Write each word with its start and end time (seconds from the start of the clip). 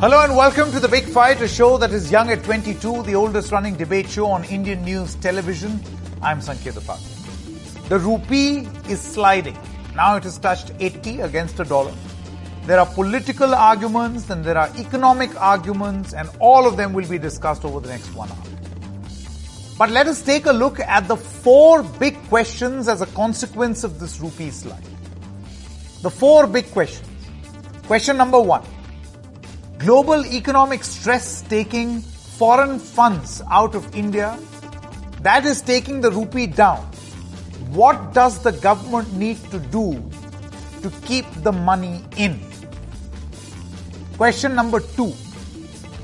Hello 0.00 0.22
and 0.22 0.34
welcome 0.34 0.72
to 0.72 0.80
The 0.80 0.88
Big 0.88 1.04
Fight, 1.04 1.42
a 1.42 1.46
show 1.46 1.76
that 1.76 1.90
is 1.90 2.10
young 2.10 2.30
at 2.30 2.42
22, 2.42 3.02
the 3.02 3.14
oldest 3.14 3.52
running 3.52 3.74
debate 3.74 4.08
show 4.08 4.28
on 4.28 4.44
Indian 4.44 4.82
news 4.82 5.14
television. 5.16 5.78
I'm 6.22 6.40
Sanket 6.40 6.72
Upadhyay. 6.72 7.86
The 7.90 7.98
rupee 7.98 8.66
is 8.90 8.98
sliding. 8.98 9.58
Now 9.94 10.16
it 10.16 10.24
has 10.24 10.38
touched 10.38 10.72
80 10.80 11.20
against 11.20 11.60
a 11.60 11.64
dollar. 11.64 11.92
There 12.64 12.80
are 12.80 12.86
political 12.86 13.54
arguments 13.54 14.30
and 14.30 14.42
there 14.42 14.56
are 14.56 14.70
economic 14.78 15.38
arguments 15.38 16.14
and 16.14 16.30
all 16.40 16.66
of 16.66 16.78
them 16.78 16.94
will 16.94 17.06
be 17.06 17.18
discussed 17.18 17.66
over 17.66 17.80
the 17.80 17.88
next 17.88 18.14
one 18.14 18.30
hour. 18.30 18.38
But 19.76 19.90
let 19.90 20.06
us 20.06 20.22
take 20.22 20.46
a 20.46 20.52
look 20.52 20.80
at 20.80 21.08
the 21.08 21.16
four 21.18 21.82
big 21.82 22.16
questions 22.30 22.88
as 22.88 23.02
a 23.02 23.06
consequence 23.08 23.84
of 23.84 24.00
this 24.00 24.18
rupee 24.18 24.50
slide. 24.50 24.82
The 26.00 26.10
four 26.10 26.46
big 26.46 26.70
questions. 26.70 27.06
Question 27.86 28.16
number 28.16 28.40
one 28.40 28.64
global 29.80 30.26
economic 30.26 30.84
stress 30.84 31.40
taking 31.40 32.00
foreign 32.02 32.78
funds 32.78 33.40
out 33.50 33.74
of 33.74 33.94
India, 33.94 34.38
that 35.22 35.46
is 35.46 35.62
taking 35.62 36.02
the 36.02 36.10
rupee 36.10 36.46
down. 36.46 36.80
What 37.72 38.12
does 38.12 38.42
the 38.42 38.52
government 38.52 39.10
need 39.14 39.38
to 39.50 39.58
do 39.58 39.86
to 40.82 40.90
keep 41.06 41.24
the 41.42 41.52
money 41.52 42.04
in? 42.18 42.38
Question 44.18 44.54
number 44.54 44.80
two. 44.80 45.14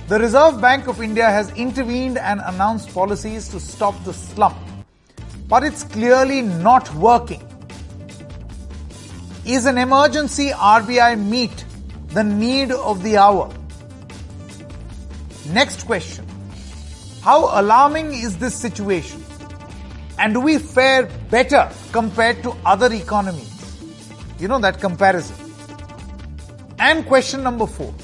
The 0.09 0.21
Reserve 0.21 0.59
Bank 0.59 0.87
of 0.87 1.03
India 1.03 1.29
has 1.29 1.51
intervened 1.51 2.17
and 2.17 2.41
announced 2.45 2.95
policies 2.95 3.49
to 3.49 3.61
stop 3.61 4.03
the 4.05 4.15
slump, 4.15 4.57
but 5.49 5.65
it's 5.65 5.83
clearly 5.83 6.41
not 6.41 6.95
working. 6.95 7.43
Is 9.45 9.67
an 9.67 9.77
emergency 9.77 10.49
RBI 10.49 11.23
meet 11.23 11.65
the 12.09 12.25
need 12.25 12.73
of 12.73 13.03
the 13.03 13.19
hour? 13.19 13.53
Next 15.53 15.85
question. 15.87 16.27
How 17.23 17.61
alarming 17.61 18.13
is 18.13 18.39
this 18.39 18.55
situation? 18.55 19.25
And 20.19 20.35
do 20.35 20.41
we 20.41 20.59
fare 20.59 21.07
better 21.31 21.71
compared 21.93 22.43
to 22.43 22.55
other 22.65 22.93
economies? 22.93 23.53
You 24.39 24.49
know 24.49 24.59
that 24.59 24.81
comparison. 24.81 25.37
And 26.79 27.07
question 27.07 27.43
number 27.43 27.67
four. 27.67 27.95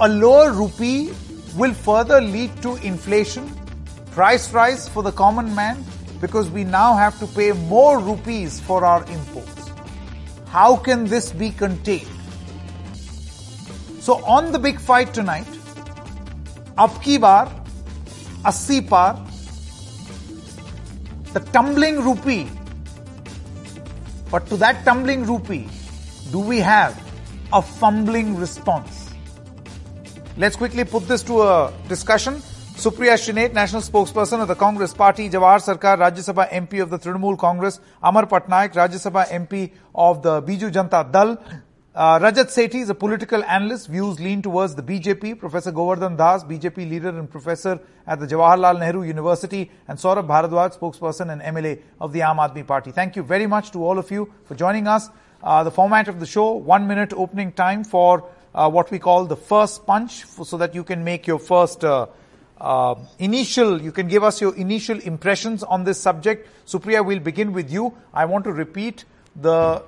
A 0.00 0.08
lower 0.08 0.52
rupee 0.52 1.12
will 1.56 1.72
further 1.72 2.20
lead 2.20 2.50
to 2.62 2.76
inflation, 2.76 3.50
price 4.12 4.52
rise 4.52 4.88
for 4.88 5.02
the 5.02 5.12
common 5.12 5.54
man 5.54 5.84
because 6.20 6.50
we 6.50 6.64
now 6.64 6.94
have 6.94 7.18
to 7.20 7.26
pay 7.26 7.52
more 7.52 7.98
rupees 7.98 8.60
for 8.60 8.84
our 8.84 9.04
imports. 9.10 9.70
How 10.48 10.76
can 10.76 11.04
this 11.04 11.32
be 11.32 11.50
contained? 11.50 12.08
So 14.00 14.24
on 14.24 14.52
the 14.52 14.58
big 14.58 14.80
fight 14.80 15.12
tonight, 15.14 15.46
अब 16.80 17.00
की 17.04 17.16
बार 17.18 17.50
80 18.46 18.80
पार 18.90 19.12
the 21.34 21.44
tumbling 21.54 21.98
rupee 22.04 22.38
but 24.32 24.48
to 24.50 24.56
that 24.56 24.84
tumbling 24.86 25.24
rupee 25.26 25.58
do 26.32 26.42
we 26.44 26.60
have 26.70 26.94
a 27.54 27.60
fumbling 27.60 28.38
response 28.40 29.02
let's 30.38 30.56
quickly 30.56 30.84
put 30.92 31.02
this 31.08 31.26
to 31.26 31.36
a 31.38 31.54
discussion 31.88 32.40
Supriya 32.82 33.16
Shrinate 33.16 33.54
national 33.56 33.80
spokesperson 34.12 34.40
of 34.40 34.50
the 34.50 34.54
Congress 34.60 34.92
party 34.98 35.28
Jawhar 35.28 35.58
Sircar 35.60 35.98
Rajya Sabha 35.98 36.44
MP 36.52 36.80
of 36.80 36.90
the 36.90 36.98
Trinamool 37.04 37.36
Congress 37.40 37.80
Amar 38.04 38.24
Patnaik 38.32 38.76
Rajya Sabha 38.76 39.22
MP 39.32 39.68
of 40.06 40.18
the 40.24 40.42
Biju 40.46 40.70
Janata 40.78 41.02
Dal 41.14 41.36
uh, 41.94 42.18
Rajat 42.18 42.46
Sethi 42.46 42.82
is 42.82 42.88
a 42.90 42.94
political 42.94 43.44
analyst. 43.44 43.86
Views 43.86 44.18
lean 44.18 44.42
towards 44.42 44.74
the 44.74 44.82
BJP. 44.82 45.38
Professor 45.38 45.70
Govardhan 45.70 46.16
Das, 46.16 46.42
BJP 46.42 46.90
leader 46.90 47.10
and 47.10 47.30
professor 47.30 47.78
at 48.04 48.18
the 48.18 48.26
Jawaharlal 48.26 48.80
Nehru 48.80 49.04
University, 49.04 49.70
and 49.86 49.96
Saurabh 49.96 50.26
Bharadwaj, 50.26 50.76
spokesperson 50.76 51.32
and 51.32 51.40
MLA 51.40 51.80
of 52.00 52.12
the 52.12 52.20
Aam 52.20 52.38
Aadmi 52.38 52.66
Party. 52.66 52.90
Thank 52.90 53.14
you 53.14 53.22
very 53.22 53.46
much 53.46 53.70
to 53.72 53.84
all 53.84 53.98
of 53.98 54.10
you 54.10 54.32
for 54.44 54.56
joining 54.56 54.88
us. 54.88 55.08
Uh, 55.40 55.62
the 55.62 55.70
format 55.70 56.08
of 56.08 56.18
the 56.18 56.26
show: 56.26 56.54
one 56.54 56.88
minute 56.88 57.12
opening 57.12 57.52
time 57.52 57.84
for 57.84 58.28
uh, 58.56 58.68
what 58.68 58.90
we 58.90 58.98
call 58.98 59.26
the 59.26 59.36
first 59.36 59.86
punch, 59.86 60.24
for, 60.24 60.44
so 60.44 60.56
that 60.56 60.74
you 60.74 60.82
can 60.82 61.04
make 61.04 61.28
your 61.28 61.38
first. 61.38 61.84
Uh, 61.84 62.06
uh, 62.60 62.94
initial, 63.18 63.82
you 63.82 63.92
can 63.92 64.08
give 64.08 64.22
us 64.22 64.40
your 64.40 64.54
initial 64.56 64.98
impressions 65.00 65.62
on 65.62 65.84
this 65.84 66.00
subject. 66.00 66.48
Supriya, 66.66 67.04
we'll 67.04 67.18
begin 67.18 67.52
with 67.52 67.70
you. 67.70 67.94
I 68.12 68.24
want 68.24 68.44
to 68.44 68.52
repeat 68.52 69.04
the 69.36 69.82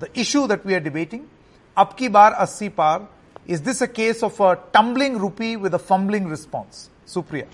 the 0.00 0.18
issue 0.18 0.46
that 0.48 0.64
we 0.64 0.74
are 0.74 0.80
debating, 0.80 1.28
Abki 1.76 2.10
Bar 2.10 2.34
Assi 2.34 2.74
Par, 2.74 3.06
is 3.46 3.62
this 3.62 3.80
a 3.80 3.88
case 3.88 4.22
of 4.22 4.38
a 4.40 4.58
tumbling 4.72 5.18
rupee 5.18 5.56
with 5.56 5.74
a 5.74 5.78
fumbling 5.78 6.26
response? 6.26 6.88
Supriya. 7.06 7.46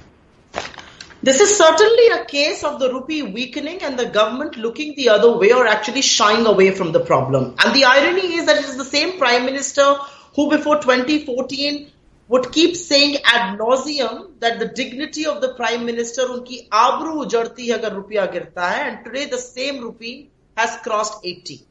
This 1.23 1.41
is 1.41 1.57
certainly 1.57 2.09
a 2.09 2.25
case 2.25 2.63
of 2.63 2.79
the 2.79 2.93
rupee 2.93 3.23
weakening 3.23 3.83
and 3.83 3.99
the 3.99 4.07
government 4.07 4.57
looking 4.57 4.95
the 4.95 5.09
other 5.09 5.37
way 5.37 5.53
or 5.53 5.67
actually 5.67 6.03
shying 6.03 6.47
away 6.47 6.71
from 6.71 6.93
the 6.93 7.01
problem. 7.01 7.55
And 7.65 7.75
the 7.75 7.85
irony 7.85 8.35
is 8.35 8.47
that 8.47 8.59
it 8.59 8.65
is 8.65 8.77
the 8.77 8.85
same 8.85 9.19
prime 9.19 9.45
minister 9.45 9.95
who 10.35 10.51
before 10.51 10.77
2014 10.81 11.91
would 12.29 12.53
keep 12.53 12.77
saying 12.77 13.17
ad 13.25 13.59
nauseum 13.59 14.39
that 14.41 14.59
the 14.59 14.69
dignity 14.69 15.27
of 15.27 15.41
the 15.41 15.55
prime 15.55 15.87
minister 15.87 16.23
unki 16.37 16.69
abru 16.69 17.15
ujadti 17.25 17.71
hai 17.71 17.79
agar 17.79 17.93
rupiya 17.99 18.27
girta 18.37 18.69
hai 18.73 18.83
and 18.89 19.05
today 19.07 19.25
the 19.37 19.39
same 19.39 19.81
rupee 19.81 20.31
has 20.57 20.77
crossed 20.85 21.25
80. 21.25 21.67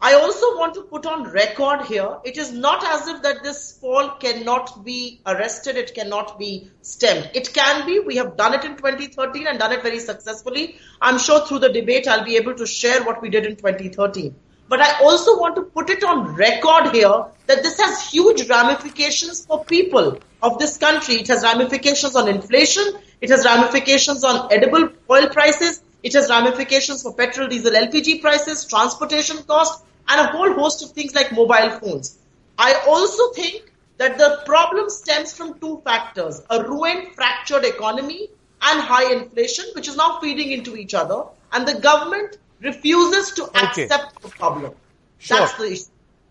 I 0.00 0.14
also 0.14 0.56
want 0.56 0.74
to 0.74 0.82
put 0.82 1.06
on 1.06 1.24
record 1.24 1.86
here, 1.86 2.18
it 2.24 2.38
is 2.38 2.52
not 2.52 2.84
as 2.84 3.08
if 3.08 3.20
that 3.22 3.42
this 3.42 3.72
fall 3.72 4.10
cannot 4.10 4.84
be 4.84 5.20
arrested, 5.26 5.76
it 5.76 5.92
cannot 5.92 6.38
be 6.38 6.70
stemmed. 6.82 7.30
It 7.34 7.52
can 7.52 7.84
be. 7.84 7.98
We 7.98 8.14
have 8.14 8.36
done 8.36 8.54
it 8.54 8.64
in 8.64 8.76
2013 8.76 9.48
and 9.48 9.58
done 9.58 9.72
it 9.72 9.82
very 9.82 9.98
successfully. 9.98 10.76
I'm 11.00 11.18
sure 11.18 11.44
through 11.44 11.60
the 11.60 11.72
debate 11.72 12.06
I'll 12.06 12.24
be 12.24 12.36
able 12.36 12.54
to 12.54 12.66
share 12.66 13.02
what 13.02 13.20
we 13.20 13.28
did 13.28 13.44
in 13.44 13.56
2013. 13.56 14.36
But 14.68 14.80
I 14.80 15.02
also 15.02 15.36
want 15.36 15.56
to 15.56 15.62
put 15.62 15.90
it 15.90 16.04
on 16.04 16.36
record 16.36 16.94
here 16.94 17.24
that 17.46 17.64
this 17.64 17.80
has 17.80 18.08
huge 18.08 18.48
ramifications 18.48 19.46
for 19.46 19.64
people 19.64 20.20
of 20.42 20.58
this 20.60 20.76
country. 20.76 21.16
It 21.16 21.26
has 21.28 21.42
ramifications 21.42 22.14
on 22.14 22.28
inflation. 22.28 22.84
It 23.20 23.30
has 23.30 23.44
ramifications 23.44 24.22
on 24.22 24.52
edible 24.52 24.90
oil 25.10 25.28
prices. 25.30 25.82
It 26.04 26.12
has 26.12 26.30
ramifications 26.30 27.02
for 27.02 27.12
petrol, 27.14 27.48
diesel, 27.48 27.72
LPG 27.72 28.20
prices, 28.20 28.64
transportation 28.64 29.38
costs, 29.42 29.82
and 30.08 30.20
a 30.20 30.26
whole 30.28 30.52
host 30.54 30.82
of 30.82 30.90
things 30.92 31.14
like 31.14 31.32
mobile 31.32 31.70
phones. 31.80 32.18
I 32.56 32.74
also 32.86 33.32
think 33.32 33.72
that 33.98 34.18
the 34.18 34.42
problem 34.46 34.88
stems 34.90 35.36
from 35.36 35.58
two 35.60 35.80
factors 35.84 36.42
a 36.50 36.62
ruined, 36.62 37.14
fractured 37.14 37.64
economy 37.64 38.28
and 38.62 38.80
high 38.80 39.12
inflation, 39.12 39.66
which 39.74 39.88
is 39.88 39.96
now 39.96 40.18
feeding 40.20 40.52
into 40.52 40.76
each 40.76 40.94
other, 40.94 41.24
and 41.52 41.66
the 41.66 41.80
government 41.80 42.38
refuses 42.60 43.32
to 43.32 43.44
okay. 43.44 43.84
accept 43.84 44.22
the 44.22 44.28
problem. 44.28 44.72
Sure. 45.18 45.38
That's 45.38 45.54
the 45.54 45.72
issue. 45.72 45.84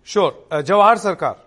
Sure. 0.03 0.35
Uh, 0.49 0.61
Jawahar 0.61 0.97
Sarkar. 0.97 1.37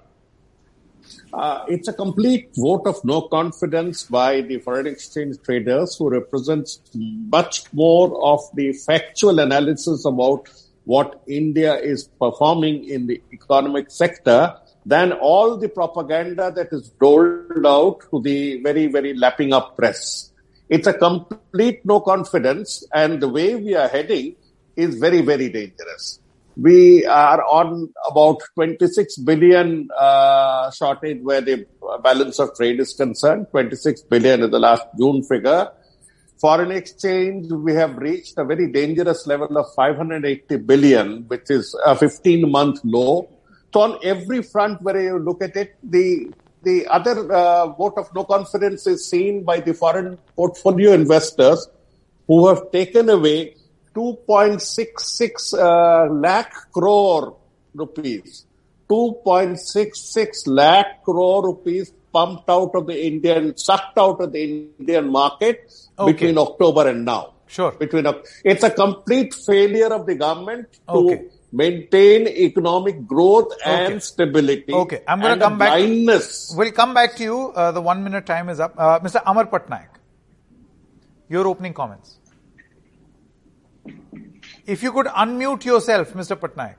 Uh, 1.33 1.65
it's 1.69 1.89
a 1.89 1.93
complete 1.93 2.51
vote 2.57 2.87
of 2.87 3.05
no 3.05 3.23
confidence 3.23 4.05
by 4.05 4.41
the 4.41 4.59
foreign 4.59 4.87
exchange 4.87 5.37
traders 5.43 5.97
who 5.97 6.11
represents 6.11 6.81
much 6.95 7.73
more 7.73 8.23
of 8.25 8.41
the 8.55 8.73
factual 8.73 9.39
analysis 9.39 10.05
about 10.05 10.49
what 10.93 11.21
India 11.41 11.73
is 11.93 12.09
performing 12.25 12.77
in 12.95 13.07
the 13.07 13.23
economic 13.33 13.91
sector 13.91 14.41
than 14.85 15.13
all 15.13 15.57
the 15.57 15.69
propaganda 15.69 16.51
that 16.57 16.69
is 16.73 16.89
doled 17.01 17.67
out 17.67 18.01
to 18.11 18.21
the 18.23 18.61
very, 18.63 18.87
very 18.87 19.13
lapping 19.15 19.53
up 19.53 19.77
press. 19.77 20.33
It's 20.69 20.89
a 20.89 20.95
complete 20.95 21.81
no 21.85 22.01
confidence 22.01 22.83
and 22.93 23.21
the 23.21 23.29
way 23.29 23.55
we 23.55 23.75
are 23.75 23.89
heading 23.89 24.37
is 24.77 24.97
very, 24.97 25.21
very 25.21 25.49
dangerous. 25.49 26.19
We 26.57 27.07
are 27.07 27.43
on 27.45 27.93
about 28.11 28.39
26 28.55 29.19
billion 29.19 29.89
uh, 29.99 30.71
shortage 30.73 31.21
where 31.23 31.41
the 31.41 31.67
balance 32.03 32.39
of 32.41 32.55
trade 32.57 32.81
is 32.81 32.95
concerned. 32.95 33.47
26 33.53 34.03
billion 34.03 34.43
is 34.43 34.51
the 34.51 34.59
last 34.59 34.87
June 34.99 35.23
figure. 35.23 35.69
Foreign 36.41 36.73
exchange, 36.73 37.53
we 37.53 37.75
have 37.75 37.99
reached 37.99 38.39
a 38.39 38.45
very 38.45 38.73
dangerous 38.73 39.27
level 39.27 39.59
of 39.59 39.67
580 39.75 40.57
billion, 40.57 41.25
which 41.29 41.51
is 41.51 41.77
a 41.85 41.95
15 41.95 42.51
month 42.51 42.81
low. 42.83 43.29
So 43.75 43.81
on 43.83 43.99
every 44.03 44.43
front 44.43 44.81
where 44.81 45.01
you 45.01 45.19
look 45.19 45.43
at 45.43 45.55
it, 45.55 45.77
the 45.83 46.33
the 46.63 46.87
other 46.87 47.31
uh, 47.33 47.67
vote 47.69 47.95
of 47.97 48.15
no 48.15 48.25
confidence 48.25 48.87
is 48.87 49.09
seen 49.09 49.45
by 49.45 49.61
the 49.61 49.75
foreign 49.75 50.19
portfolio 50.37 50.93
investors 50.93 51.69
who 52.27 52.49
have 52.49 52.71
taken 52.71 53.09
away 53.09 53.57
2.66 53.95 55.55
uh, 55.59 56.13
lakh 56.13 56.53
crore 56.73 57.37
rupees. 57.75 58.47
2.66 58.91 60.43
lakh 60.47 61.03
crore 61.05 61.45
rupees 61.45 61.93
pumped 62.13 62.49
out 62.49 62.73
of 62.75 62.87
the 62.87 63.07
Indian, 63.07 63.57
sucked 63.57 63.99
out 63.99 64.21
of 64.21 64.33
the 64.33 64.43
Indian 64.79 65.11
market 65.11 65.73
okay. 65.99 66.13
between 66.13 66.39
October 66.39 66.89
and 66.89 67.05
now. 67.05 67.35
Sure. 67.47 67.73
Between 67.73 68.07
it's 68.45 68.63
a 68.63 68.71
complete 68.71 69.35
failure 69.35 69.93
of 69.93 70.07
the 70.07 70.15
government 70.15 70.73
to 70.89 70.95
okay. 70.95 71.25
maintain 71.53 72.29
economic 72.29 73.07
growth 73.07 73.53
and 73.65 73.95
Okay. 73.95 73.99
stability. 73.99 74.73
Okay, 74.73 75.03
I'm 75.09 75.21
going 75.21 75.39
to 75.39 75.45
come 75.45 75.59
back. 75.59 75.71
Blindness. 75.71 76.55
We'll 76.57 76.71
come 76.71 76.95
back 76.95 77.17
to 77.17 77.25
you. 77.25 77.53
Uh, 77.55 77.73
the 77.73 77.81
one 77.81 78.05
minute 78.05 78.25
time 78.25 78.49
is 78.49 78.61
up. 78.61 78.75
Uh, 78.79 79.01
Mr. 79.01 79.21
Amar 79.27 79.47
Patnaik, 79.47 79.89
your 81.29 81.49
opening 81.49 81.75
comments. 81.75 82.19
If 84.67 84.85
you 84.85 84.93
could 84.93 85.07
unmute 85.07 85.65
yourself, 85.65 86.13
Mr. 86.15 86.37
Patnaik. 86.37 86.77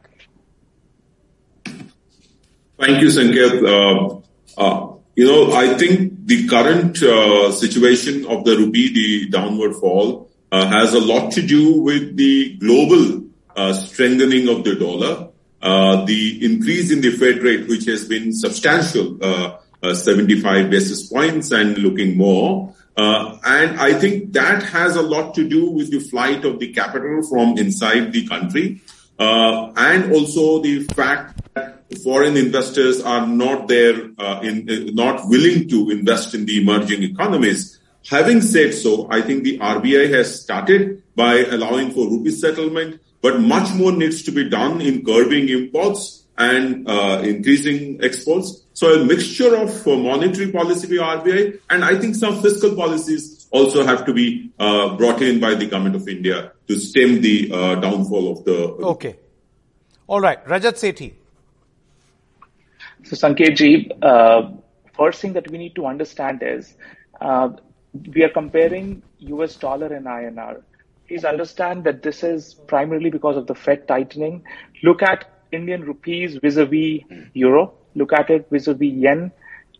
Thank 2.79 3.01
you, 3.01 3.09
Sanket. 3.09 3.61
Uh, 3.67 4.21
uh, 4.57 5.00
you 5.15 5.25
know, 5.25 5.53
I 5.53 5.77
think 5.77 6.25
the 6.25 6.47
current 6.47 7.01
uh, 7.03 7.51
situation 7.51 8.25
of 8.27 8.45
the 8.45 8.57
rupee, 8.57 8.93
the 8.93 9.29
downward 9.29 9.75
fall, 9.75 10.29
uh, 10.51 10.67
has 10.67 10.93
a 10.93 10.99
lot 10.99 11.31
to 11.33 11.41
do 11.41 11.81
with 11.81 12.15
the 12.15 12.57
global 12.57 13.23
uh, 13.55 13.73
strengthening 13.73 14.47
of 14.47 14.63
the 14.63 14.75
dollar, 14.75 15.29
uh, 15.61 16.05
the 16.05 16.45
increase 16.45 16.91
in 16.91 17.01
the 17.01 17.11
Fed 17.11 17.39
rate, 17.39 17.67
which 17.67 17.85
has 17.85 18.05
been 18.05 18.33
substantial, 18.33 19.17
uh, 19.21 19.57
uh, 19.83 19.93
75 19.93 20.69
basis 20.69 21.07
points 21.07 21.51
and 21.51 21.77
looking 21.77 22.17
more. 22.17 22.73
And 22.97 23.79
I 23.79 23.93
think 23.93 24.33
that 24.33 24.63
has 24.63 24.95
a 24.95 25.01
lot 25.01 25.33
to 25.35 25.47
do 25.47 25.71
with 25.71 25.89
the 25.91 25.99
flight 25.99 26.45
of 26.45 26.59
the 26.59 26.71
capital 26.71 27.23
from 27.23 27.57
inside 27.57 28.13
the 28.13 28.27
country, 28.27 28.81
and 29.17 30.11
also 30.13 30.61
the 30.61 30.83
fact 30.83 31.30
foreign 32.03 32.37
investors 32.37 33.01
are 33.01 33.27
not 33.27 33.67
there, 33.67 34.11
uh, 34.17 34.39
in, 34.43 34.69
uh, 34.69 34.91
not 34.93 35.27
willing 35.27 35.67
to 35.69 35.89
invest 35.89 36.33
in 36.33 36.45
the 36.45 36.61
emerging 36.61 37.03
economies. 37.03 37.79
Having 38.09 38.41
said 38.41 38.73
so, 38.73 39.07
I 39.11 39.21
think 39.21 39.43
the 39.43 39.59
RBI 39.59 40.11
has 40.13 40.41
started 40.41 41.03
by 41.15 41.45
allowing 41.45 41.91
for 41.91 42.09
rupee 42.09 42.31
settlement, 42.31 43.01
but 43.21 43.39
much 43.39 43.73
more 43.73 43.91
needs 43.91 44.23
to 44.23 44.31
be 44.31 44.49
done 44.49 44.81
in 44.81 45.05
curbing 45.05 45.49
imports 45.49 46.25
and 46.37 46.87
uh, 46.89 47.21
increasing 47.23 48.03
exports. 48.03 48.63
So 48.73 49.01
a 49.01 49.05
mixture 49.05 49.55
of 49.55 49.87
uh, 49.87 49.95
monetary 49.97 50.51
policy 50.51 50.87
by 50.87 51.17
RBI 51.17 51.59
and 51.69 51.85
I 51.85 51.99
think 51.99 52.15
some 52.15 52.41
fiscal 52.41 52.75
policies 52.75 53.47
also 53.51 53.85
have 53.85 54.05
to 54.05 54.13
be 54.13 54.51
uh, 54.57 54.95
brought 54.95 55.21
in 55.21 55.39
by 55.39 55.53
the 55.53 55.67
government 55.67 55.95
of 55.95 56.07
India 56.07 56.53
to 56.67 56.79
stem 56.79 57.21
the 57.21 57.51
uh, 57.53 57.75
downfall 57.75 58.31
of 58.31 58.45
the 58.45 58.57
Okay. 58.95 59.17
All 60.07 60.21
right. 60.21 60.43
Rajat 60.45 60.73
Sethi. 60.73 61.13
So, 63.03 63.15
Sanketji, 63.15 63.91
uh, 64.01 64.51
first 64.95 65.21
thing 65.21 65.33
that 65.33 65.49
we 65.49 65.57
need 65.57 65.75
to 65.75 65.85
understand 65.85 66.43
is 66.43 66.75
uh, 67.19 67.49
we 68.13 68.23
are 68.23 68.29
comparing 68.29 69.01
US 69.19 69.55
dollar 69.55 69.87
and 69.87 70.05
INR. 70.05 70.61
Please 71.07 71.25
understand 71.25 71.83
that 71.83 72.03
this 72.03 72.23
is 72.23 72.53
primarily 72.53 73.09
because 73.09 73.37
of 73.37 73.47
the 73.47 73.55
Fed 73.55 73.87
tightening. 73.87 74.43
Look 74.83 75.01
at 75.01 75.25
Indian 75.51 75.83
rupees 75.83 76.37
vis-a-vis 76.37 77.01
euro. 77.33 77.73
Look 77.95 78.13
at 78.13 78.29
it 78.29 78.47
vis-a-vis 78.49 78.93
yen 78.93 79.31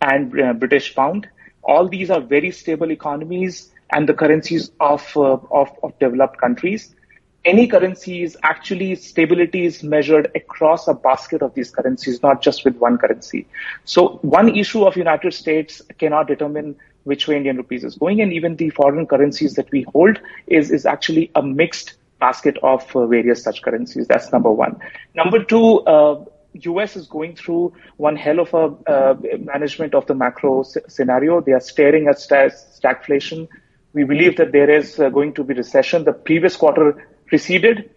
and 0.02 0.40
uh, 0.40 0.54
British 0.54 0.94
pound. 0.96 1.28
All 1.64 1.88
these 1.88 2.10
are 2.10 2.20
very 2.20 2.52
stable 2.52 2.92
economies 2.92 3.72
and 3.92 4.10
the 4.10 4.14
currencies 4.14 4.72
of, 4.80 5.06
uh, 5.16 5.38
of, 5.52 5.70
of 5.84 5.98
developed 6.00 6.40
countries 6.40 6.96
any 7.44 7.68
currency 7.68 8.24
is 8.24 8.38
actually 8.44 8.96
stability 8.96 9.66
is 9.66 9.84
measured 9.84 10.32
across 10.36 10.88
a 10.88 10.94
basket 10.94 11.42
of 11.42 11.54
these 11.56 11.72
currencies, 11.72 12.22
not 12.22 12.42
just 12.42 12.64
with 12.64 12.76
one 12.78 12.98
currency. 12.98 13.48
So 13.84 14.20
one 14.22 14.56
issue 14.56 14.84
of 14.84 14.96
United 14.96 15.34
States 15.34 15.82
cannot 15.98 16.28
determine 16.28 16.76
which 17.04 17.28
way 17.28 17.38
Indian 17.38 17.58
rupees 17.58 17.84
is 17.84 17.96
going, 17.96 18.22
and 18.22 18.32
even 18.32 18.58
the 18.58 18.70
foreign 18.70 19.08
currencies 19.08 19.56
that 19.56 19.72
we 19.72 19.84
hold 19.94 20.20
is 20.48 20.70
is 20.70 20.86
actually 20.86 21.32
a 21.34 21.42
mixed 21.42 21.96
basket 22.20 22.58
of 22.62 22.96
uh, 22.96 23.08
various 23.08 23.44
such 23.44 23.64
currencies. 23.64 24.08
That's 24.08 24.32
number 24.32 24.52
one. 24.52 24.80
Number 25.16 25.44
two. 25.44 25.82
Uh, 25.82 26.26
US 26.54 26.98
is 26.98 27.08
going 27.08 27.38
through 27.38 27.74
one 27.96 28.18
hell 28.18 28.42
of 28.42 28.54
a 28.54 28.92
uh, 28.92 29.16
management 29.40 29.96
of 29.96 30.06
the 30.08 30.14
macro 30.14 30.64
scenario. 30.64 31.40
They 31.40 31.54
are 31.54 31.62
staring 31.62 32.10
at 32.10 32.20
sta- 32.20 32.50
stagflation. 32.50 33.48
We 33.94 34.04
believe 34.04 34.36
that 34.36 34.52
there 34.52 34.70
is 34.70 35.00
uh, 35.00 35.08
going 35.08 35.34
to 35.36 35.46
be 35.46 35.54
recession. 35.54 36.04
The 36.04 36.12
previous 36.12 36.58
quarter 36.58 37.08
preceded. 37.36 37.90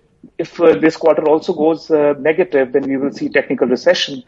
If 0.44 0.58
uh, 0.58 0.74
this 0.84 0.96
quarter 0.96 1.24
also 1.28 1.52
goes 1.52 1.90
uh, 1.90 2.14
negative, 2.18 2.72
then 2.74 2.84
we 2.92 2.96
will 2.96 3.12
see 3.12 3.28
technical 3.38 3.68
recession. 3.68 4.22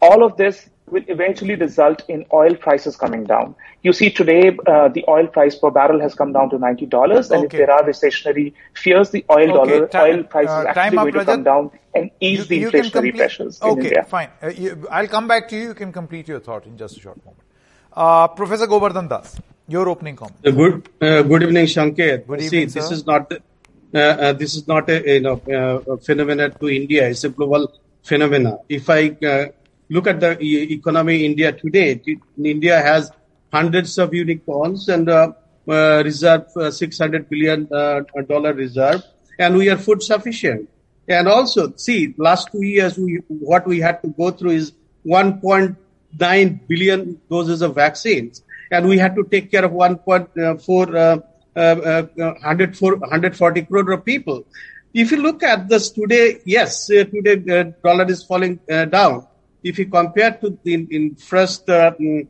All 0.00 0.24
of 0.28 0.36
this 0.38 0.60
will 0.94 1.04
eventually 1.14 1.56
result 1.64 1.98
in 2.14 2.24
oil 2.40 2.54
prices 2.64 2.96
coming 3.02 3.24
down. 3.32 3.54
You 3.88 3.92
see 3.98 4.08
today, 4.20 4.44
uh, 4.72 4.88
the 4.96 5.04
oil 5.16 5.26
price 5.36 5.54
per 5.64 5.70
barrel 5.78 6.00
has 6.06 6.14
come 6.20 6.32
down 6.38 6.48
to 6.54 6.58
ninety 6.64 6.86
dollars, 6.94 7.30
and 7.30 7.44
Okay. 7.44 7.58
if 7.58 7.60
there 7.60 7.70
are 7.76 7.82
recessionary 7.90 8.46
fears, 8.84 9.10
the 9.16 9.22
oil 9.36 9.52
Okay, 9.58 9.58
dollar 9.60 9.86
ti- 9.94 9.98
oil 10.06 10.22
price 10.34 10.48
uh, 10.56 10.58
is 10.70 10.74
time 10.80 10.98
actually 10.98 10.98
up, 10.98 11.04
going 11.04 11.26
to 11.26 11.32
come 11.32 11.44
down 11.50 11.70
and 12.00 12.10
ease 12.30 12.46
the 12.54 12.62
inflationary 12.64 12.92
complete- 12.98 13.20
pressures 13.22 13.60
in 13.62 13.68
Okay, 13.74 13.88
India. 13.92 14.04
fine. 14.16 14.30
Uh, 14.42 14.52
you, 14.64 14.74
I'll 14.90 15.12
come 15.16 15.28
back 15.34 15.48
to 15.52 15.56
you. 15.60 15.68
You 15.70 15.78
can 15.84 15.92
complete 16.00 16.28
your 16.34 16.40
thought 16.50 16.66
in 16.72 16.76
just 16.84 16.96
a 16.96 17.00
short 17.06 17.18
moment. 17.28 17.42
Uh, 17.92 18.26
Professor 18.42 18.66
Govardhan 18.74 19.08
Das, 19.14 19.38
your 19.68 19.86
opening 19.94 20.16
comment. 20.16 20.38
Uh, 20.46 20.50
Good, 20.62 20.88
uh, 21.00 21.22
good 21.22 21.42
evening, 21.48 21.66
Shankar. 21.78 22.12
Good 22.18 22.40
See, 22.40 22.46
evening, 22.46 22.68
this 22.80 22.90
is 22.98 23.06
not, 23.14 23.30
uh, 23.32 23.36
this 23.92 24.54
is 24.54 24.66
not 24.66 24.88
a 24.88 25.14
you 25.14 25.20
know 25.20 25.40
uh, 25.58 25.96
phenomenon 25.98 26.54
to 26.60 26.68
India. 26.68 27.08
It's 27.08 27.24
a 27.24 27.28
global 27.28 27.72
phenomena. 28.02 28.58
If 28.68 28.88
I 28.88 29.16
uh, 29.24 29.46
look 29.88 30.06
at 30.06 30.20
the 30.20 30.42
e- 30.42 30.72
economy 30.74 31.24
in 31.24 31.32
India 31.32 31.52
today, 31.52 32.00
India 32.42 32.80
has 32.80 33.10
hundreds 33.52 33.98
of 33.98 34.14
unicorns 34.14 34.88
and 34.88 35.08
uh, 35.08 35.32
uh, 35.68 36.02
reserve 36.04 36.44
uh, 36.56 36.70
600 36.70 37.28
billion 37.28 37.68
uh, 37.72 38.00
dollar 38.28 38.52
reserve, 38.52 39.02
and 39.38 39.56
we 39.56 39.68
are 39.68 39.76
food 39.76 40.02
sufficient. 40.02 40.68
And 41.08 41.28
also, 41.28 41.72
see, 41.76 42.14
last 42.16 42.48
two 42.52 42.62
years, 42.62 42.96
we, 42.96 43.20
what 43.28 43.66
we 43.66 43.80
had 43.80 44.00
to 44.02 44.08
go 44.08 44.30
through 44.30 44.52
is 44.52 44.72
1.9 45.04 46.68
billion 46.68 47.20
doses 47.28 47.60
of 47.60 47.74
vaccines, 47.74 48.42
and 48.70 48.88
we 48.88 48.98
had 48.98 49.14
to 49.16 49.24
take 49.24 49.50
care 49.50 49.64
of 49.64 49.72
1.4 49.72 51.22
uh, 51.56 51.60
uh, 51.60 52.06
uh, 52.18 52.32
104 52.40 52.96
140 52.96 53.62
crore 53.62 53.92
of 53.92 54.04
people. 54.04 54.46
If 54.94 55.10
you 55.10 55.18
look 55.18 55.42
at 55.42 55.68
this 55.68 55.90
today, 55.90 56.40
yes, 56.44 56.90
uh, 56.90 57.04
today 57.04 57.72
dollar 57.82 58.10
is 58.10 58.24
falling 58.24 58.60
down. 58.68 59.26
If 59.62 59.78
you 59.78 59.86
compare 59.86 60.32
to 60.32 60.58
the, 60.64 60.74
in, 60.74 60.88
in 60.90 61.14
first, 61.16 61.68
uh, 61.68 61.92
mm, 62.00 62.26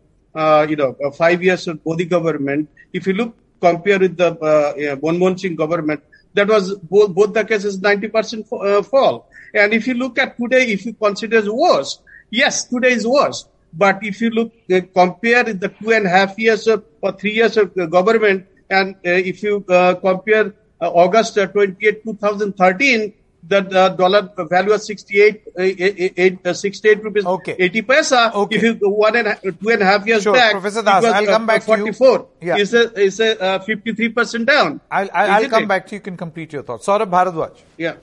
you 0.69 0.77
know, 0.77 0.97
five 1.13 1.43
years 1.43 1.67
of 1.67 1.81
Modi 1.85 2.05
government, 2.05 2.69
if 2.93 3.07
you 3.07 3.15
look 3.15 3.37
compare 3.63 3.99
with 3.99 4.17
the 4.17 4.31
uh, 4.51 4.75
yeah, 4.77 5.37
Singh 5.37 5.57
government, 5.57 6.03
that 6.35 6.49
was 6.49 6.75
both, 6.75 7.15
both 7.15 7.33
the 7.33 7.45
cases 7.45 7.79
90% 7.79 8.49
fa- 8.49 8.57
uh, 8.57 8.83
fall. 8.83 9.29
And 9.55 9.73
if 9.73 9.87
you 9.87 9.95
look 9.95 10.19
at 10.19 10.37
today, 10.37 10.67
if 10.73 10.85
you 10.85 10.95
consider 10.95 11.41
worse, 11.53 12.01
yes, 12.31 12.65
today 12.65 12.93
is 12.93 13.07
worse. 13.07 13.47
But 13.73 14.01
if 14.03 14.21
you 14.21 14.31
look, 14.31 14.53
uh, 14.71 14.81
compare 14.95 15.45
the 15.45 15.69
two 15.69 15.93
and 15.93 16.07
a 16.07 16.11
half 16.11 16.39
years 16.39 16.67
of, 16.67 16.85
or 17.00 17.12
three 17.12 17.35
years 17.35 17.57
of 17.57 17.75
government, 17.91 18.47
and 18.71 18.95
uh, 18.97 19.11
if 19.11 19.42
you 19.42 19.64
uh, 19.69 19.95
compare 19.95 20.54
uh, 20.81 20.90
August 20.90 21.38
uh, 21.38 21.47
28, 21.47 22.04
2013, 22.04 23.12
the 23.45 23.59
uh, 23.59 23.88
dollar 23.90 24.31
value 24.49 24.71
was 24.71 24.87
68, 24.87 25.42
uh, 25.47 25.62
eight, 25.62 26.14
eight, 26.16 26.47
uh, 26.47 26.54
68 26.54 27.02
rupees, 27.02 27.26
Okay. 27.26 27.57
80 27.59 27.83
paisa. 27.83 28.33
Okay. 28.35 28.57
If 28.57 28.62
you 28.62 28.75
go 28.75 28.88
one 28.90 29.16
and 29.16 29.28
a, 29.28 29.52
two 29.52 29.69
and 29.71 29.83
a 29.83 29.85
half 29.85 30.07
years 30.07 30.23
Sure, 30.23 30.33
back, 30.33 30.52
Professor 30.52 30.81
it 30.81 30.85
Das, 30.85 31.02
was, 31.02 31.12
I'll 31.12 31.28
uh, 31.28 31.33
come 31.33 31.47
back 31.47 31.64
to 31.64 31.71
you. 31.73 31.92
44. 31.92 32.28
Yeah. 32.40 32.57
Is 32.57 32.75
a, 32.75 33.00
is 33.00 33.21
a 33.21 33.42
uh, 33.42 33.59
53% 33.64 34.47
down. 34.47 34.81
I'll, 34.90 35.09
I'll, 35.12 35.31
I'll 35.31 35.49
come 35.49 35.64
it? 35.64 35.69
back 35.69 35.87
to 35.88 35.95
you. 35.95 35.99
You 35.99 36.02
can 36.02 36.16
complete 36.16 36.52
your 36.52 36.62
thoughts. 36.62 36.87
Saurabh 36.87 37.11
Bharadwaj. 37.11 37.61
Yeah. 37.76 37.97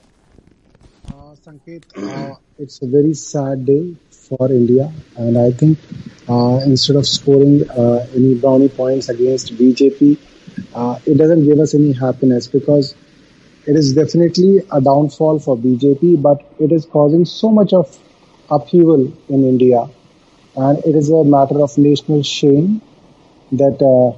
Uh, 1.08 1.34
Sanket, 1.42 1.84
uh, 1.96 2.34
it's 2.58 2.82
a 2.82 2.86
very 2.86 3.14
sad 3.14 3.64
day 3.64 3.96
for 4.10 4.46
India, 4.48 4.92
and 5.16 5.36
I 5.38 5.50
think 5.50 5.78
uh, 6.28 6.60
instead 6.64 6.96
of 6.96 7.06
scoring 7.06 7.68
uh, 7.70 8.06
any 8.14 8.34
brownie 8.34 8.68
points 8.68 9.08
against 9.08 9.56
BJP, 9.56 10.18
uh, 10.74 10.98
it 11.06 11.18
doesn't 11.18 11.44
give 11.44 11.58
us 11.58 11.74
any 11.74 11.92
happiness 11.92 12.46
because 12.46 12.94
it 13.66 13.76
is 13.76 13.92
definitely 13.94 14.58
a 14.72 14.80
downfall 14.80 15.38
for 15.40 15.56
BJP, 15.56 16.16
but 16.16 16.44
it 16.58 16.72
is 16.72 16.86
causing 16.86 17.24
so 17.24 17.50
much 17.50 17.72
of 17.72 17.98
upheaval 18.50 19.12
in 19.28 19.44
India, 19.44 19.88
and 20.56 20.78
it 20.84 20.94
is 20.96 21.10
a 21.10 21.24
matter 21.24 21.60
of 21.62 21.76
national 21.78 22.22
shame 22.22 22.80
that 23.52 23.80
uh, 23.82 24.16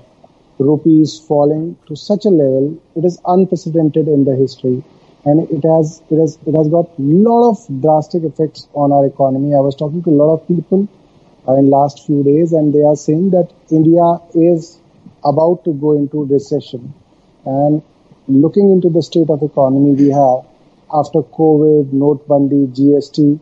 rupee 0.58 1.02
is 1.02 1.18
falling 1.20 1.76
to 1.86 1.96
such 1.96 2.24
a 2.26 2.30
level. 2.30 2.78
It 2.96 3.04
is 3.04 3.20
unprecedented 3.26 4.08
in 4.08 4.24
the 4.24 4.36
history, 4.36 4.82
and 5.24 5.48
it 5.50 5.64
has 5.64 6.02
it 6.10 6.18
has 6.20 6.38
it 6.46 6.54
has 6.54 6.68
got 6.68 6.88
lot 6.98 7.50
of 7.50 7.82
drastic 7.82 8.24
effects 8.24 8.68
on 8.74 8.92
our 8.92 9.06
economy. 9.06 9.54
I 9.54 9.60
was 9.60 9.76
talking 9.76 10.02
to 10.04 10.10
a 10.10 10.18
lot 10.22 10.34
of 10.34 10.48
people 10.48 10.88
uh, 11.48 11.54
in 11.54 11.70
last 11.70 12.06
few 12.06 12.22
days, 12.22 12.52
and 12.52 12.72
they 12.74 12.84
are 12.84 12.96
saying 12.96 13.30
that 13.30 13.50
India 13.70 14.18
is 14.34 14.78
about 15.24 15.64
to 15.64 15.72
go 15.74 15.92
into 15.92 16.24
recession, 16.24 16.92
and 17.44 17.82
looking 18.28 18.70
into 18.70 18.88
the 18.88 19.02
state 19.02 19.30
of 19.30 19.42
economy 19.42 19.92
we 19.92 20.08
have 20.10 20.44
after 20.92 21.22
COVID, 21.22 21.92
Notebandi, 21.92 22.68
GST, 22.76 23.40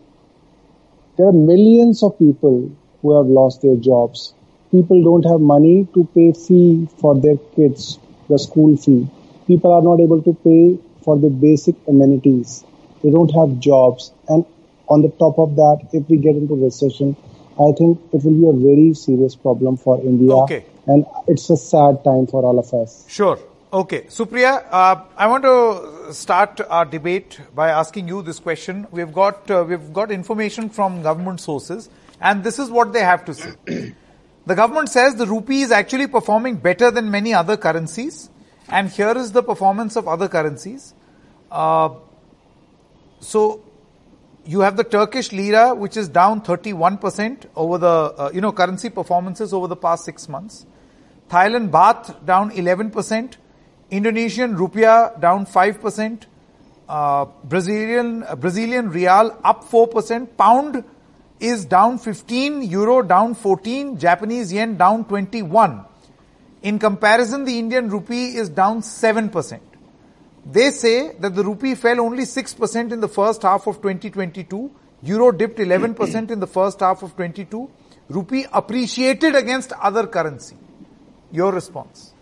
there 1.16 1.26
are 1.26 1.32
millions 1.32 2.02
of 2.02 2.18
people 2.18 2.70
who 3.02 3.16
have 3.16 3.26
lost 3.26 3.62
their 3.62 3.76
jobs. 3.76 4.34
People 4.70 5.02
don't 5.02 5.25
have 5.25 5.40
money 5.40 5.88
to 5.94 6.04
pay 6.14 6.32
fee 6.32 6.88
for 6.99 7.18
their 7.18 7.37
kids, 7.56 7.99
the 8.28 8.38
school 8.38 8.76
fee. 8.76 9.08
People 9.46 9.72
are 9.72 9.82
not 9.82 10.00
able 10.00 10.22
to 10.22 10.32
pay 10.44 10.78
for 11.02 11.18
the 11.18 11.28
basic 11.28 11.75
amenities. 11.88 12.64
they 13.02 13.10
don't 13.10 13.32
have 13.34 13.58
jobs, 13.58 14.12
and 14.28 14.44
on 14.88 15.02
the 15.02 15.08
top 15.08 15.38
of 15.38 15.56
that, 15.56 15.88
if 15.92 16.08
we 16.08 16.16
get 16.16 16.37
into 16.37 16.54
recession, 16.54 17.16
I 17.61 17.73
think 17.73 18.00
it 18.12 18.25
will 18.25 18.38
be 18.40 18.49
a 18.49 18.75
very 18.75 18.95
serious 18.95 19.37
problem 19.37 19.76
for 19.76 20.00
India. 20.00 20.33
Okay. 20.33 20.64
And 20.87 21.05
it's 21.29 21.50
a 21.50 21.57
sad 21.57 22.02
time 22.05 22.26
for 22.26 22.43
all 22.43 22.59
of 22.59 22.73
us. 22.73 23.05
Sure. 23.07 23.38
Okay. 23.71 24.02
Supriya, 24.02 24.67
uh, 24.71 25.02
I 25.17 25.26
want 25.26 25.45
to 25.45 26.14
start 26.14 26.61
our 26.69 26.87
debate 26.87 27.38
by 27.55 27.69
asking 27.69 28.09
you 28.09 28.23
this 28.23 28.38
question. 28.38 28.87
We've 28.90 29.12
got, 29.12 29.50
uh, 29.50 29.64
we've 29.69 29.93
got 29.93 30.11
information 30.11 30.71
from 30.71 31.02
government 31.02 31.40
sources 31.40 31.90
and 32.21 32.43
this 32.43 32.59
is 32.59 32.71
what 32.71 32.95
they 32.95 33.00
have 33.00 33.26
to 33.26 33.35
say. 33.35 33.52
the 34.47 34.55
government 34.55 34.88
says 34.88 35.17
the 35.17 35.26
rupee 35.26 35.61
is 35.61 35.71
actually 35.71 36.07
performing 36.07 36.57
better 36.57 36.90
than 36.90 37.11
many 37.11 37.35
other 37.35 37.59
currencies 37.59 38.31
and 38.71 38.88
here 38.88 39.17
is 39.17 39.33
the 39.33 39.43
performance 39.43 39.97
of 39.97 40.09
other 40.09 40.29
currencies. 40.29 40.95
Uh, 41.50 41.90
so 43.21 43.62
you 44.44 44.61
have 44.61 44.76
the 44.76 44.85
Turkish 44.85 45.32
lira, 45.32 45.75
which 45.75 45.97
is 45.97 46.09
down 46.09 46.42
31% 46.42 47.47
over 47.54 47.78
the, 47.78 47.87
uh, 47.87 48.30
you 48.32 48.40
know, 48.40 48.52
currency 48.52 48.88
performances 48.88 49.52
over 49.52 49.66
the 49.66 49.76
past 49.76 50.04
six 50.04 50.28
months. 50.28 50.66
Thailand 51.28 51.70
baht 51.70 52.25
down 52.26 52.50
11%. 52.50 53.37
Indonesian 53.90 54.56
rupiah 54.56 55.20
down 55.20 55.47
5%. 55.47 56.23
Uh, 56.88 57.26
Brazilian, 57.44 58.25
uh, 58.25 58.35
Brazilian 58.35 58.90
real 58.90 59.38
up 59.44 59.64
4%. 59.70 60.37
Pound 60.37 60.85
is 61.38 61.64
down 61.64 61.99
15. 61.99 62.62
Euro 62.62 63.02
down 63.02 63.35
14. 63.35 63.99
Japanese 63.99 64.52
yen 64.52 64.76
down 64.76 65.04
21. 65.04 65.85
In 66.62 66.78
comparison, 66.78 67.44
the 67.44 67.59
Indian 67.59 67.88
rupee 67.88 68.37
is 68.37 68.49
down 68.49 68.82
7%. 68.82 69.61
They 70.44 70.70
say 70.70 71.12
that 71.18 71.35
the 71.35 71.44
rupee 71.44 71.75
fell 71.75 72.00
only 72.00 72.25
6% 72.25 72.92
in 72.92 73.00
the 73.00 73.09
first 73.09 73.42
half 73.42 73.66
of 73.66 73.76
2022. 73.76 74.70
Euro 75.02 75.32
dipped 75.32 75.59
11% 75.59 76.30
in 76.30 76.40
the 76.40 76.47
first 76.47 76.80
half 76.80 77.02
of 77.02 77.14
22. 77.16 77.70
Rupee 78.09 78.47
appreciated 78.52 79.35
against 79.35 79.73
other 79.73 80.06
currency. 80.06 80.56
Your 81.30 81.52
response? 81.52 82.14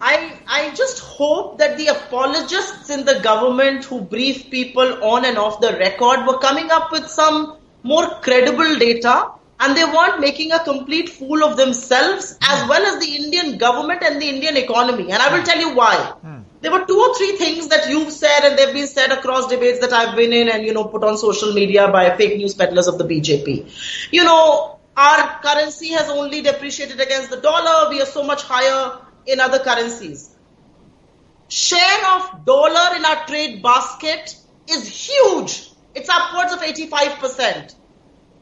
I, 0.00 0.38
I 0.46 0.70
just 0.74 1.00
hope 1.00 1.58
that 1.58 1.76
the 1.76 1.88
apologists 1.88 2.88
in 2.88 3.04
the 3.04 3.20
government 3.20 3.84
who 3.84 4.00
brief 4.00 4.50
people 4.50 5.04
on 5.04 5.26
and 5.26 5.36
off 5.36 5.60
the 5.60 5.72
record 5.74 6.26
were 6.26 6.38
coming 6.38 6.70
up 6.70 6.90
with 6.90 7.06
some 7.06 7.58
more 7.82 8.08
credible 8.20 8.78
data 8.78 9.32
and 9.60 9.76
they 9.76 9.84
weren't 9.84 10.20
making 10.20 10.52
a 10.52 10.64
complete 10.64 11.10
fool 11.10 11.44
of 11.44 11.56
themselves 11.56 12.36
as 12.40 12.62
hmm. 12.62 12.68
well 12.68 12.82
as 12.82 12.98
the 13.04 13.14
Indian 13.16 13.58
government 13.58 14.02
and 14.02 14.20
the 14.20 14.28
Indian 14.28 14.56
economy. 14.56 15.12
And 15.12 15.22
I 15.22 15.30
will 15.30 15.40
hmm. 15.40 15.44
tell 15.44 15.58
you 15.58 15.74
why. 15.74 15.94
Hmm. 15.96 16.40
There 16.62 16.72
were 16.72 16.84
two 16.86 16.98
or 16.98 17.14
three 17.14 17.36
things 17.36 17.68
that 17.68 17.88
you've 17.88 18.12
said 18.12 18.40
and 18.44 18.58
they've 18.58 18.74
been 18.74 18.86
said 18.86 19.12
across 19.12 19.48
debates 19.48 19.80
that 19.80 19.92
I've 19.92 20.16
been 20.16 20.32
in 20.32 20.48
and, 20.48 20.64
you 20.64 20.74
know, 20.74 20.84
put 20.84 21.04
on 21.04 21.16
social 21.16 21.52
media 21.52 21.88
by 21.88 22.16
fake 22.16 22.36
news 22.36 22.54
peddlers 22.54 22.86
of 22.86 22.98
the 22.98 23.04
BJP. 23.04 24.10
You 24.12 24.24
know, 24.24 24.78
our 24.96 25.40
currency 25.42 25.88
has 25.88 26.08
only 26.08 26.42
depreciated 26.42 27.00
against 27.00 27.30
the 27.30 27.40
dollar. 27.40 27.90
We 27.90 28.00
are 28.02 28.06
so 28.06 28.24
much 28.24 28.42
higher 28.42 28.98
in 29.26 29.40
other 29.40 29.58
currencies. 29.58 30.34
Share 31.48 32.06
of 32.14 32.44
dollar 32.44 32.96
in 32.96 33.04
our 33.04 33.26
trade 33.26 33.62
basket 33.62 34.36
is 34.68 34.86
huge. 34.86 35.70
It's 35.94 36.08
upwards 36.08 36.52
of 36.52 36.60
85%. 36.60 37.74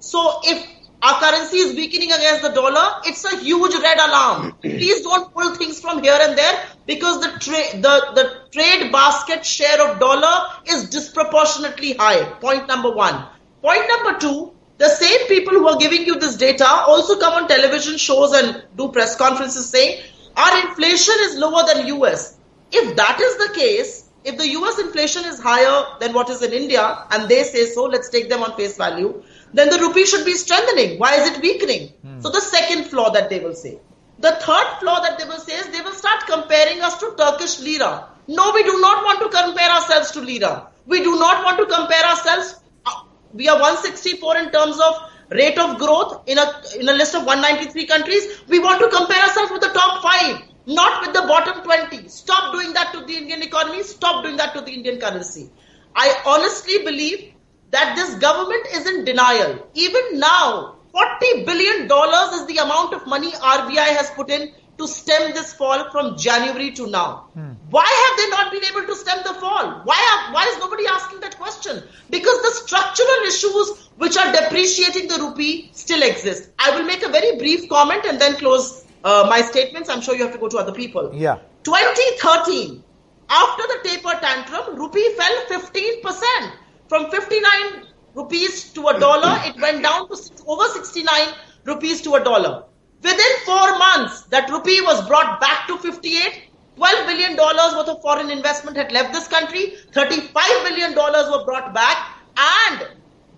So 0.01 0.41
if 0.45 0.78
our 1.01 1.21
currency 1.21 1.59
is 1.59 1.77
weakening 1.77 2.11
against 2.11 2.43
the 2.43 2.49
dollar, 2.49 3.01
it's 3.05 3.25
a 3.25 3.37
huge 3.39 3.75
red 3.75 3.99
alarm. 3.99 4.53
Please 4.61 5.03
don't 5.03 5.33
pull 5.33 5.55
things 5.55 5.81
from 5.81 6.03
here 6.03 6.19
and 6.21 6.37
there 6.37 6.65
because 6.87 7.21
the, 7.21 7.39
tra- 7.39 7.81
the, 7.81 8.13
the 8.15 8.41
trade 8.51 8.91
basket 8.91 9.47
share 9.47 9.81
of 9.89 10.01
dollar 10.01 10.47
is 10.67 10.89
disproportionately 10.91 11.93
high. 11.93 12.25
Point 12.41 12.67
number 12.67 12.91
one. 12.91 13.27
Point 13.63 13.83
number 13.89 14.19
two, 14.19 14.53
the 14.79 14.89
same 14.89 15.27
people 15.29 15.55
who 15.55 15.69
are 15.69 15.79
giving 15.79 16.05
you 16.05 16.19
this 16.19 16.37
data 16.37 16.69
also 16.69 17.19
come 17.19 17.35
on 17.35 17.49
television 17.49 17.97
shows 17.97 18.33
and 18.33 18.65
do 18.77 18.89
press 18.91 19.17
conferences 19.17 19.69
saying 19.69 20.03
our 20.37 20.69
inflation 20.69 21.15
is 21.21 21.37
lower 21.37 21.65
than 21.67 21.87
US. 21.99 22.39
If 22.71 22.97
that 22.97 23.21
is 23.21 23.37
the 23.49 23.55
case, 23.55 24.09
if 24.25 24.37
the 24.37 24.49
US 24.51 24.79
inflation 24.79 25.25
is 25.25 25.41
higher 25.41 25.85
than 26.01 26.13
what 26.13 26.29
is 26.29 26.43
in 26.43 26.53
India, 26.53 27.05
and 27.11 27.29
they 27.29 27.45
say 27.45 27.67
so, 27.67 27.85
let's 27.85 28.09
take 28.09 28.29
them 28.29 28.43
on 28.43 28.57
face 28.57 28.77
value, 28.77 29.23
then 29.53 29.71
the 29.71 29.79
rupee 29.79 30.05
should 30.07 30.25
be 30.25 30.35
strengthening. 30.35 30.99
Why 30.99 31.15
is 31.21 31.31
it 31.31 31.43
weakening? 31.43 31.93
So 32.19 32.31
the 32.31 32.41
second 32.41 32.85
flaw 32.87 33.11
that 33.11 33.29
they 33.31 33.39
will 33.41 33.55
say. 33.55 33.79
The 34.19 34.33
third 34.33 34.67
flaw 34.81 35.01
that 35.01 35.19
they 35.19 35.25
will 35.25 35.39
say 35.39 35.55
is 35.55 35.69
they 35.69 35.81
will 35.81 35.93
start 35.93 36.27
comparing 36.27 36.81
us 36.83 36.99
to 36.99 37.15
Turkish 37.17 37.61
lira. 37.61 38.09
No, 38.27 38.53
we 38.53 38.63
do 38.65 38.81
not 38.81 39.05
want 39.05 39.21
to 39.21 39.29
compare 39.29 39.71
ourselves 39.71 40.11
to 40.13 40.21
lira. 40.21 40.69
We 40.87 41.03
do 41.03 41.19
not 41.19 41.45
want 41.45 41.59
to 41.59 41.67
compare 41.67 42.05
ourselves. 42.05 42.57
uh, 42.87 43.03
We 43.33 43.49
are 43.49 43.59
164 43.61 44.37
in 44.39 44.51
terms 44.51 44.79
of 44.81 44.95
rate 45.31 45.59
of 45.59 45.79
growth 45.79 46.23
in 46.27 46.39
a 46.39 46.47
in 46.81 46.89
a 46.89 46.93
list 46.93 47.15
of 47.15 47.25
193 47.25 47.87
countries. 47.87 48.27
We 48.49 48.59
want 48.59 48.81
to 48.81 48.89
compare 48.97 49.23
ourselves 49.23 49.53
with 49.53 49.63
the 49.63 49.73
top 49.79 50.03
five, 50.03 50.43
not 50.67 51.01
with 51.07 51.15
the 51.15 51.23
bottom 51.33 51.63
20. 51.63 52.09
Stop 52.09 52.53
doing 52.55 52.73
that 52.75 52.93
to 52.95 53.05
the 53.05 53.17
Indian 53.17 53.43
economy. 53.43 53.83
Stop 53.83 54.25
doing 54.25 54.37
that 54.39 54.55
to 54.55 54.61
the 54.63 54.73
Indian 54.73 54.99
currency. 54.99 55.51
I 55.95 56.09
honestly 56.27 56.83
believe 56.85 57.33
that 57.71 57.97
this 57.97 58.15
government 58.17 58.67
is 58.73 58.87
in 58.87 59.05
denial. 59.05 59.69
Even 59.75 60.19
now, 60.19 60.77
$40 60.95 61.47
billion 61.47 61.83
is 61.85 62.47
the 62.47 62.59
amount 62.63 62.95
of 62.95 63.07
money 63.07 63.33
RBI 63.33 63.89
has 63.97 64.11
put 64.11 64.31
in 64.31 64.53
to 64.79 64.87
stem 64.87 65.33
this 65.35 65.53
fall 65.53 65.91
from 65.91 66.17
January 66.17 66.71
to 66.71 66.87
now. 66.87 67.29
Why 67.71 67.85
have 67.85 68.17
they 68.19 68.31
not 68.31 68.53
been 68.53 68.65
able 68.65 68.87
to 68.87 68.95
stem 68.95 69.19
the 69.25 69.35
fall? 69.35 69.83
Why, 69.85 69.99
are, 70.11 70.33
why 70.33 70.45
is 70.45 70.59
nobody 70.59 70.87
asking 70.87 71.21
that 71.21 71.37
question? 71.37 71.83
Because 72.11 72.43
the 72.43 72.51
structural 72.67 73.27
issues 73.27 73.89
which 73.97 74.17
are 74.17 74.33
depreciating 74.33 75.09
the 75.09 75.19
rupee 75.19 75.71
still 75.73 76.03
exist. 76.03 76.51
I 76.59 76.71
will 76.77 76.85
make 76.85 77.03
a 77.03 77.09
very 77.09 77.37
brief 77.37 77.69
comment 77.69 78.05
and 78.07 78.21
then 78.21 78.37
close 78.37 78.87
uh, 79.05 79.27
my 79.29 79.41
statements. 79.43 79.89
I'm 79.89 80.01
sure 80.01 80.15
you 80.15 80.23
have 80.23 80.33
to 80.33 80.39
go 80.39 80.49
to 80.49 80.59
other 80.59 80.73
people. 80.73 81.11
Yeah. 81.13 81.39
2013, 81.65 82.83
after 83.29 83.63
the 83.63 83.89
taper 83.89 84.19
tantrum, 84.21 84.77
rupee 84.77 85.15
fell 85.17 85.61
15%. 85.61 86.53
From 86.89 87.11
59 87.11 87.87
rupees 88.15 88.73
to 88.73 88.89
a 88.89 88.99
dollar, 88.99 89.39
it 89.45 89.61
went 89.61 89.83
down 89.83 90.09
to 90.09 90.17
six- 90.17 90.43
over 90.47 90.65
69 90.69 91.29
rupees 91.65 92.03
to 92.03 92.15
a 92.15 92.25
dollar. 92.25 92.65
Within 93.03 93.33
four 93.45 93.79
months, 93.79 94.23
that 94.31 94.51
rupee 94.51 94.81
was 94.81 95.07
brought 95.07 95.41
back 95.41 95.67
to 95.69 95.79
58. 95.79 96.45
12 96.77 97.07
billion 97.07 97.37
dollars 97.37 97.75
worth 97.75 97.89
of 97.89 98.01
foreign 98.03 98.31
investment 98.31 98.77
had 98.77 98.93
left 98.93 99.13
this 99.13 99.27
country. 99.29 99.75
35 99.93 100.65
billion 100.65 100.95
dollars 100.95 101.31
were 101.31 101.45
brought 101.45 101.75
back 101.75 101.97
and 102.37 102.87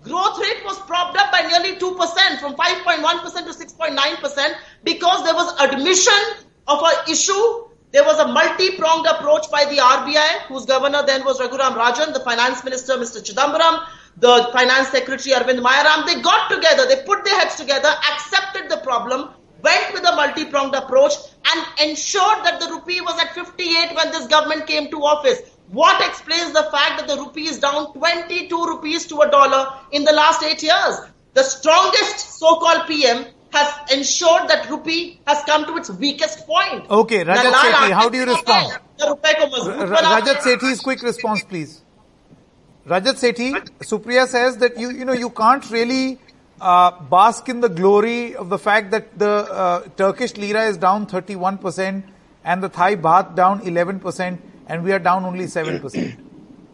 growth 0.03 0.39
rate 0.39 0.63
was 0.63 0.79
propped 0.81 1.17
up 1.17 1.31
by 1.31 1.41
nearly 1.41 1.75
2% 1.75 2.39
from 2.39 2.55
5.1% 2.55 3.45
to 3.45 3.53
6.9% 3.53 4.55
because 4.83 5.23
there 5.23 5.33
was 5.35 5.59
admission 5.59 6.21
of 6.67 6.79
an 6.83 7.11
issue. 7.11 7.67
There 7.91 8.05
was 8.05 8.19
a 8.19 8.27
multi-pronged 8.27 9.05
approach 9.05 9.51
by 9.51 9.65
the 9.65 9.77
RBI, 9.77 10.47
whose 10.47 10.65
governor 10.65 11.03
then 11.05 11.25
was 11.25 11.39
Raghuram 11.41 11.75
Rajan, 11.75 12.13
the 12.13 12.21
finance 12.21 12.63
minister, 12.63 12.93
Mr. 12.93 13.21
Chidambaram, 13.21 13.85
the 14.15 14.49
finance 14.53 14.89
secretary, 14.89 15.35
Arvind 15.35 15.59
Mayaram. 15.61 16.05
They 16.05 16.21
got 16.21 16.49
together, 16.49 16.87
they 16.87 17.03
put 17.03 17.25
their 17.25 17.37
heads 17.37 17.55
together, 17.55 17.93
accepted 18.13 18.69
the 18.69 18.77
problem, 18.77 19.31
went 19.61 19.93
with 19.93 20.07
a 20.07 20.15
multi-pronged 20.15 20.73
approach 20.73 21.13
and 21.51 21.89
ensured 21.89 22.45
that 22.45 22.61
the 22.61 22.67
rupee 22.67 23.01
was 23.01 23.19
at 23.19 23.35
58 23.35 23.93
when 23.93 24.11
this 24.11 24.27
government 24.27 24.67
came 24.67 24.89
to 24.89 24.97
office. 25.03 25.41
What 25.69 26.05
explains 26.07 26.53
the 26.53 26.63
fact 26.71 26.99
that 26.99 27.07
the 27.09 27.17
rupee 27.17 27.47
is 27.47 27.59
down 27.59 27.93
22 27.93 28.55
rupees 28.55 29.05
to 29.07 29.19
a 29.21 29.29
dollar 29.29 29.73
in 29.91 30.05
the 30.05 30.13
last 30.13 30.43
eight 30.43 30.63
years? 30.63 30.95
The 31.33 31.43
strongest 31.43 32.39
so-called 32.39 32.87
PM 32.87 33.25
has 33.53 33.91
ensured 33.91 34.49
that 34.49 34.69
rupee 34.69 35.19
has 35.27 35.43
come 35.45 35.65
to 35.65 35.77
its 35.77 35.89
weakest 35.89 36.45
point. 36.47 36.89
Okay, 36.89 37.23
Rajat 37.23 37.51
Na 37.51 37.51
Sethi, 37.51 37.91
how 37.93 38.09
do 38.09 38.17
you 38.17 38.25
respond? 38.25 38.71
hai? 38.71 38.77
The 38.97 39.07
rupee 39.07 39.33
ko 39.39 39.47
mazboot 39.47 39.89
Ra- 39.89 40.01
bana 40.01 40.21
Rajat 40.21 40.35
hai. 40.35 40.55
Sethi's 40.55 40.79
quick 40.79 41.01
response, 41.01 41.43
please. 41.43 41.81
Rajat 42.87 43.19
Sethi, 43.23 43.53
Supriya 43.79 44.27
says 44.27 44.57
that 44.57 44.77
you, 44.77 44.89
you 44.91 45.05
know, 45.05 45.13
you 45.13 45.29
can't 45.29 45.69
really 45.69 46.19
uh, 46.59 46.91
bask 46.91 47.49
in 47.49 47.59
the 47.61 47.69
glory 47.69 48.35
of 48.35 48.49
the 48.49 48.57
fact 48.57 48.91
that 48.91 49.17
the 49.17 49.29
uh, 49.29 49.81
Turkish 49.97 50.35
lira 50.37 50.63
is 50.65 50.77
down 50.77 51.05
31% 51.07 52.03
and 52.43 52.63
the 52.63 52.69
Thai 52.69 52.95
baht 52.95 53.35
down 53.35 53.61
11% 53.61 54.39
and 54.67 54.83
we 54.83 54.91
are 54.93 54.99
down 54.99 55.25
only 55.25 55.45
7%. 55.45 56.17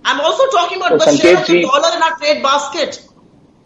I'm 0.06 0.22
also 0.22 0.46
talking 0.52 0.78
about 0.78 1.02
So, 1.02 1.12
the 1.12 1.18
share 1.18 1.38
of 1.42 1.48
the 1.48 1.62
dollar 1.62 1.96
in 1.96 2.04
our 2.04 2.18
trade 2.18 2.44
basket. 2.44 3.08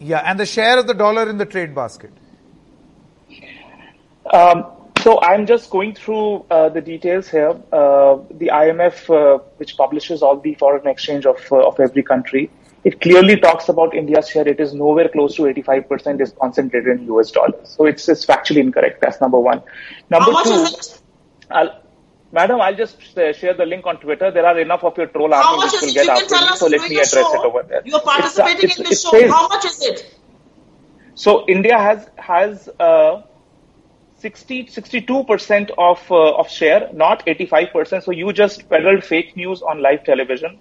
Yeah, 0.00 0.18
and 0.24 0.40
the 0.40 0.46
share 0.46 0.78
of 0.78 0.86
the 0.88 0.94
dollar 0.94 1.28
in 1.28 1.38
the 1.38 1.46
trade 1.46 1.74
basket. 1.74 2.12
Um, 4.32 4.66
so 5.02 5.20
I'm 5.20 5.46
just 5.46 5.70
going 5.70 5.94
through 5.94 6.44
uh, 6.50 6.68
the 6.68 6.80
details 6.80 7.28
here. 7.28 7.50
Uh, 7.72 8.18
the 8.30 8.48
IMF, 8.52 9.10
uh, 9.10 9.38
which 9.56 9.76
publishes 9.76 10.22
all 10.22 10.38
the 10.38 10.54
foreign 10.54 10.86
exchange 10.86 11.26
of 11.26 11.38
uh, 11.50 11.66
of 11.66 11.80
every 11.80 12.02
country, 12.04 12.50
it 12.84 13.00
clearly 13.00 13.36
talks 13.36 13.68
about 13.68 13.94
India's 13.96 14.28
share. 14.28 14.46
It 14.46 14.60
is 14.60 14.74
nowhere 14.74 15.08
close 15.08 15.34
to 15.36 15.42
85% 15.42 16.20
is 16.20 16.32
concentrated 16.40 17.00
in 17.00 17.06
US 17.14 17.32
dollars. 17.32 17.68
So 17.76 17.86
it's, 17.86 18.08
it's 18.08 18.24
factually 18.24 18.58
incorrect. 18.58 19.00
That's 19.00 19.20
number 19.20 19.40
one. 19.40 19.62
Number 20.08 20.32
two. 20.44 20.66
I'll, 21.50 21.80
Madam, 22.30 22.60
I'll 22.60 22.74
just 22.74 23.18
uh, 23.18 23.32
share 23.32 23.54
the 23.54 23.66
link 23.66 23.84
on 23.86 23.98
Twitter. 23.98 24.30
There 24.30 24.46
are 24.46 24.58
enough 24.58 24.84
of 24.84 24.96
your 24.96 25.08
troll 25.08 25.34
army 25.34 25.64
which 25.64 25.72
will 25.82 25.92
get 25.92 25.96
You 25.96 26.02
can 26.02 26.10
after 26.10 26.26
tell 26.28 26.46
me, 26.50 26.56
so 26.56 26.66
let 26.66 26.80
me 26.88 26.96
address 26.96 27.10
show. 27.10 27.34
it 27.42 27.44
over 27.46 27.62
there. 27.68 27.82
You 27.84 27.96
are 27.96 28.00
uh, 28.00 28.04
participating 28.04 28.70
it's- 28.70 28.78
in 28.78 28.84
the 28.84 28.90
it 28.90 28.98
show. 28.98 29.10
says- 29.10 29.30
How 29.30 29.48
much 29.48 29.64
is 29.64 29.82
it? 29.82 30.14
So 31.14 31.44
India 31.46 31.76
has 31.78 32.08
has 32.16 32.68
uh, 32.80 33.22
60 34.22 34.66
62 34.68 35.24
percent 35.24 35.70
of 35.78 36.00
uh, 36.10 36.36
of 36.36 36.50
share, 36.50 36.88
not 36.92 37.22
85 37.26 37.72
percent. 37.72 38.04
So 38.04 38.12
you 38.12 38.32
just 38.32 38.68
peddled 38.68 39.04
fake 39.04 39.36
news 39.36 39.62
on 39.62 39.82
live 39.82 40.04
television. 40.04 40.60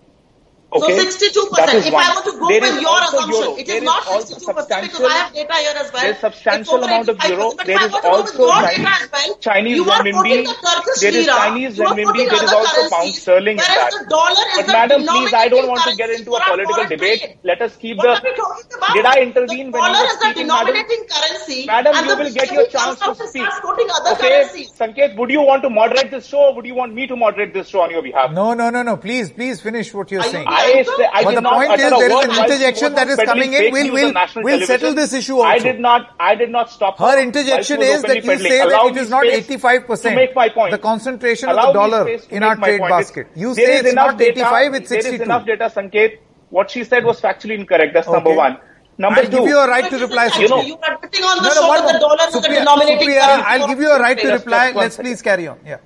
Okay, 0.74 0.96
So 0.98 1.04
62%. 1.04 1.51
That 1.58 1.74
is 1.75 1.86
If 1.88 1.94
one. 1.94 2.04
I 2.06 2.16
were 2.16 2.22
to 2.32 2.38
go 2.40 2.48
There 2.48 2.62
by 2.62 2.68
your 2.80 3.00
assumption, 3.04 3.44
euro. 3.44 3.56
it 3.60 3.68
There 3.68 3.75
is 3.78 3.84
not 3.84 4.04
62% 4.08 4.40
because 4.40 4.44
substantial- 4.56 5.06
I 5.06 5.12
have 5.20 5.34
data 5.34 5.54
here 5.60 5.75
as 5.75 5.92
well. 5.92 6.01
There's 6.01 6.20
substantial 6.20 6.84
amount 6.84 7.10
of 7.10 7.16
85%. 7.20 7.30
euro. 7.36 7.51
But 7.58 7.66
There 7.68 7.75
if 7.75 7.82
I 7.82 7.86
is 7.86 7.92
were 7.92 8.00
to 8.00 8.08
go 8.08 8.12
with 8.12 8.22
also 8.22 8.40
your 8.40 8.51
Chinese- 8.56 8.78
data 8.78 8.96
as 9.04 9.10
well, 9.12 9.36
Chinese 9.42 9.75
you 9.75 9.84
are 9.92 10.00
renminbi. 10.00 10.16
putting 10.22 10.44
the 10.48 10.56
Turkish 10.63 11.00
There 11.01 11.16
is 11.22 11.25
Chinese 11.28 11.78
you 11.78 11.84
are 11.84 11.92
renminbi. 11.92 12.06
putting 12.12 12.28
There 12.32 12.44
is 12.44 12.54
other 12.54 12.56
also 12.56 12.90
pound 12.96 13.16
sterling 13.16 13.58
in 13.60 13.63
whereas 13.68 13.92
that. 13.92 14.00
the 14.00 14.06
dollar 14.16 14.32
is 14.32 14.56
But 14.56 14.66
the 14.68 14.74
madam, 14.80 15.01
please, 15.12 15.34
I 15.34 15.48
don't 15.50 15.68
want 15.68 15.84
to 15.84 15.96
get 15.98 16.10
into 16.10 16.32
a 16.36 16.42
political 16.42 16.86
debate. 16.86 17.20
trade. 17.20 17.38
Let 17.44 17.62
us 17.62 17.75
keep 17.75 17.98
What 17.98 18.04
the. 18.04 18.10
are 18.16 18.22
we 18.24 18.32
talking 18.40 18.72
about? 18.80 18.94
Did 18.96 19.06
I 19.12 19.16
intervene 19.28 19.72
the 19.72 19.78
when 19.78 19.92
you 19.92 19.92
dollar 19.92 20.00
were 20.00 20.06
is 20.08 20.20
the 20.20 20.25
speaking, 20.32 20.48
madam? 20.48 20.66
denominating 20.72 21.04
currency. 21.12 21.60
Madam, 21.68 21.92
you 22.08 22.16
will 22.16 22.32
get 22.32 22.48
your 22.51 22.63
BJP 22.63 22.72
chance 22.72 23.00
to 23.00 23.10
out 23.12 23.20
and 23.20 23.28
speak. 23.30 23.50
quoting 23.60 23.88
other 23.92 24.12
Okay, 24.16 24.30
currencies. 24.40 24.72
Sanket, 24.80 25.18
would 25.18 25.32
you 25.36 25.42
want 25.42 25.63
to 25.63 25.70
moderate 25.70 26.12
this 26.12 26.25
show 26.32 26.40
or 26.48 26.56
would 26.56 26.66
you 26.66 26.75
want 26.75 26.94
me 26.96 27.08
to 27.08 27.16
moderate 27.18 27.54
this 27.54 27.68
show 27.68 27.82
on 27.82 27.92
your 27.92 28.01
behalf? 28.01 28.32
No, 28.32 28.54
no, 28.54 28.70
no, 28.70 28.84
no. 28.84 28.96
Please, 28.96 29.32
please 29.34 29.60
finish 29.60 29.94
what 29.94 30.10
you're 30.12 30.24
saying. 30.24 30.48
I, 30.62 30.84
say, 30.84 31.10
I 31.13 31.24
But 31.24 31.36
the 31.36 31.41
point 31.41 31.72
is 31.80 31.86
a 31.86 31.89
there 31.89 32.12
is 32.12 32.24
an 32.38 32.44
interjection 32.46 32.94
that 32.96 33.08
is 33.10 33.18
coming 33.18 33.53
in. 33.53 33.72
We'll- 33.74 33.94
we'll- 33.94 34.13
we'll 34.48 34.65
settle 34.65 34.94
this 34.94 35.13
issue 35.13 35.38
also. 35.38 35.48
I 35.48 35.60
did 35.60 35.80
not. 35.80 36.10
I 36.20 36.36
did 36.36 36.50
not 36.50 36.70
stop 36.70 36.98
Her 36.98 37.06
while 37.06 37.18
interjection 37.20 37.82
is 37.82 38.01
that 38.03 38.24
you 38.24 38.38
say 38.38 38.58
that 38.60 38.68
Allow 38.68 38.88
it 38.88 38.96
me 38.96 39.01
is 39.01 39.10
not 39.10 39.25
85%, 39.25 40.01
To 40.13 40.15
make 40.15 40.36
my 40.36 40.50
point. 40.50 40.72
the 40.72 40.77
concentration 40.77 41.50
of 41.50 41.56
the 41.56 41.74
dollar 41.74 42.08
in 42.30 42.44
our 42.44 42.56
trade 42.56 42.82
basket. 42.82 43.27
You 43.36 43.53
There 43.53 43.65
say 43.65 43.77
it's 43.80 43.91
enough 43.91 44.08
not 44.08 44.18
data, 44.18 44.32
85, 44.32 44.74
it's 44.75 44.89
62. 44.89 44.89
There 44.89 44.98
is 45.00 45.06
62. 45.06 45.24
enough 45.24 45.46
data, 45.46 45.72
Sanket. 45.75 46.18
What 46.50 46.70
she 46.72 46.84
said 46.84 47.06
was 47.06 47.22
factually 47.22 47.56
incorrect. 47.56 47.94
That's 47.94 48.10
number 48.10 48.34
one. 48.34 48.58
Number 48.98 49.20
I'll 49.22 49.25
two. 49.25 49.32
give 49.38 49.48
you 49.48 49.58
a 49.58 49.68
right 49.68 49.84
But 49.84 49.98
to 49.98 50.00
reply, 50.06 50.25
You 50.38 50.48
know- 50.50 50.62
You 50.62 50.75
are 50.84 50.96
admitting 50.96 51.24
on 51.24 51.38
the 51.38 51.44
No, 51.44 51.48
no, 51.50 51.53
show 51.62 51.68
one 51.68 51.86
the 51.86 51.91
more. 51.94 52.00
dollar 52.01 52.27
is 52.27 52.34
the 52.34 52.39
Supriya, 52.39 52.56
denominating 52.60 53.10
Supriya. 53.10 53.44
I'll 53.46 53.68
give 53.68 53.80
you 53.80 53.91
a 53.91 54.00
right 54.00 54.18
to 54.20 54.32
reply. 54.34 54.72
Let's 54.75 54.98
please 54.98 55.22
carry 55.22 55.48
on. 55.48 55.60
Yeah. 55.65 55.77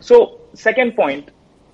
So, 0.00 0.38
second 0.54 0.96
point, 0.96 1.30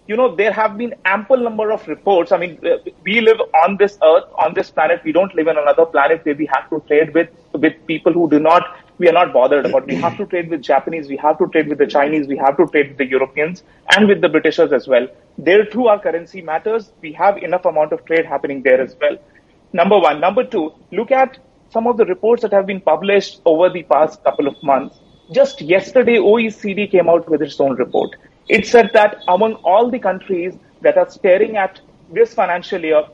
you 0.06 0.16
know, 0.16 0.34
there 0.34 0.52
have 0.52 0.78
been 0.78 0.94
ample 1.04 1.36
number 1.36 1.70
of 1.72 1.86
reports. 1.88 2.30
I 2.30 2.38
mean, 2.38 2.58
uh, 2.64 2.78
we 3.02 3.20
live 3.20 3.40
on 3.64 3.76
this 3.76 3.98
earth, 4.02 4.24
on 4.38 4.54
this 4.54 4.70
planet. 4.70 5.00
We 5.04 5.12
don't 5.12 5.34
live 5.34 5.48
on 5.48 5.58
another 5.58 5.84
planet 5.84 6.24
where 6.24 6.34
we 6.34 6.46
have 6.46 6.70
to 6.70 6.80
trade 6.86 7.12
with, 7.12 7.28
with 7.52 7.74
people 7.86 8.12
who 8.12 8.30
do 8.30 8.38
not, 8.38 8.76
we 8.98 9.08
are 9.08 9.12
not 9.12 9.32
bothered 9.32 9.66
about. 9.66 9.86
We 9.86 9.96
have 9.96 10.16
to 10.18 10.26
trade 10.26 10.48
with 10.48 10.62
Japanese, 10.62 11.08
we 11.08 11.16
have 11.16 11.38
to 11.38 11.48
trade 11.48 11.68
with 11.68 11.78
the 11.78 11.86
Chinese, 11.86 12.28
we 12.28 12.36
have 12.36 12.56
to 12.56 12.66
trade 12.66 12.90
with 12.90 12.98
the 12.98 13.06
Europeans 13.06 13.64
and 13.96 14.06
with 14.06 14.20
the 14.20 14.28
Britishers 14.28 14.72
as 14.72 14.86
well. 14.86 15.08
There 15.38 15.64
too, 15.64 15.88
our 15.88 16.00
currency 16.00 16.40
matters. 16.40 16.92
We 17.02 17.12
have 17.12 17.38
enough 17.38 17.64
amount 17.64 17.92
of 17.92 18.04
trade 18.04 18.26
happening 18.26 18.62
there 18.62 18.80
as 18.80 18.96
well. 19.00 19.18
Number 19.72 19.98
one. 19.98 20.20
Number 20.20 20.44
two, 20.44 20.72
look 20.92 21.10
at 21.10 21.38
some 21.70 21.86
of 21.86 21.96
the 21.96 22.04
reports 22.04 22.42
that 22.42 22.52
have 22.52 22.66
been 22.66 22.80
published 22.80 23.40
over 23.44 23.68
the 23.68 23.82
past 23.82 24.22
couple 24.22 24.46
of 24.46 24.62
months. 24.62 24.98
Just 25.32 25.60
yesterday, 25.60 26.16
OECD 26.16 26.88
came 26.90 27.08
out 27.08 27.28
with 27.28 27.42
its 27.42 27.60
own 27.60 27.74
report. 27.74 28.14
It 28.48 28.66
said 28.66 28.90
that 28.92 29.22
among 29.26 29.54
all 29.56 29.90
the 29.90 29.98
countries 29.98 30.54
that 30.82 30.96
are 30.96 31.10
staring 31.10 31.56
at 31.56 31.80
this 32.12 32.32
financial 32.32 32.80
year, 32.80 33.04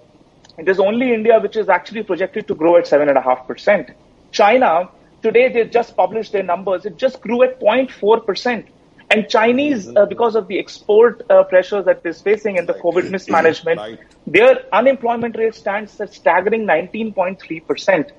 it 0.58 0.68
is 0.68 0.78
only 0.78 1.14
India 1.14 1.40
which 1.40 1.56
is 1.56 1.68
actually 1.68 2.02
projected 2.02 2.46
to 2.48 2.54
grow 2.54 2.76
at 2.76 2.84
7.5%. 2.84 3.94
China, 4.30 4.90
today 5.22 5.50
they 5.50 5.64
just 5.64 5.96
published 5.96 6.32
their 6.32 6.42
numbers, 6.42 6.84
it 6.84 6.98
just 6.98 7.20
grew 7.22 7.42
at 7.42 7.60
0.4%. 7.60 8.66
And 9.10 9.28
Chinese, 9.28 9.94
uh, 9.94 10.06
because 10.06 10.34
of 10.34 10.48
the 10.48 10.58
export 10.58 11.22
uh, 11.28 11.44
pressures 11.44 11.84
that 11.84 12.00
is 12.04 12.20
facing 12.20 12.58
and 12.58 12.68
the 12.68 12.74
COVID 12.74 13.10
mismanagement, 13.16 14.00
their 14.26 14.64
unemployment 14.72 15.36
rate 15.36 15.54
stands 15.54 16.00
at 16.00 16.12
staggering 16.12 16.66
19.3%. 16.66 18.10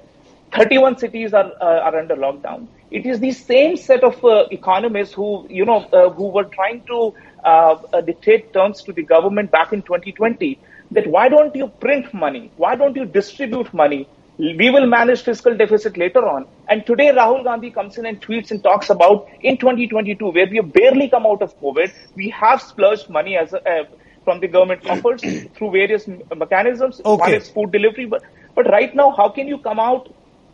31 0.56 0.98
cities 1.00 1.34
are, 1.34 1.52
uh, 1.62 1.80
are 1.80 1.98
under 1.98 2.16
lockdown. 2.16 2.68
It 2.94 3.08
is 3.08 3.20
the 3.20 3.32
same 3.34 3.76
set 3.78 4.04
of 4.04 4.24
uh, 4.24 4.46
economists 4.52 5.14
who, 5.16 5.48
you 5.50 5.66
know, 5.66 5.88
uh, 5.92 6.12
who 6.12 6.32
were 6.32 6.46
trying 6.54 6.84
to 6.88 7.14
uh, 7.44 7.76
uh, 7.92 8.02
dictate 8.02 8.54
terms 8.54 8.84
to 8.84 8.94
the 8.94 9.04
government 9.04 9.52
back 9.52 9.74
in 9.74 9.82
2020 9.82 10.62
that 10.92 11.08
why 11.08 11.30
don't 11.30 11.56
you 11.56 11.70
print 11.82 12.14
money? 12.14 12.54
Why 12.56 12.76
don't 12.76 12.96
you 12.96 13.06
distribute 13.06 13.74
money? 13.74 14.10
We 14.38 14.70
will 14.70 14.88
manage 14.88 15.24
fiscal 15.24 15.58
deficit 15.58 15.98
later 15.98 16.28
on. 16.28 16.46
And 16.70 16.86
today 16.86 17.12
Rahul 17.12 17.44
Gandhi 17.44 17.72
comes 17.72 17.98
in 17.98 18.06
and 18.06 18.22
tweets 18.22 18.52
and 18.52 18.64
talks 18.64 18.90
about 18.92 19.26
in 19.42 19.58
2022, 19.58 20.26
where 20.32 20.48
we 20.50 20.58
have 20.58 20.72
barely 20.74 21.10
come 21.10 21.26
out 21.26 21.42
of 21.42 21.54
COVID, 21.60 21.92
we 22.16 22.30
have 22.40 22.62
splurged 22.62 23.10
money 23.10 23.38
as 23.38 23.54
a, 23.54 23.58
uh, 23.70 23.84
from 24.24 24.40
the 24.40 24.48
government 24.48 24.84
coffers 24.86 25.26
through 25.58 25.72
various 25.72 26.08
me- 26.08 26.22
mechanisms. 26.36 27.02
One 27.14 27.34
Okay. 27.34 27.36
is 27.36 27.50
food 27.50 27.72
delivery, 27.72 28.06
but 28.06 28.22
but 28.56 28.68
right 28.70 28.94
now, 28.96 29.12
how 29.18 29.30
can 29.30 29.48
you 29.48 29.60
come 29.60 29.80
out 29.80 30.08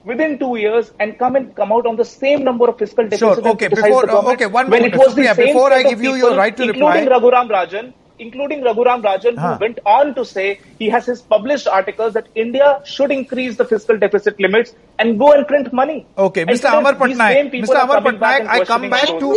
within 0.10 0.38
two 0.43 0.56
years 0.63 0.91
and 1.00 1.17
come 1.22 1.36
and 1.39 1.56
come 1.62 1.72
out 1.78 1.86
on 1.91 1.95
the 2.02 2.06
same 2.12 2.43
number 2.50 2.67
of 2.74 2.78
fiscal 2.84 3.06
deficit? 3.06 3.19
Sure, 3.43 3.48
okay, 3.54 3.67
before- 3.69 4.02
the 4.02 4.13
government 4.17 4.41
okay, 4.41 4.52
one 4.60 4.69
when 4.76 4.82
moment, 4.84 4.93
it 4.95 5.00
was 5.06 5.15
the 5.15 5.22
Supriya, 5.24 5.36
same 5.39 5.48
before 5.54 5.72
I 5.74 5.82
of 5.82 5.89
give 5.91 6.04
you 6.10 6.13
your 6.26 6.36
right 6.43 6.56
to 6.62 6.63
including 6.69 7.06
reply- 7.06 7.17
Raghuram 7.17 7.50
Rajan, 7.56 7.93
including 8.24 8.63
Raghuram 8.67 9.04
Rajan, 9.08 9.38
Huh. 9.41 9.50
who 9.54 9.60
went 9.65 9.78
on 9.98 10.13
to 10.15 10.24
say 10.32 10.45
he 10.80 10.89
has 10.95 11.06
his 11.12 11.22
published 11.34 11.67
articles 11.80 12.13
that 12.19 12.26
India 12.45 12.72
should 12.93 13.12
increase 13.17 13.56
the 13.62 13.65
fiscal 13.74 13.98
deficit 14.06 14.39
limits 14.45 14.74
and 14.98 15.17
go 15.22 15.32
and 15.36 15.48
print 15.52 15.72
money. 15.82 16.00
Okay, 16.17 16.41
And 16.41 16.50
Mr. 16.50 16.56
today, 16.65 16.78
Amar 16.80 16.95
Patnaik. 17.04 17.54
Mr. 17.62 17.76
are 17.76 17.84
Amar 17.86 18.02
Patnaik, 18.10 18.48
I 18.56 18.65
come 18.72 18.89
back 18.95 19.06
to 19.24 19.30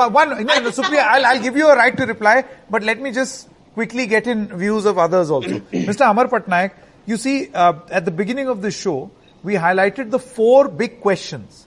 one. 0.00 0.12
one 0.18 0.28
no, 0.50 0.58
no, 0.66 0.70
Supriya, 0.80 1.06
I'll, 1.14 1.26
I'll 1.30 1.42
give 1.48 1.56
you 1.56 1.68
a 1.68 1.76
right 1.76 1.96
to 2.02 2.04
reply, 2.12 2.44
but 2.68 2.82
let 2.82 3.00
me 3.00 3.12
just 3.12 3.48
quickly 3.74 4.06
get 4.06 4.26
in 4.26 4.46
views 4.64 4.84
of 4.84 4.98
others 4.98 5.30
also. 5.30 5.48
Mr. 5.90 6.10
Amar 6.10 6.26
Patnaik, 6.28 6.72
you 7.06 7.16
see, 7.16 7.50
uh, 7.54 7.72
at 7.90 8.04
the 8.04 8.10
beginning 8.10 8.48
of 8.48 8.60
the 8.60 8.70
show, 8.70 9.10
we 9.42 9.54
highlighted 9.54 10.10
the 10.10 10.18
four 10.18 10.68
big 10.68 11.00
questions. 11.00 11.66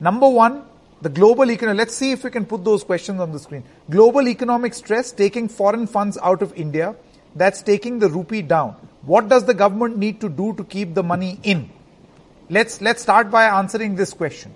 Number 0.00 0.28
one, 0.28 0.64
the 1.02 1.08
global 1.08 1.50
economic. 1.50 1.78
Let's 1.78 1.94
see 1.94 2.12
if 2.12 2.24
we 2.24 2.30
can 2.30 2.46
put 2.46 2.64
those 2.64 2.84
questions 2.84 3.20
on 3.20 3.32
the 3.32 3.38
screen. 3.38 3.64
Global 3.90 4.28
economic 4.28 4.74
stress 4.74 5.12
taking 5.12 5.48
foreign 5.48 5.86
funds 5.86 6.18
out 6.22 6.42
of 6.42 6.54
India. 6.54 6.94
That's 7.34 7.62
taking 7.62 7.98
the 7.98 8.08
rupee 8.08 8.42
down. 8.42 8.76
What 9.02 9.28
does 9.28 9.44
the 9.44 9.54
government 9.54 9.98
need 9.98 10.20
to 10.22 10.28
do 10.28 10.54
to 10.54 10.64
keep 10.64 10.94
the 10.94 11.02
money 11.02 11.38
in? 11.42 11.70
Let's 12.48 12.80
let's 12.80 13.02
start 13.02 13.30
by 13.30 13.44
answering 13.44 13.96
this 13.96 14.12
question. 14.12 14.54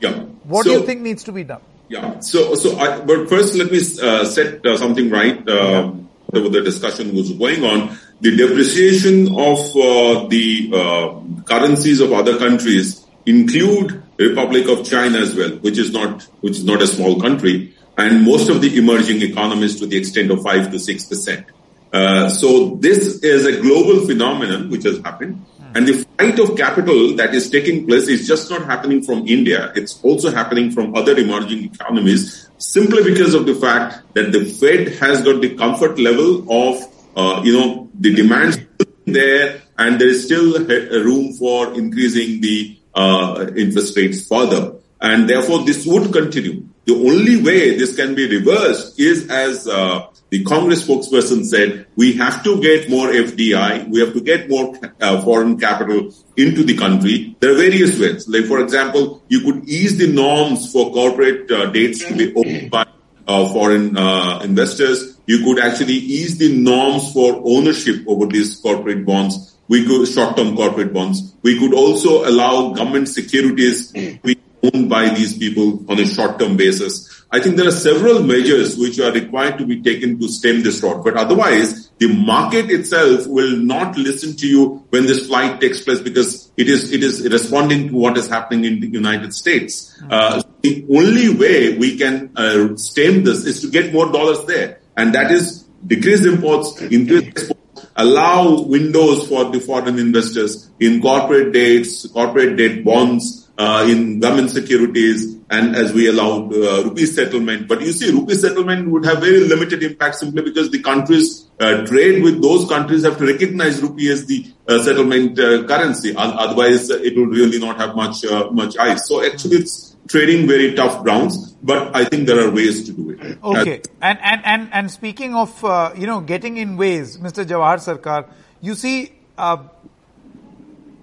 Yeah. 0.00 0.20
What 0.44 0.64
So- 0.64 0.72
do 0.74 0.80
you 0.80 0.86
think 0.86 1.00
needs 1.00 1.24
to 1.24 1.32
be 1.32 1.44
done? 1.44 1.60
Yeah. 1.88 2.20
So, 2.20 2.54
so 2.54 2.76
I, 2.78 3.00
but 3.00 3.28
first 3.28 3.54
let 3.54 3.70
me 3.70 3.78
uh, 4.02 4.24
set 4.24 4.64
uh, 4.64 4.78
something 4.78 5.10
right. 5.10 5.46
Uh, 5.46 5.92
the, 6.32 6.48
the 6.48 6.62
discussion 6.62 7.14
was 7.14 7.30
going 7.32 7.62
on. 7.64 7.98
The 8.22 8.36
depreciation 8.36 9.34
of 9.34 9.58
uh, 9.74 10.28
the 10.28 10.70
uh, 10.72 11.42
currencies 11.42 11.98
of 12.00 12.12
other 12.12 12.38
countries 12.38 13.04
include 13.26 14.00
Republic 14.16 14.68
of 14.68 14.86
China 14.86 15.18
as 15.18 15.34
well, 15.34 15.50
which 15.66 15.76
is 15.76 15.90
not 15.90 16.22
which 16.40 16.52
is 16.58 16.64
not 16.64 16.80
a 16.80 16.86
small 16.86 17.20
country, 17.20 17.74
and 17.98 18.24
most 18.24 18.48
of 18.48 18.60
the 18.60 18.78
emerging 18.78 19.22
economies 19.22 19.80
to 19.80 19.86
the 19.86 19.96
extent 19.96 20.30
of 20.30 20.40
five 20.42 20.70
to 20.70 20.78
six 20.78 21.04
percent. 21.06 21.46
Uh, 21.92 22.28
so 22.28 22.76
this 22.76 23.22
is 23.24 23.44
a 23.44 23.60
global 23.60 24.06
phenomenon 24.06 24.70
which 24.70 24.84
has 24.84 24.98
happened. 24.98 25.44
And 25.74 25.88
the 25.88 26.04
flight 26.04 26.38
of 26.38 26.56
capital 26.56 27.16
that 27.16 27.34
is 27.34 27.50
taking 27.50 27.86
place 27.88 28.06
is 28.06 28.28
just 28.28 28.48
not 28.50 28.66
happening 28.66 29.02
from 29.02 29.26
India. 29.26 29.72
It's 29.74 29.98
also 30.04 30.30
happening 30.30 30.70
from 30.70 30.94
other 30.94 31.16
emerging 31.16 31.64
economies 31.74 32.48
simply 32.58 33.02
because 33.02 33.34
of 33.34 33.46
the 33.46 33.54
fact 33.54 34.14
that 34.14 34.30
the 34.30 34.44
Fed 34.44 34.94
has 35.00 35.22
got 35.22 35.40
the 35.40 35.56
comfort 35.56 35.98
level 35.98 36.46
of, 36.52 36.76
uh, 37.16 37.42
you 37.44 37.52
know, 37.52 37.90
the 37.98 38.14
demands 38.14 38.58
there 39.06 39.62
and 39.78 40.00
there 40.00 40.08
is 40.08 40.24
still 40.24 40.56
a 40.56 41.04
room 41.04 41.32
for 41.34 41.74
increasing 41.74 42.40
the 42.40 42.78
uh, 42.94 43.46
interest 43.56 43.96
rates 43.96 44.26
further. 44.26 44.76
And 45.00 45.28
therefore 45.28 45.64
this 45.64 45.84
would 45.86 46.12
continue. 46.12 46.68
The 46.84 46.94
only 46.94 47.42
way 47.42 47.76
this 47.76 47.96
can 47.96 48.14
be 48.14 48.28
reversed 48.28 48.98
is 48.98 49.28
as 49.30 49.68
uh, 49.68 50.06
the 50.30 50.42
Congress 50.44 50.86
spokesperson 50.86 51.44
said, 51.44 51.86
we 51.94 52.14
have 52.14 52.42
to 52.42 52.60
get 52.60 52.88
more 52.88 53.08
FDI, 53.08 53.88
we 53.88 54.00
have 54.00 54.14
to 54.14 54.20
get 54.20 54.48
more 54.48 54.74
uh, 55.00 55.20
foreign 55.22 55.58
capital 55.58 56.10
into 56.36 56.64
the 56.64 56.76
country. 56.76 57.36
There 57.40 57.52
are 57.52 57.56
various 57.56 57.98
ways. 58.00 58.26
Like, 58.28 58.46
for 58.46 58.60
example, 58.60 59.22
you 59.28 59.40
could 59.42 59.68
ease 59.68 59.98
the 59.98 60.12
norms 60.12 60.72
for 60.72 60.92
corporate 60.92 61.50
uh, 61.50 61.66
dates 61.66 62.04
to 62.06 62.16
be 62.16 62.34
opened 62.34 62.70
by 62.70 62.82
uh, 62.82 62.86
foreign 63.26 63.96
uh, 63.96 64.40
investors. 64.44 65.18
You 65.26 65.44
could 65.44 65.58
actually 65.60 65.94
ease 65.94 66.38
the 66.38 66.54
norms 66.56 67.12
for 67.12 67.40
ownership 67.44 68.04
over 68.06 68.26
these 68.26 68.56
corporate 68.56 69.06
bonds. 69.06 69.54
We 69.68 69.86
could 69.86 70.06
short-term 70.08 70.56
corporate 70.56 70.92
bonds. 70.92 71.32
We 71.42 71.58
could 71.58 71.72
also 71.72 72.28
allow 72.28 72.72
government 72.72 73.08
securities 73.08 73.92
to 73.92 74.18
be 74.18 74.41
owned 74.62 74.88
by 74.88 75.08
these 75.10 75.36
people 75.36 75.84
on 75.90 75.98
a 75.98 76.06
short-term 76.06 76.56
basis. 76.56 77.24
I 77.30 77.40
think 77.40 77.56
there 77.56 77.66
are 77.66 77.70
several 77.70 78.22
measures 78.22 78.76
which 78.76 79.00
are 79.00 79.10
required 79.10 79.56
to 79.58 79.66
be 79.66 79.80
taken 79.80 80.20
to 80.20 80.28
stem 80.28 80.62
this 80.62 80.82
rot. 80.82 81.02
But 81.02 81.16
otherwise, 81.16 81.88
the 81.98 82.08
market 82.08 82.70
itself 82.70 83.26
will 83.26 83.56
not 83.56 83.96
listen 83.96 84.36
to 84.36 84.46
you 84.46 84.84
when 84.90 85.06
this 85.06 85.26
flight 85.26 85.60
takes 85.60 85.82
place 85.82 86.00
because 86.00 86.52
it 86.58 86.68
is 86.68 86.92
it 86.92 87.02
is 87.02 87.26
responding 87.30 87.88
to 87.88 87.94
what 87.94 88.18
is 88.18 88.28
happening 88.28 88.64
in 88.66 88.80
the 88.80 88.88
United 88.88 89.32
States. 89.32 89.98
Uh, 90.10 90.42
the 90.60 90.84
only 90.94 91.34
way 91.34 91.78
we 91.78 91.96
can 91.96 92.32
uh, 92.36 92.76
stem 92.76 93.24
this 93.24 93.46
is 93.46 93.62
to 93.62 93.70
get 93.70 93.94
more 93.94 94.12
dollars 94.12 94.44
there, 94.44 94.80
and 94.96 95.14
that 95.14 95.30
is 95.30 95.62
decrease 95.86 96.26
imports, 96.26 96.80
increase 96.82 97.28
exports, 97.28 97.86
allow 97.96 98.60
windows 98.60 99.26
for 99.26 99.44
the 99.44 99.58
foreign 99.60 99.98
investors 99.98 100.70
in 100.80 101.00
corporate 101.00 101.52
debts, 101.52 102.06
corporate 102.08 102.56
debt 102.58 102.84
bonds, 102.84 103.41
uh, 103.62 103.86
in 103.86 104.18
government 104.18 104.50
securities 104.50 105.36
and 105.48 105.76
as 105.76 105.92
we 105.92 106.08
allowed 106.08 106.52
uh, 106.52 106.82
rupee 106.84 107.06
settlement. 107.06 107.68
But 107.68 107.82
you 107.82 107.92
see, 107.92 108.10
rupee 108.10 108.34
settlement 108.34 108.90
would 108.90 109.04
have 109.04 109.20
very 109.20 109.40
limited 109.40 109.82
impact 109.82 110.16
simply 110.16 110.42
because 110.42 110.70
the 110.70 110.82
countries 110.82 111.48
uh, 111.60 111.86
trade 111.86 112.22
with 112.24 112.42
those 112.42 112.68
countries 112.68 113.04
have 113.04 113.18
to 113.18 113.26
recognize 113.26 113.80
rupee 113.80 114.10
as 114.10 114.26
the 114.26 114.52
uh, 114.66 114.82
settlement 114.82 115.38
uh, 115.38 115.64
currency. 115.68 116.12
Otherwise, 116.16 116.90
it 116.90 117.16
would 117.16 117.30
really 117.30 117.60
not 117.60 117.76
have 117.78 117.94
much 117.94 118.24
uh, 118.24 118.50
much 118.50 118.76
ice. 118.78 119.06
So 119.06 119.24
actually, 119.24 119.58
it's 119.58 119.96
trading 120.08 120.48
very 120.48 120.74
tough 120.74 121.02
grounds. 121.04 121.52
But 121.62 121.94
I 121.94 122.04
think 122.04 122.26
there 122.26 122.40
are 122.44 122.50
ways 122.50 122.84
to 122.86 122.92
do 122.92 123.10
it. 123.10 123.38
Okay, 123.44 123.82
and 124.00 124.18
and 124.30 124.44
and 124.44 124.68
and 124.72 124.90
speaking 124.90 125.36
of 125.36 125.50
you 125.96 126.08
know 126.08 126.20
getting 126.20 126.56
in 126.56 126.76
ways, 126.76 127.18
Mr. 127.18 127.44
Jawahar 127.54 127.78
Sarkar, 127.88 128.28
you 128.60 128.74
see. 128.74 129.12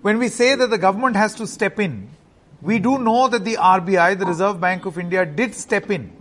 when 0.07 0.17
we 0.19 0.27
say 0.33 0.55
that 0.59 0.69
the 0.71 0.77
government 0.81 1.15
has 1.19 1.33
to 1.37 1.45
step 1.53 1.79
in, 1.85 1.95
we 2.61 2.79
do 2.79 2.97
know 2.97 3.27
that 3.27 3.45
the 3.45 3.55
RBI, 3.55 4.19
the 4.19 4.25
Reserve 4.25 4.59
Bank 4.59 4.85
of 4.85 4.97
India, 4.97 5.25
did 5.25 5.55
step 5.55 5.89
in, 5.89 6.11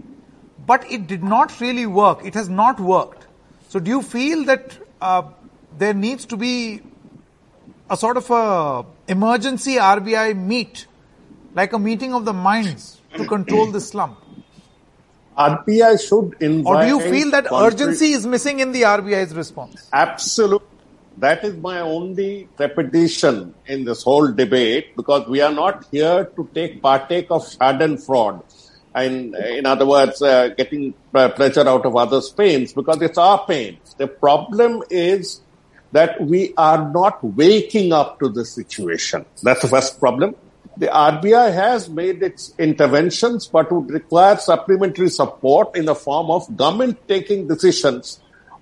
but 0.67 0.91
it 0.91 1.07
did 1.07 1.25
not 1.25 1.61
really 1.61 1.87
work. 1.87 2.25
It 2.25 2.35
has 2.35 2.49
not 2.49 2.79
worked. 2.79 3.27
So, 3.69 3.81
do 3.81 3.91
you 3.91 4.03
feel 4.03 4.45
that 4.45 4.79
uh, 5.01 5.23
there 5.77 5.95
needs 5.95 6.25
to 6.27 6.37
be 6.37 6.81
a 7.91 7.97
sort 7.97 8.17
of 8.17 8.31
a 8.31 8.87
emergency 9.09 9.75
RBI 9.77 10.37
meet, 10.37 10.87
like 11.55 11.73
a 11.73 11.79
meeting 11.79 12.15
of 12.15 12.25
the 12.25 12.33
minds, 12.33 13.01
to 13.17 13.27
control 13.27 13.67
the 13.71 13.81
slump? 13.81 14.19
RBI 15.37 16.09
should 16.09 16.41
invite. 16.43 16.67
Or 16.67 16.83
do 16.83 16.89
you 16.89 17.01
feel 17.01 17.31
that 17.31 17.47
urgency 17.53 18.13
is 18.13 18.27
missing 18.27 18.61
in 18.61 18.73
the 18.73 18.83
RBI's 18.83 19.35
response? 19.35 19.89
Absolutely 19.93 20.68
that 21.21 21.45
is 21.45 21.57
my 21.57 21.81
only 21.81 22.49
repetition 22.59 23.55
in 23.67 23.85
this 23.85 24.03
whole 24.03 24.31
debate 24.33 24.97
because 24.97 25.29
we 25.29 25.41
are 25.41 25.53
not 25.53 25.85
here 25.91 26.25
to 26.37 26.49
take 26.55 26.81
partake 26.81 27.27
of 27.31 27.47
fraud, 28.05 28.43
And 28.95 29.35
in 29.35 29.67
other 29.67 29.87
words, 29.87 30.23
uh, 30.23 30.49
getting 30.49 30.95
pleasure 31.13 31.69
out 31.69 31.87
of 31.87 31.97
others' 31.97 32.31
pains 32.31 32.73
because 32.73 33.03
it's 33.03 33.19
our 33.19 33.45
pains. 33.47 33.95
The 33.97 34.07
problem 34.07 34.83
is 34.91 35.41
that 35.93 36.21
we 36.21 36.55
are 36.57 36.91
not 36.91 37.23
waking 37.25 37.93
up 37.93 38.21
to 38.21 38.29
the 38.29 38.45
situation. 38.45 39.25
That's 39.43 39.63
the 39.63 39.69
first 39.69 39.99
problem. 39.99 40.35
The 40.77 40.87
RBI 40.87 41.53
has 41.55 41.89
made 41.89 42.23
its 42.23 42.55
interventions, 42.59 43.49
but 43.49 43.73
would 43.73 43.91
require 43.91 44.37
supplementary 44.37 45.09
support 45.09 45.77
in 45.77 45.87
the 45.87 45.95
form 45.95 46.31
of 46.31 46.57
government 46.57 47.09
taking 47.09 47.49
decisions 47.49 48.21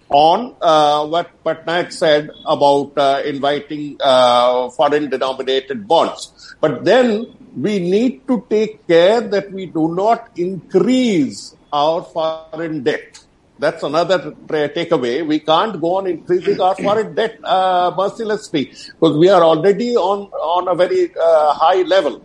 on 0.08 0.54
uh, 0.60 1.06
what 1.06 1.42
Patnaik 1.44 1.92
said 1.92 2.30
about 2.46 2.92
uh, 2.96 3.22
inviting 3.24 3.96
uh, 4.00 4.70
foreign 4.70 5.10
denominated 5.10 5.86
bonds. 5.86 6.54
But 6.60 6.84
then 6.84 7.34
we 7.56 7.78
need 7.78 8.26
to 8.28 8.44
take 8.48 8.86
care 8.86 9.20
that 9.20 9.50
we 9.52 9.66
do 9.66 9.94
not 9.94 10.30
increase 10.36 11.56
our 11.72 12.02
foreign 12.02 12.82
debt. 12.82 13.24
That's 13.58 13.82
another 13.82 14.32
takeaway. 14.48 15.26
We 15.26 15.40
can't 15.40 15.80
go 15.80 15.96
on 15.96 16.06
increasing 16.06 16.60
our 16.60 16.74
foreign 16.74 17.14
debt 17.14 17.38
uh, 17.42 17.92
mercilessly 17.96 18.66
because 18.66 19.16
we 19.16 19.28
are 19.30 19.42
already 19.42 19.96
on, 19.96 20.28
on 20.30 20.68
a 20.68 20.74
very 20.74 21.10
uh, 21.16 21.54
high 21.54 21.82
level. 21.82 22.22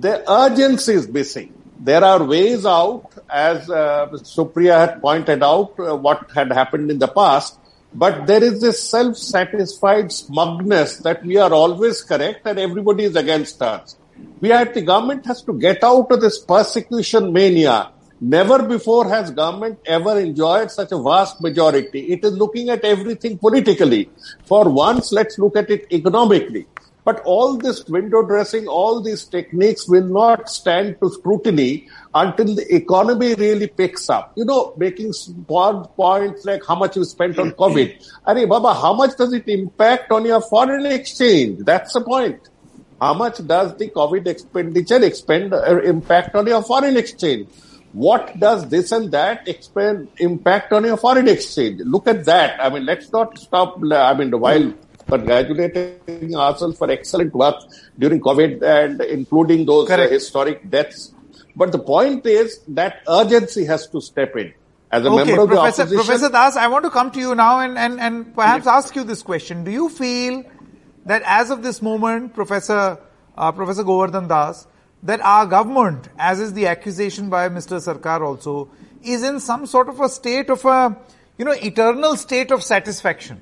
The 0.00 0.30
urgency 0.30 0.94
is 0.94 1.08
missing 1.08 1.55
there 1.80 2.02
are 2.04 2.24
ways 2.24 2.64
out, 2.64 3.12
as 3.28 3.68
uh, 3.68 4.08
Supriya 4.12 4.78
had 4.78 5.00
pointed 5.00 5.42
out, 5.42 5.78
uh, 5.78 5.96
what 5.96 6.30
had 6.34 6.52
happened 6.52 6.90
in 6.90 6.98
the 6.98 7.08
past. 7.08 7.58
But 7.94 8.26
there 8.26 8.42
is 8.42 8.60
this 8.60 8.82
self-satisfied 8.90 10.12
smugness 10.12 10.98
that 10.98 11.24
we 11.24 11.36
are 11.38 11.52
always 11.52 12.02
correct 12.02 12.46
and 12.46 12.58
everybody 12.58 13.04
is 13.04 13.16
against 13.16 13.62
us. 13.62 13.96
We 14.40 14.50
have, 14.50 14.74
the 14.74 14.82
government 14.82 15.24
has 15.26 15.42
to 15.42 15.52
get 15.52 15.82
out 15.82 16.10
of 16.10 16.20
this 16.20 16.38
persecution 16.38 17.32
mania. 17.32 17.90
Never 18.20 18.62
before 18.62 19.08
has 19.08 19.30
government 19.30 19.78
ever 19.84 20.18
enjoyed 20.18 20.70
such 20.70 20.92
a 20.92 20.98
vast 20.98 21.40
majority. 21.40 22.12
It 22.12 22.24
is 22.24 22.32
looking 22.32 22.70
at 22.70 22.84
everything 22.84 23.36
politically. 23.36 24.10
For 24.44 24.68
once, 24.68 25.12
let's 25.12 25.38
look 25.38 25.56
at 25.56 25.70
it 25.70 25.86
economically. 25.92 26.66
But 27.06 27.20
all 27.24 27.56
this 27.56 27.84
window 27.86 28.22
dressing, 28.22 28.66
all 28.66 29.00
these 29.00 29.26
techniques 29.26 29.88
will 29.88 30.08
not 30.08 30.48
stand 30.48 30.96
to 31.00 31.08
scrutiny 31.08 31.86
until 32.12 32.56
the 32.56 32.66
economy 32.74 33.34
really 33.34 33.68
picks 33.68 34.10
up. 34.10 34.32
You 34.34 34.44
know, 34.44 34.74
making 34.76 35.12
points 35.46 36.44
like 36.44 36.66
how 36.66 36.74
much 36.74 36.96
you 36.96 37.04
spent 37.04 37.38
on 37.38 37.52
COVID. 37.52 38.04
Are 38.26 38.46
Baba, 38.48 38.74
how 38.74 38.92
much 38.92 39.16
does 39.16 39.32
it 39.32 39.48
impact 39.48 40.10
on 40.10 40.24
your 40.24 40.40
foreign 40.40 40.84
exchange? 40.84 41.60
That's 41.64 41.92
the 41.92 42.00
point. 42.00 42.40
How 43.00 43.14
much 43.14 43.46
does 43.46 43.76
the 43.76 43.88
COVID 43.88 44.26
expenditure 44.26 45.04
expend, 45.04 45.54
uh, 45.54 45.80
impact 45.82 46.34
on 46.34 46.48
your 46.48 46.64
foreign 46.64 46.96
exchange? 46.96 47.46
What 47.92 48.38
does 48.40 48.68
this 48.68 48.90
and 48.90 49.12
that 49.12 49.46
expend, 49.46 50.08
impact 50.18 50.72
on 50.72 50.84
your 50.84 50.96
foreign 50.96 51.28
exchange? 51.28 51.82
Look 51.84 52.08
at 52.08 52.24
that. 52.24 52.60
I 52.60 52.68
mean, 52.68 52.84
let's 52.84 53.12
not 53.12 53.38
stop. 53.38 53.78
I 53.92 54.12
mean, 54.14 54.38
while 54.40 54.74
congratulating 55.08 56.36
ourselves 56.36 56.78
for 56.78 56.90
excellent 56.90 57.34
work 57.34 57.56
during 57.98 58.20
COVID 58.20 58.62
and 58.62 59.00
including 59.02 59.64
those 59.64 59.90
uh, 59.90 60.08
historic 60.08 60.68
deaths. 60.68 61.12
But 61.54 61.72
the 61.72 61.78
point 61.78 62.26
is 62.26 62.60
that 62.68 63.02
urgency 63.08 63.64
has 63.64 63.86
to 63.88 64.00
step 64.00 64.36
in. 64.36 64.52
As 64.90 65.04
a 65.04 65.08
okay, 65.08 65.24
member 65.24 65.42
of 65.42 65.48
Professor, 65.48 65.84
the 65.84 65.96
opposition, 65.96 66.04
Professor 66.04 66.28
Das, 66.32 66.56
I 66.56 66.68
want 66.68 66.84
to 66.84 66.90
come 66.90 67.10
to 67.10 67.18
you 67.18 67.34
now 67.34 67.60
and, 67.60 67.76
and, 67.76 68.00
and 68.00 68.34
perhaps 68.34 68.66
ask 68.66 68.94
you 68.94 69.04
this 69.04 69.22
question. 69.22 69.64
Do 69.64 69.70
you 69.70 69.88
feel 69.88 70.44
that 71.06 71.22
as 71.24 71.50
of 71.50 71.62
this 71.62 71.82
moment, 71.82 72.34
Professor, 72.34 72.98
uh, 73.36 73.52
Professor 73.52 73.82
Govardhan 73.82 74.28
Das, 74.28 74.66
that 75.02 75.20
our 75.20 75.46
government, 75.46 76.08
as 76.18 76.40
is 76.40 76.52
the 76.52 76.66
accusation 76.66 77.30
by 77.30 77.48
Mr. 77.48 77.80
Sarkar 77.80 78.20
also, 78.20 78.68
is 79.02 79.22
in 79.22 79.40
some 79.40 79.66
sort 79.66 79.88
of 79.88 80.00
a 80.00 80.08
state 80.08 80.50
of 80.50 80.64
a, 80.64 80.96
you 81.38 81.44
know, 81.44 81.52
eternal 81.52 82.16
state 82.16 82.50
of 82.50 82.62
satisfaction? 82.62 83.40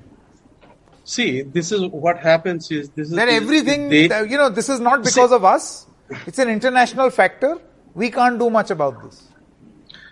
See, 1.05 1.43
this 1.43 1.71
is 1.71 1.81
what 1.91 2.17
happens 2.17 2.71
is 2.71 2.89
this 2.89 3.09
is 3.09 3.15
that 3.15 3.29
everything 3.29 3.89
they, 3.89 4.05
you 4.27 4.37
know 4.37 4.49
this 4.49 4.69
is 4.69 4.79
not 4.79 5.03
because 5.03 5.29
see, 5.29 5.35
of 5.35 5.45
us. 5.45 5.85
It's 6.25 6.39
an 6.39 6.49
international 6.49 7.11
factor. 7.11 7.59
We 7.93 8.09
can't 8.09 8.39
do 8.39 8.49
much 8.49 8.71
about 8.71 9.03
this. 9.03 9.27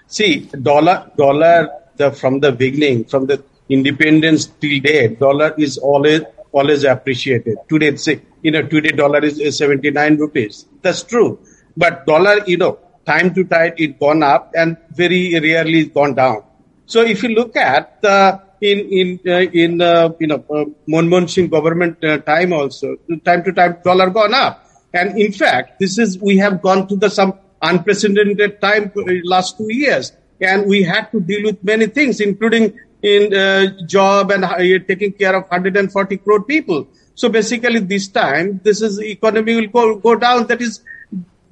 See, 0.06 0.42
dollar 0.62 1.12
dollar 1.18 1.70
the, 1.98 2.12
from 2.12 2.42
the 2.42 2.52
beginning, 2.52 3.06
from 3.06 3.26
the 3.26 3.44
independence 3.70 4.46
till 4.46 4.80
date, 4.82 5.20
dollar 5.20 5.56
is 5.58 5.80
always 5.80 6.22
always 6.52 6.84
appreciated. 6.84 7.58
Today, 7.68 7.96
say 7.96 8.22
you 8.44 8.52
know 8.52 8.62
today 8.62 8.92
dollar 8.92 9.26
is, 9.26 9.40
is 9.40 9.58
seventy 9.58 9.90
nine 9.90 10.18
rupees. 10.18 10.68
That's 10.84 11.02
true, 11.02 11.40
but 11.76 12.06
dollar 12.06 12.46
you 12.46 12.58
know 12.58 12.78
time 13.08 13.34
to 13.34 13.44
time 13.44 13.74
it 13.78 14.00
gone 14.00 14.22
up 14.22 14.52
and 14.56 14.78
very 14.92 15.40
rarely 15.40 15.86
gone 15.86 16.14
down. 16.14 16.44
So 16.86 17.02
if 17.02 17.24
you 17.24 17.30
look 17.30 17.56
at 17.56 18.00
the 18.04 18.42
in 18.70 18.80
in 19.00 19.08
uh, 19.36 19.46
in 19.62 19.82
uh, 19.82 20.10
you 20.20 20.28
know 20.28 20.42
uh, 20.58 20.66
Manmohan 20.88 21.30
Singh 21.30 21.50
government 21.50 22.04
uh, 22.04 22.18
time 22.32 22.54
also 22.54 22.96
time 23.26 23.44
to 23.44 23.52
time 23.52 23.78
dollar 23.84 24.10
gone 24.10 24.34
up. 24.34 24.66
And 24.94 25.20
in 25.20 25.32
fact 25.34 25.80
this 25.80 25.98
is 25.98 26.18
we 26.20 26.38
have 26.38 26.62
gone 26.62 26.88
to 26.88 26.96
the 26.96 27.10
some 27.10 27.34
unprecedented 27.62 28.62
time 28.62 28.92
uh, 28.98 29.14
last 29.24 29.58
two 29.58 29.72
years. 29.74 30.14
And 30.42 30.68
we 30.68 30.84
had 30.84 31.12
to 31.12 31.20
deal 31.20 31.44
with 31.44 31.64
many 31.64 31.88
things 31.88 32.20
including 32.22 32.80
in 33.02 33.34
uh, 33.34 33.86
job 33.86 34.32
and 34.32 34.46
uh, 34.46 34.58
taking 34.88 35.12
care 35.12 35.36
of 35.36 35.44
140 35.44 36.18
crore 36.18 36.44
people. 36.44 36.88
So 37.16 37.30
basically 37.30 37.80
this 37.80 38.08
time 38.08 38.62
this 38.64 38.82
is 38.82 39.02
economy 39.02 39.56
will 39.56 39.68
go, 39.68 39.96
go 39.98 40.16
down. 40.16 40.48
That 40.48 40.62
is 40.62 40.82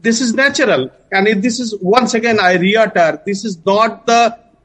this 0.01 0.21
is 0.21 0.33
natural. 0.33 0.89
And 1.11 1.43
this 1.43 1.59
is 1.59 1.75
once 1.81 2.13
again 2.13 2.39
i 2.39 2.53
reiterate 2.53 3.25
this 3.25 3.43
is 3.43 3.57
not 3.65 4.05
the 4.05 4.21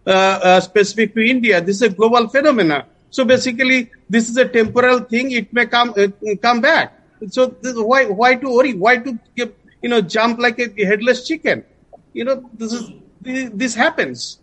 Uh, 0.07 0.39
uh, 0.43 0.61
specific 0.61 1.15
to 1.15 1.21
India. 1.21 1.61
This 1.61 1.77
is 1.77 1.83
a 1.83 1.89
global 1.89 2.29
phenomenon. 2.29 2.85
So 3.11 3.25
basically, 3.25 3.91
this 4.09 4.29
is 4.29 4.37
a 4.37 4.47
temporal 4.47 5.01
thing. 5.01 5.33
It 5.33 5.53
may 5.53 5.67
come 5.67 5.95
uh, 5.99 6.07
come 6.41 6.61
back. 6.61 6.95
So 7.31 7.47
this, 7.47 7.75
why 7.75 8.05
why 8.05 8.37
to 8.37 8.49
worry? 8.49 8.73
Why 8.75 8.99
to 8.99 9.19
you 9.35 9.89
know 9.89 10.01
jump 10.01 10.39
like 10.39 10.61
a 10.61 10.85
headless 10.85 11.27
chicken? 11.27 11.65
You 12.13 12.23
know 12.23 12.49
this 12.55 12.73
is 12.73 12.93
this 13.21 13.75
happens. 13.75 14.39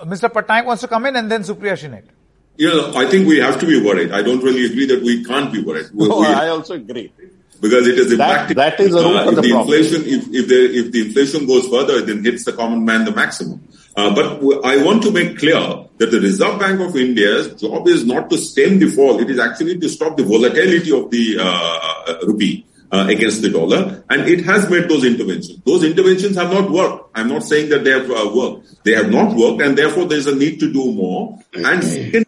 Uh, 0.00 0.06
Mr. 0.06 0.32
Patnaik 0.32 0.64
wants 0.64 0.80
to 0.80 0.88
come 0.88 1.04
in, 1.04 1.16
and 1.16 1.30
then 1.30 1.42
Supriya 1.42 1.76
Shrinet. 1.76 2.08
Yeah, 2.56 2.92
I 2.96 3.04
think 3.04 3.28
we 3.28 3.44
have 3.44 3.60
to 3.60 3.66
be 3.66 3.76
worried. 3.78 4.10
I 4.10 4.22
don't 4.22 4.42
really 4.42 4.64
agree 4.64 4.86
that 4.86 5.02
we 5.02 5.22
can't 5.22 5.52
be 5.52 5.60
worried. 5.62 5.90
We, 5.92 6.08
no, 6.08 6.20
we, 6.20 6.26
I 6.26 6.48
also 6.48 6.76
agree. 6.76 7.12
Because 7.62 7.86
it 7.86 7.98
is 7.98 8.16
That- 8.18 8.48
impacting. 8.50 8.56
that 8.56 8.80
is 8.80 8.90
the 8.92 9.02
root 9.06 9.16
uh, 9.16 9.22
of 9.22 9.28
if 9.28 9.36
the 9.36 9.42
the 9.48 9.58
inflation, 9.60 10.00
if, 10.04 10.22
if 10.40 10.48
the 10.52 10.60
if 10.80 10.92
the 10.92 11.00
inflation 11.06 11.46
goes 11.46 11.66
further, 11.68 11.94
it 12.00 12.06
then 12.08 12.22
hits 12.24 12.44
the 12.44 12.52
common 12.52 12.84
man 12.84 13.04
the 13.06 13.12
maximum. 13.12 13.60
Uh, 13.96 14.14
but 14.14 14.26
w- 14.40 14.60
I 14.64 14.82
want 14.84 15.02
to 15.04 15.10
make 15.12 15.38
clear 15.38 15.60
that 15.98 16.10
the 16.10 16.20
Reserve 16.20 16.58
Bank 16.58 16.80
of 16.80 16.96
India's 16.96 17.48
job 17.60 17.86
is 17.88 18.04
not 18.04 18.28
to 18.30 18.36
stem 18.38 18.78
the 18.78 18.88
fall; 18.90 19.20
it 19.20 19.30
is 19.30 19.38
actually 19.38 19.78
to 19.78 19.88
stop 19.88 20.16
the 20.16 20.24
volatility 20.24 20.92
of 21.00 21.10
the 21.10 21.24
uh, 21.40 22.18
rupee. 22.26 22.66
Uh, 22.94 23.06
against 23.08 23.40
the 23.40 23.48
dollar, 23.48 24.04
and 24.10 24.28
it 24.28 24.44
has 24.44 24.68
made 24.68 24.86
those 24.86 25.02
interventions. 25.02 25.56
Those 25.64 25.82
interventions 25.82 26.36
have 26.36 26.50
not 26.52 26.70
worked. 26.70 27.16
I'm 27.16 27.28
not 27.30 27.42
saying 27.42 27.70
that 27.70 27.84
they 27.84 27.90
have 27.98 28.10
uh, 28.10 28.30
worked. 28.34 28.84
They 28.84 28.92
have 28.92 29.08
not 29.10 29.34
worked, 29.34 29.62
and 29.62 29.78
therefore 29.78 30.04
there's 30.04 30.26
a 30.26 30.36
need 30.36 30.60
to 30.60 30.70
do 30.70 30.92
more. 30.92 31.38
And 31.54 31.82
second, 31.82 32.26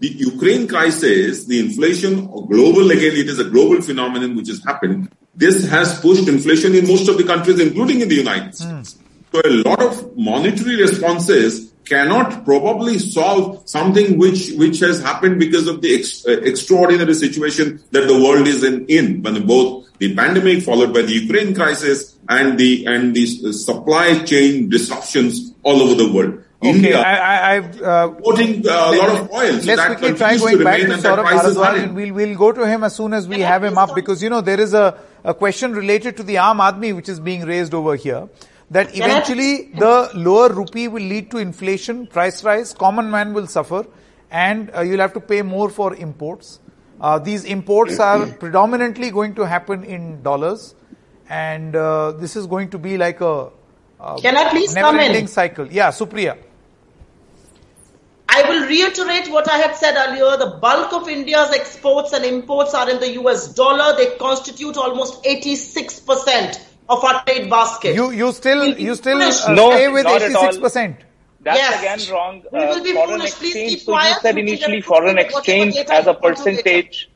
the 0.00 0.08
Ukraine 0.08 0.66
crisis, 0.68 1.44
the 1.44 1.58
inflation, 1.60 2.26
global 2.26 2.90
again, 2.90 3.14
it 3.14 3.28
is 3.28 3.38
a 3.38 3.44
global 3.44 3.80
phenomenon 3.80 4.36
which 4.36 4.48
has 4.48 4.62
happened. 4.64 5.10
This 5.34 5.66
has 5.68 6.00
pushed 6.00 6.28
inflation 6.28 6.74
in 6.74 6.86
most 6.86 7.08
of 7.08 7.16
the 7.16 7.24
countries, 7.24 7.58
including 7.60 8.00
in 8.00 8.08
the 8.08 8.16
United 8.16 8.54
States. 8.54 8.98
So 9.32 9.40
a 9.44 9.50
lot 9.68 9.80
of 9.80 10.16
monetary 10.16 10.76
responses 10.76 11.72
cannot 11.84 12.44
probably 12.44 12.98
solve 12.98 13.62
something 13.68 14.18
which 14.18 14.52
which 14.52 14.80
has 14.80 15.02
happened 15.02 15.38
because 15.40 15.66
of 15.66 15.80
the 15.80 15.94
ex, 15.98 16.24
uh, 16.26 16.32
extraordinary 16.42 17.14
situation 17.14 17.82
that 17.90 18.06
the 18.06 18.14
world 18.14 18.46
is 18.46 18.62
in, 18.62 18.86
in 18.86 19.22
when 19.22 19.46
both 19.46 19.88
the 19.98 20.14
pandemic 20.14 20.62
followed 20.62 20.92
by 20.92 21.02
the 21.02 21.12
Ukraine 21.12 21.54
crisis 21.54 22.16
and 22.28 22.58
the 22.58 22.86
and 22.86 23.14
the 23.14 23.26
supply 23.52 24.22
chain 24.24 24.68
disruptions 24.68 25.52
all 25.62 25.82
over 25.82 25.94
the 25.94 26.12
world. 26.12 26.41
Okay, 26.64 26.70
India 26.70 27.00
I, 27.00 27.14
I, 27.16 27.56
I've 27.56 27.82
uh, 27.82 28.14
importing 28.16 28.66
uh, 28.68 28.70
a 28.70 28.96
lot 28.96 29.08
of 29.10 29.30
oil. 29.32 29.60
So 29.60 29.66
Let's 29.66 29.84
quickly 29.86 30.14
try 30.14 30.36
going 30.38 30.58
to 30.58 30.64
back 30.64 30.80
to 30.80 30.92
and 30.92 30.92
that 30.92 31.00
Saurabh 31.00 31.24
Bharadwaj 31.24 31.82
and 31.82 31.96
we'll, 31.96 32.14
we'll 32.14 32.36
go 32.36 32.52
to 32.52 32.66
him 32.66 32.84
as 32.84 32.94
soon 32.94 33.12
as 33.14 33.26
we 33.26 33.36
Can 33.36 33.46
have 33.46 33.64
him 33.64 33.78
up 33.78 33.94
because, 33.94 34.22
you 34.22 34.30
know, 34.30 34.40
there 34.40 34.60
is 34.60 34.72
a, 34.72 34.98
a 35.24 35.34
question 35.34 35.72
related 35.72 36.16
to 36.18 36.22
the 36.22 36.36
Aam 36.36 36.60
Aadmi 36.60 36.94
which 36.94 37.08
is 37.08 37.18
being 37.18 37.42
raised 37.42 37.74
over 37.74 37.96
here 37.96 38.28
that 38.70 38.94
eventually 38.96 39.70
the 39.74 40.10
lower 40.14 40.48
rupee 40.50 40.86
will 40.88 41.02
lead 41.02 41.30
to 41.32 41.38
inflation, 41.38 42.06
price 42.06 42.44
rise, 42.44 42.72
common 42.72 43.10
man 43.10 43.34
will 43.34 43.46
suffer 43.46 43.84
and 44.30 44.70
uh, 44.74 44.80
you'll 44.82 45.00
have 45.00 45.12
to 45.14 45.20
pay 45.20 45.42
more 45.42 45.68
for 45.68 45.94
imports. 45.96 46.60
Uh, 47.00 47.18
these 47.18 47.44
imports 47.44 47.98
are 47.98 48.26
predominantly 48.44 49.10
going 49.10 49.34
to 49.34 49.42
happen 49.46 49.82
in 49.84 50.22
dollars 50.22 50.74
and 51.28 51.74
uh, 51.74 52.12
this 52.12 52.36
is 52.36 52.46
going 52.46 52.70
to 52.70 52.78
be 52.78 52.96
like 52.96 53.20
a, 53.20 53.50
a 54.00 54.18
Can 54.20 54.36
I 54.36 54.48
please 54.50 54.72
come 54.74 54.94
never-ending 54.96 55.22
in? 55.22 55.28
cycle. 55.28 55.66
Yeah, 55.66 55.88
Supriya. 55.88 56.38
I 58.34 58.48
will 58.48 58.66
reiterate 58.66 59.30
what 59.30 59.50
I 59.50 59.58
had 59.58 59.76
said 59.76 59.96
earlier. 59.96 60.36
The 60.38 60.58
bulk 60.60 60.92
of 60.94 61.08
India's 61.08 61.50
exports 61.52 62.12
and 62.14 62.24
imports 62.24 62.74
are 62.74 62.90
in 62.90 63.00
the 63.00 63.12
US 63.22 63.54
dollar. 63.54 63.96
They 63.96 64.16
constitute 64.16 64.76
almost 64.78 65.22
86% 65.24 66.58
of 66.88 67.04
our 67.04 67.24
trade 67.26 67.50
basket. 67.50 67.96
You 67.96 68.10
you 68.10 68.32
still 68.32 68.78
you 68.78 68.94
still 68.96 69.22
uh, 69.42 69.56
No, 69.60 69.66
stay 69.66 69.88
with 69.88 70.08
not 70.08 70.22
at 70.22 70.22
eighty 70.22 70.34
all. 70.36 70.52
six 70.52 70.58
percent. 70.58 71.04
That's 71.40 71.56
Yes. 71.56 71.74
again 71.74 72.04
wrong. 72.12 72.44
We 72.50 72.66
will 72.66 72.80
Uh, 72.80 72.84
be 72.84 72.94
foreign 72.94 73.20
foolish. 73.20 73.34
Please 73.38 73.62
exchange. 73.62 73.62
keep 73.62 73.86
So 73.86 73.96
you 73.96 74.14
said 74.14 74.38
initially 74.38 74.80
foreign 74.82 75.18
exchange 75.18 75.86
as 75.90 76.06
a 76.08 76.14
want 76.20 76.52
later. 76.54 76.74
percentage. 76.76 77.11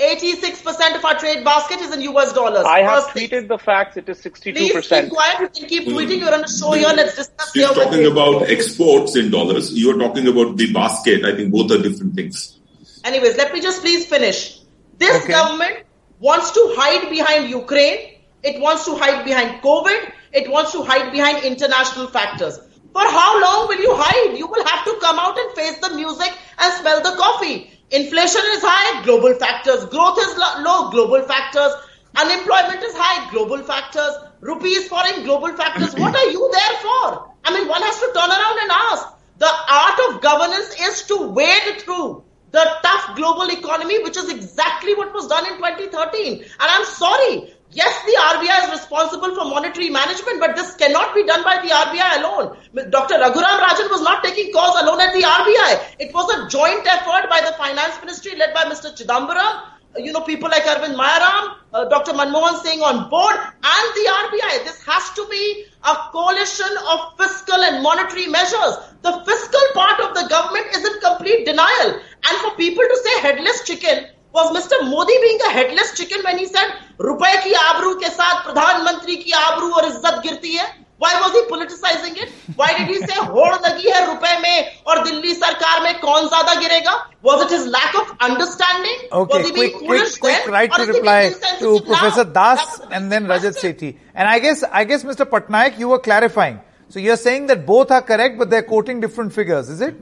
86% 0.00 0.96
of 0.96 1.04
our 1.04 1.18
trade 1.18 1.44
basket 1.44 1.80
is 1.80 1.94
in 1.94 2.00
US 2.02 2.32
dollars. 2.32 2.64
I 2.64 2.80
have 2.80 3.04
First 3.04 3.12
thing. 3.12 3.28
tweeted 3.28 3.48
the 3.48 3.58
facts. 3.58 3.96
It 3.98 4.08
is 4.08 4.20
62%. 4.22 4.54
Please 4.54 4.88
keep 4.88 5.10
quiet. 5.10 5.40
You 5.40 5.48
can 5.48 5.68
keep 5.68 5.84
hmm. 5.84 5.90
tweeting. 5.90 6.20
You're 6.20 6.34
on 6.34 6.44
a 6.44 6.48
show 6.48 6.72
here. 6.72 6.88
Let's 6.88 7.16
discuss 7.16 7.52
She's 7.52 7.66
here. 7.66 7.74
talking 7.84 8.06
about 8.06 8.48
exports 8.50 9.16
in 9.16 9.30
dollars. 9.30 9.72
You're 9.74 9.98
talking 9.98 10.26
about 10.26 10.56
the 10.56 10.72
basket. 10.72 11.24
I 11.24 11.36
think 11.36 11.52
both 11.52 11.70
are 11.72 11.82
different 11.82 12.14
things. 12.14 12.58
Anyways, 13.04 13.36
let 13.36 13.52
me 13.52 13.60
just 13.60 13.82
please 13.82 14.06
finish. 14.06 14.58
This 14.96 15.22
Okay. 15.22 15.32
government 15.32 15.84
wants 16.18 16.50
to 16.52 16.74
hide 16.78 17.10
behind 17.10 17.50
Ukraine. 17.50 18.16
It 18.42 18.60
wants 18.60 18.86
to 18.86 18.96
hide 18.96 19.24
behind 19.24 19.62
COVID. 19.62 20.12
It 20.32 20.50
wants 20.50 20.72
to 20.72 20.82
hide 20.82 21.12
behind 21.12 21.44
international 21.44 22.06
factors. 22.08 22.58
For 22.92 23.02
how 23.02 23.40
long 23.40 23.68
will 23.68 23.80
you 23.80 23.94
hide? 23.94 24.36
You 24.36 24.46
will 24.46 24.64
have 24.64 24.84
to 24.84 24.96
come 25.00 25.18
out 25.18 25.38
and 25.38 25.52
face 25.54 25.78
the 25.78 25.94
music 25.94 26.32
and 26.58 26.72
smell 26.74 27.00
the 27.02 27.16
coffee. 27.16 27.69
Inflation 27.92 28.42
is 28.54 28.62
high, 28.62 29.04
global 29.04 29.34
factors. 29.34 29.84
Growth 29.86 30.18
is 30.18 30.38
low, 30.38 30.90
global 30.90 31.22
factors. 31.22 31.72
Unemployment 32.16 32.82
is 32.82 32.94
high, 32.96 33.30
global 33.30 33.62
factors. 33.62 34.14
Rupee 34.40 34.78
is 34.78 34.86
falling, 34.88 35.24
global 35.24 35.52
factors. 35.56 35.94
What 35.94 36.14
are 36.14 36.30
you 36.30 36.50
there 36.52 36.76
for? 36.78 37.30
I 37.44 37.52
mean, 37.52 37.66
one 37.68 37.82
has 37.82 37.98
to 37.98 38.06
turn 38.14 38.30
around 38.30 38.58
and 38.62 38.70
ask. 38.70 39.08
The 39.38 39.50
art 39.68 39.98
of 40.08 40.20
governance 40.20 40.74
is 40.80 41.02
to 41.08 41.28
wade 41.28 41.80
through 41.80 42.22
the 42.52 42.64
tough 42.82 43.16
global 43.16 43.50
economy, 43.50 44.02
which 44.02 44.16
is 44.16 44.30
exactly 44.30 44.94
what 44.94 45.12
was 45.12 45.26
done 45.26 45.46
in 45.46 45.56
2013. 45.56 46.42
And 46.42 46.46
I'm 46.60 46.84
sorry. 46.84 47.54
Yes, 47.72 47.94
the 48.04 48.16
RBI 48.34 48.64
is 48.64 48.80
responsible 48.80 49.32
for 49.34 49.44
monetary 49.44 49.90
management, 49.90 50.40
but 50.40 50.56
this 50.56 50.74
cannot 50.74 51.14
be 51.14 51.24
done 51.24 51.44
by 51.44 51.62
the 51.62 51.68
RBI 51.68 52.18
alone. 52.18 52.56
Dr. 52.90 53.14
Raghuram 53.14 53.60
Rajan 53.62 53.88
was 53.90 54.02
not 54.02 54.24
taking 54.24 54.52
calls 54.52 54.74
alone 54.82 55.00
at 55.00 55.12
the 55.14 55.22
RBI. 55.22 55.94
It 56.00 56.12
was 56.12 56.28
a 56.34 56.48
joint 56.48 56.84
effort 56.84 57.30
by 57.30 57.40
the 57.46 57.54
finance 57.56 57.94
ministry 58.00 58.34
led 58.36 58.52
by 58.54 58.64
Mr. 58.64 58.90
Chidambaram, 58.90 59.62
you 59.98 60.12
know, 60.12 60.20
people 60.20 60.48
like 60.48 60.64
Arvind 60.64 60.96
Mayaram, 60.96 61.54
uh, 61.72 61.84
Dr. 61.86 62.12
Manmohan 62.12 62.60
Singh 62.62 62.80
on 62.80 63.08
board, 63.08 63.36
and 63.36 63.86
the 63.94 64.06
RBI. 64.10 64.64
This 64.64 64.82
has 64.84 65.10
to 65.14 65.26
be 65.30 65.66
a 65.84 65.94
coalition 66.10 66.70
of 66.90 67.16
fiscal 67.18 67.62
and 67.62 67.82
monetary 67.84 68.26
measures. 68.26 68.78
The 69.02 69.22
fiscal 69.24 69.62
part 69.74 70.00
of 70.00 70.14
the 70.14 70.28
government 70.28 70.66
is 70.74 70.84
in 70.84 71.00
complete 71.00 71.46
denial. 71.46 72.00
And 72.28 72.38
for 72.38 72.50
people 72.56 72.82
to 72.82 72.96
say 73.04 73.20
headless 73.20 73.64
chicken, 73.64 74.06
was 74.31 74.51
Mr. 74.55 74.89
Modi 74.89 75.13
being 75.21 75.39
a 75.47 75.51
headless 75.51 75.97
chicken 75.97 76.23
when 76.23 76.37
he 76.37 76.45
said, 76.45 76.71
रुपए 76.99 77.35
की 77.43 77.53
आबरू 77.53 77.93
के 77.99 78.09
साथ 78.09 78.43
प्रधानमंत्री 78.45 79.15
की 79.23 79.31
आबरू 79.31 79.71
और 79.71 79.85
इज्जत 79.85 80.21
गिरती 80.23 80.55
है? 80.55 80.67
Why 80.97 81.11
was 81.19 81.33
he 81.33 81.41
politicizing 81.47 82.15
it? 82.23 82.29
Why 82.55 82.67
did 82.77 82.87
he 82.87 82.99
say 82.99 83.17
होड़ 83.27 83.55
लगी 83.65 83.89
है 83.91 84.05
रुपए 84.07 84.37
में 84.41 84.83
और 84.87 85.03
दिल्ली 85.03 85.33
सरकार 85.35 85.81
में 85.83 85.99
कौन 85.99 86.27
ज्यादा 86.29 86.53
गिरेगा? 86.59 86.93
Was 87.21 87.41
it 87.45 87.49
his 87.55 87.67
lack 87.67 87.95
of 87.95 88.13
understanding? 88.21 89.01
Okay, 89.11 89.37
was 89.37 89.47
he 89.47 89.53
being 89.53 89.71
quick, 89.71 89.89
foolish 89.89 90.15
quick, 90.15 90.35
quick 90.35 90.45
then? 90.45 90.53
right 90.53 90.71
Or 90.71 90.77
to 90.77 90.81
is 90.81 90.87
he 90.87 90.93
being 90.93 91.03
reply 91.03 91.21
to 91.21 91.27
insensitive 91.33 91.85
Professor 91.85 92.23
now? 92.23 92.31
Das 92.31 92.59
That 92.59 92.67
was 92.67 92.79
the 92.79 92.95
and 92.95 93.11
then 93.11 93.23
big 93.23 93.31
Rajat 93.31 93.59
question. 93.59 93.73
Sethi. 93.73 93.97
And 94.13 94.29
I 94.29 94.39
guess, 94.39 94.63
I 94.63 94.85
guess 94.85 95.03
Mr. 95.03 95.25
Patnaik, 95.25 95.77
you 95.77 95.89
were 95.89 95.99
clarifying. 95.99 96.61
So 96.89 96.99
you're 96.99 97.17
saying 97.17 97.47
that 97.47 97.65
both 97.65 97.91
are 97.91 98.01
correct, 98.01 98.37
but 98.37 98.49
they're 98.49 98.63
quoting 98.63 99.01
different 99.01 99.33
figures, 99.33 99.69
is 99.69 99.81
it? 99.81 99.95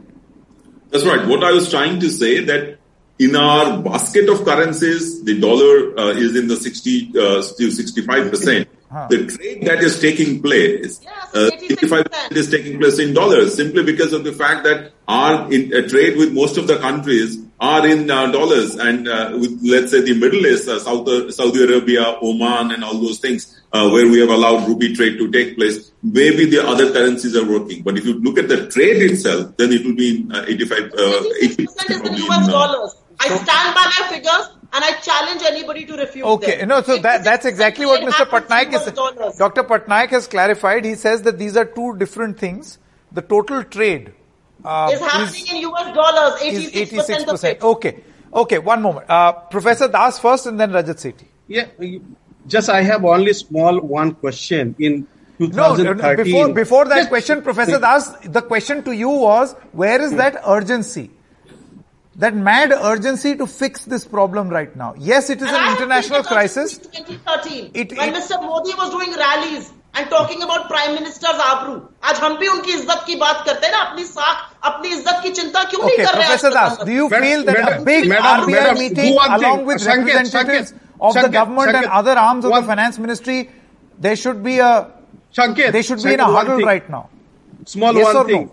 That's 0.91 1.05
right. 1.05 1.25
What 1.27 1.43
I 1.43 1.51
was 1.53 1.71
trying 1.71 1.99
to 2.01 2.09
say 2.09 2.43
that 2.43 2.76
in 3.18 3.34
our 3.34 3.82
basket 3.82 4.28
of 4.28 4.44
currencies, 4.44 5.24
the 5.24 5.40
dollar 5.40 5.98
uh, 5.98 6.10
is 6.10 6.36
in 6.36 6.48
the 6.48 6.56
60 6.56 7.12
uh, 7.18 7.42
to 7.58 7.70
65 7.70 8.30
percent. 8.30 8.68
The 9.10 9.26
trade 9.26 9.66
that 9.66 9.82
is 9.84 10.00
taking 10.00 10.40
place, 10.40 11.00
Yes, 11.02 11.34
uh, 11.34 11.50
86%. 11.60 11.72
85 11.72 12.06
is 12.30 12.50
taking 12.50 12.78
place 12.78 12.98
in 12.98 13.12
dollars, 13.12 13.54
simply 13.54 13.82
because 13.82 14.14
of 14.14 14.24
the 14.24 14.32
fact 14.32 14.64
that 14.64 14.92
our 15.06 15.52
in, 15.52 15.74
uh, 15.74 15.86
trade 15.86 16.16
with 16.16 16.32
most 16.32 16.56
of 16.56 16.66
the 16.66 16.78
countries 16.78 17.36
are 17.60 17.86
in 17.86 18.10
uh, 18.10 18.30
dollars, 18.32 18.76
and 18.76 19.06
uh, 19.06 19.32
with 19.34 19.60
let's 19.62 19.90
say 19.90 20.00
the 20.00 20.14
Middle 20.14 20.46
East, 20.46 20.68
uh, 20.68 20.78
South, 20.78 21.34
Saudi 21.34 21.64
Arabia, 21.64 22.16
Oman, 22.22 22.70
and 22.70 22.82
all 22.82 22.94
those 22.98 23.18
things, 23.18 23.60
uh, 23.74 23.90
where 23.90 24.08
we 24.08 24.20
have 24.20 24.30
allowed 24.30 24.66
rupee 24.66 24.94
trade 24.94 25.18
to 25.18 25.30
take 25.30 25.56
place, 25.56 25.92
maybe 26.02 26.46
the 26.46 26.66
other 26.66 26.90
currencies 26.90 27.36
are 27.36 27.44
working. 27.46 27.82
But 27.82 27.98
if 27.98 28.06
you 28.06 28.14
look 28.14 28.38
at 28.38 28.48
the 28.48 28.68
trade 28.68 29.02
itself, 29.02 29.54
then 29.58 29.70
it 29.72 29.84
will 29.84 29.96
be 29.96 30.22
in, 30.22 30.32
uh, 30.32 30.44
85, 30.48 30.78
uh, 30.94 31.22
86% 31.42 31.66
80% 31.66 31.90
is 31.90 32.00
in 32.00 32.30
US 32.30 32.48
in, 32.48 32.54
uh, 32.54 32.56
dollars. 32.56 32.94
I 33.20 33.28
stand 33.28 33.74
by 33.74 33.84
my 33.84 34.08
figures 34.08 34.48
and 34.72 34.84
I 34.84 34.92
challenge 35.00 35.42
anybody 35.44 35.84
to 35.86 35.96
refute 35.96 36.24
Okay, 36.24 36.58
them. 36.58 36.68
no, 36.68 36.82
so 36.82 36.98
that, 36.98 37.24
that's 37.24 37.46
exactly 37.46 37.86
what 37.86 38.00
Mr. 38.02 38.26
Patnaik 38.26 38.72
is, 38.74 39.36
Dr. 39.38 39.64
Patnaik 39.64 40.10
has 40.10 40.26
clarified. 40.26 40.84
He 40.84 40.94
says 40.94 41.22
that 41.22 41.38
these 41.38 41.56
are 41.56 41.64
two 41.64 41.96
different 41.96 42.38
things. 42.38 42.78
The 43.12 43.22
total 43.22 43.64
trade 43.64 44.12
uh, 44.64 44.90
is 44.92 45.00
happening 45.00 45.46
in 45.48 45.70
US 45.70 45.94
dollars, 45.94 46.40
86% 46.40 47.28
of 47.28 47.40
86%. 47.40 47.44
it. 47.44 47.62
Okay. 47.62 48.04
Okay, 48.32 48.58
one 48.58 48.82
moment. 48.82 49.08
Uh, 49.08 49.32
Professor 49.32 49.88
Das 49.88 50.18
first 50.18 50.46
and 50.46 50.60
then 50.60 50.70
Rajat 50.70 50.96
Sethi. 50.96 51.24
Yeah, 51.46 51.66
just 52.46 52.68
I 52.68 52.82
have 52.82 53.04
only 53.04 53.32
small 53.32 53.80
one 53.80 54.14
question 54.14 54.76
in 54.78 55.06
No, 55.38 55.76
no, 55.76 56.16
before, 56.16 56.52
before 56.52 56.84
that 56.86 56.96
Yes. 56.96 57.08
question, 57.08 57.42
Professor 57.42 57.78
Das, 57.78 58.10
the 58.24 58.42
question 58.42 58.82
to 58.82 58.92
you 58.92 59.08
was, 59.08 59.52
where 59.72 60.00
is 60.02 60.12
that 60.14 60.42
urgency? 60.46 61.10
That 62.17 62.35
mad 62.35 62.71
urgency 62.71 63.35
to 63.37 63.45
fix 63.47 63.85
this 63.85 64.05
problem 64.05 64.49
right 64.49 64.73
now. 64.75 64.93
Yes, 64.99 65.29
it 65.31 65.41
is 65.41 65.47
And 65.47 65.55
I 65.55 65.59
an 65.59 65.63
have 65.69 65.77
international 65.77 66.19
tweeted 66.19 66.31
on 66.31 66.33
crisis. 66.33 66.77
2013, 66.77 67.71
It- 67.73 67.97
when 67.97 68.09
it- 68.09 68.15
Mr. 68.17 68.37
Modi 68.41 68.73
was 68.81 68.91
doing 68.91 69.15
rallies 69.21 69.71
and 69.95 70.09
talking 70.11 70.43
about 70.47 70.67
Prime 70.73 70.93
Minister's 70.97 71.39
आबरू 71.45 71.73
आज 72.11 72.19
हम 72.25 72.37
भी 72.43 72.47
उनकी 72.47 72.71
इज्जत 72.73 73.03
की 73.07 73.15
बात 73.23 73.43
करते 73.47 73.65
हैं 73.67 73.73
ना 73.73 73.79
अपनी 73.89 74.03
साख 74.11 74.37
अपनी 74.69 74.89
इज्जत 74.97 75.19
की 75.23 75.29
चिंता 75.39 75.63
क्यों 75.71 75.81
नहीं 75.83 75.95
Okay, 75.97 76.05
कर 76.05 76.17
रहे 76.17 76.27
हैं 76.27 76.29
Professor 76.29 76.51
आज 76.51 76.53
Das, 76.53 76.77
प्रधानमंत्री? 76.77 76.85
do 76.85 76.99
you 76.99 77.09
Madam- 77.09 77.25
feel 77.27 77.43
that 77.49 77.57
a 77.57 77.63
Madam- 77.63 77.83
big 77.89 78.07
Madam- 78.13 78.43
RBI 78.43 78.59
Madam, 78.59 78.77
meeting 78.83 79.09
do 79.09 79.15
one 79.21 79.33
thing. 79.33 79.43
along 79.43 79.65
with 79.71 79.81
Sanket, 79.87 80.13
representatives 80.13 80.71
Sanket, 80.71 81.01
of 81.09 81.13
the 81.13 81.19
Sanket, 81.19 81.31
government 81.39 81.75
and 81.75 81.85
Sanket. 81.87 81.97
other 82.01 82.15
arms 82.25 82.45
of 82.45 82.49
the 82.51 82.59
One- 82.59 82.69
finance 82.73 82.99
ministry, 83.07 83.39
there 84.07 84.15
should 84.25 84.43
be 84.43 84.59
a, 84.59 84.71
Sanket, 85.41 85.71
they 85.79 85.81
should 85.89 86.03
be 86.03 86.13
in 86.13 86.19
a 86.19 86.23
Sanket, 86.23 86.33
one 86.37 86.45
huddle 86.45 86.57
thing. 86.63 86.67
right 86.73 86.89
now. 86.89 87.03
Small 87.75 87.95
Yes 88.03 88.07
or 88.07 88.13
one 88.21 88.27
thing. 88.27 88.45
no? 88.45 88.51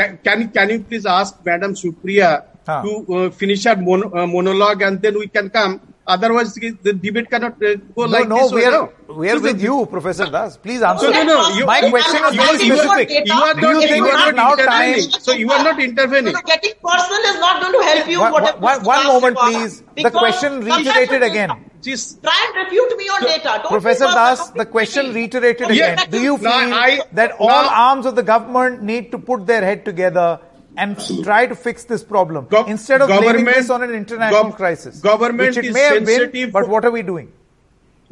Can, 0.00 0.18
can 0.24 0.48
can 0.58 0.70
you 0.76 0.80
please 0.90 1.04
ask 1.18 1.36
Madam 1.52 1.74
Supriya 1.84 2.32
Huh. 2.65 2.83
to 2.83 3.15
uh, 3.15 3.29
finish 3.31 3.63
her 3.63 3.75
mon- 3.75 4.11
uh, 4.15 4.27
monologue 4.27 4.81
and 4.83 5.01
then 5.01 5.17
we 5.17 5.27
can 5.27 5.49
come. 5.49 5.81
Otherwise, 6.05 6.53
the 6.55 6.71
the 6.83 6.93
debate 6.93 7.29
cannot 7.29 7.53
uh, 7.63 7.75
go 7.95 8.05
No, 8.05 8.11
like 8.15 8.27
no, 8.27 8.37
this. 8.43 8.51
we 8.51 8.65
are, 8.65 8.71
no. 8.71 9.13
we 9.15 9.29
are 9.29 9.37
So 9.37 9.43
with 9.43 9.57
the- 9.57 9.63
you, 9.63 9.85
Professor 9.85 10.25
Das. 10.25 10.57
Please 10.57 10.81
answer. 10.81 11.09
No, 11.11 11.23
no, 11.23 11.35
no. 11.49 11.55
You, 11.57 11.65
My 11.65 11.79
you- 11.81 11.89
question 11.89 12.21
is 12.25 12.33
you, 12.35 12.41
very 12.41 12.63
you, 12.65 12.77
specific. 12.77 13.27
You 13.27 13.33
are 13.33 13.53
not, 13.53 13.61
you 13.61 13.81
you 13.81 13.87
think 13.87 14.05
are 14.07 14.31
not 14.31 14.35
now 14.35 14.51
intervening. 14.53 15.09
time- 15.11 15.21
So 15.21 15.31
you 15.33 15.51
are 15.51 15.63
not 15.63 15.79
intervening. 15.79 16.33
No, 16.33 16.41
getting 16.51 16.73
personal 16.83 17.21
is 17.33 17.39
not 17.39 17.61
going 17.61 17.73
to 17.79 17.83
help 17.91 18.07
you. 18.09 18.19
One, 18.21 18.31
whatever 18.33 18.57
one- 18.57 18.83
one 18.83 19.01
class 19.01 19.07
moment, 19.13 19.37
you 19.37 19.41
are. 19.41 19.51
please. 19.51 19.83
The 20.09 20.11
question 20.11 20.61
reiterated 20.61 21.23
again. 21.23 21.51
Just 21.81 22.21
Try 22.23 22.37
and 22.47 22.55
refute 22.65 22.97
me 22.97 23.05
on 23.07 23.21
data. 23.23 23.51
Don't 23.63 23.71
Professor 23.71 24.05
Das, 24.05 24.49
the 24.49 24.65
question 24.65 25.13
reiterated 25.13 25.69
Yeah. 25.69 25.93
again. 25.93 26.09
Do 26.09 26.19
you 26.21 26.33
No, 26.37 26.49
feel 26.49 26.73
I- 26.83 26.99
that 27.13 27.31
all 27.39 27.47
no. 27.69 27.69
arms 27.87 28.05
of 28.05 28.15
the 28.15 28.23
government 28.23 28.81
need 28.83 29.11
to 29.11 29.17
put 29.19 29.45
their 29.47 29.61
head 29.63 29.85
together 29.85 30.39
and 30.77 30.91
Absolutely. 30.95 31.23
try 31.25 31.45
to 31.45 31.55
fix 31.55 31.83
this 31.85 32.03
problem 32.03 32.45
Gov- 32.45 32.67
instead 32.67 33.01
of 33.01 33.07
blaming 33.07 33.23
government- 33.29 33.55
this 33.57 33.69
on 33.69 33.83
an 33.83 33.93
international 33.93 34.43
gov- 34.51 34.55
crisis? 34.55 34.99
government 34.99 35.49
which 35.49 35.57
it 35.57 35.65
is 35.65 35.73
may 35.73 35.81
have 35.81 36.31
been, 36.31 36.51
but 36.51 36.67
what 36.69 36.85
are 36.85 36.91
we 36.91 37.01
doing? 37.01 37.31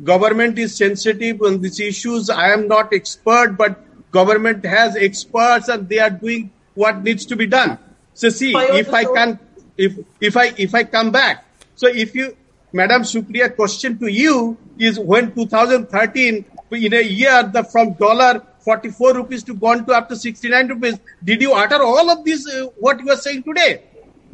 government 0.03 0.59
is 0.59 0.75
sensitive 0.75 1.41
on 1.41 1.59
these 1.61 1.79
issues. 1.79 2.29
I 2.29 2.51
am 2.51 2.67
not 2.67 2.93
expert, 2.93 3.57
but 3.57 3.79
government 4.11 4.63
has 4.63 4.95
experts 4.95 5.69
and 5.69 5.89
they 5.89 5.97
are 5.99 6.11
doing 6.11 6.51
what 6.75 7.01
needs 7.03 7.25
to 7.25 7.35
be 7.35 7.47
done. 7.47 7.79
So 8.13 8.29
see, 8.29 8.53
Fire 8.53 8.73
if 8.75 8.93
I 8.93 9.05
can, 9.05 9.39
if, 9.75 9.97
if 10.21 10.37
I, 10.37 10.53
if 10.57 10.75
I 10.75 10.83
come 10.83 11.11
back, 11.11 11.45
so 11.75 11.87
if 11.87 12.13
you, 12.13 12.35
Madam 12.73 13.01
Supriya, 13.03 13.55
question 13.55 13.97
to 13.99 14.07
you 14.11 14.57
is 14.77 14.99
when 14.99 15.33
2013, 15.33 16.45
in 16.73 16.93
a 16.93 17.01
year, 17.01 17.43
the 17.51 17.63
from 17.63 17.93
dollar 17.93 18.43
44 18.66 19.14
rupees 19.14 19.42
to 19.44 19.54
gone 19.54 19.84
to 19.86 19.92
up 19.92 20.08
to 20.08 20.16
69 20.16 20.68
rupees, 20.68 20.98
did 21.24 21.40
you 21.42 21.52
utter 21.52 21.82
all 21.82 22.10
of 22.10 22.24
this, 22.24 22.46
uh, 22.46 22.66
what 22.78 23.00
you 23.00 23.10
are 23.10 23.16
saying 23.16 23.42
today? 23.42 23.82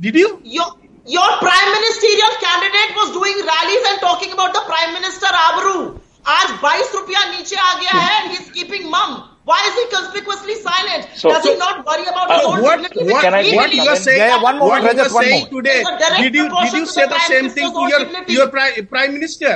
Did 0.00 0.14
you? 0.14 0.40
Your, 0.44 0.66
your 1.06 1.30
prime 1.38 1.70
ministerial 1.72 2.34
candidate 2.40 2.92
was 2.96 3.12
doing 3.12 3.36
rallies 3.46 3.84
and 3.90 4.00
talking 4.00 4.32
about 4.32 4.52
the 4.52 4.60
prime 4.66 4.92
minister 4.92 5.26
Abru. 5.26 6.00
आज 6.28 6.48
22 6.62 6.94
रुपया 6.94 7.20
नीचे 7.32 7.56
आ 7.56 7.72
गया 7.80 7.98
है 7.98 8.22
and 8.22 8.32
he's 8.36 8.50
keeping 8.56 8.90
mum. 8.90 9.12
Why 9.50 9.58
is 9.66 9.74
he 9.80 9.84
conspicuously 9.92 10.56
silent? 10.64 11.06
So- 11.20 11.30
Does 11.30 11.44
he 11.44 11.52
so- 11.52 11.58
not 11.58 11.86
worry 11.86 12.02
about 12.10 12.30
Uh, 12.30 12.34
his 12.38 12.46
own 12.48 12.62
what, 12.62 12.82
dignity? 12.82 13.12
what, 13.12 13.22
Can 13.22 13.34
I 13.38 13.42
He 13.42 13.56
what 13.56 13.62
make 13.70 13.76
you 13.76 13.80
believes 13.82 13.88
are 13.88 13.94
comment? 13.94 14.04
saying, 14.04 14.18
Yeah, 14.18 14.26
yeah, 14.36 14.42
one 14.42 14.58
moment, 14.58 14.68
what 14.68 14.82
you 14.82 14.88
Rajat, 14.88 15.06
are 15.10 15.14
one 15.14 15.24
saying 15.24 15.40
moment. 15.44 15.56
today, 15.56 15.78
There's 15.78 15.88
a 15.88 15.98
direct 16.02 16.22
did 16.24 16.34
you, 16.34 16.42
did 16.42 16.50
proportion 16.50 16.78
you 16.80 16.86
to 16.86 16.92
say 16.92 17.02
the 17.02 17.08
the 17.08 17.14
Prime 17.14 17.28
same 17.28 17.42
Minister's 17.46 17.62
thing 17.62 17.72
to 17.72 17.78
own 17.84 17.88
your, 17.94 17.98
dignity. 18.04 18.32
your 18.34 18.48
prime, 18.48 18.86
prime 18.92 19.12
minister? 19.14 19.54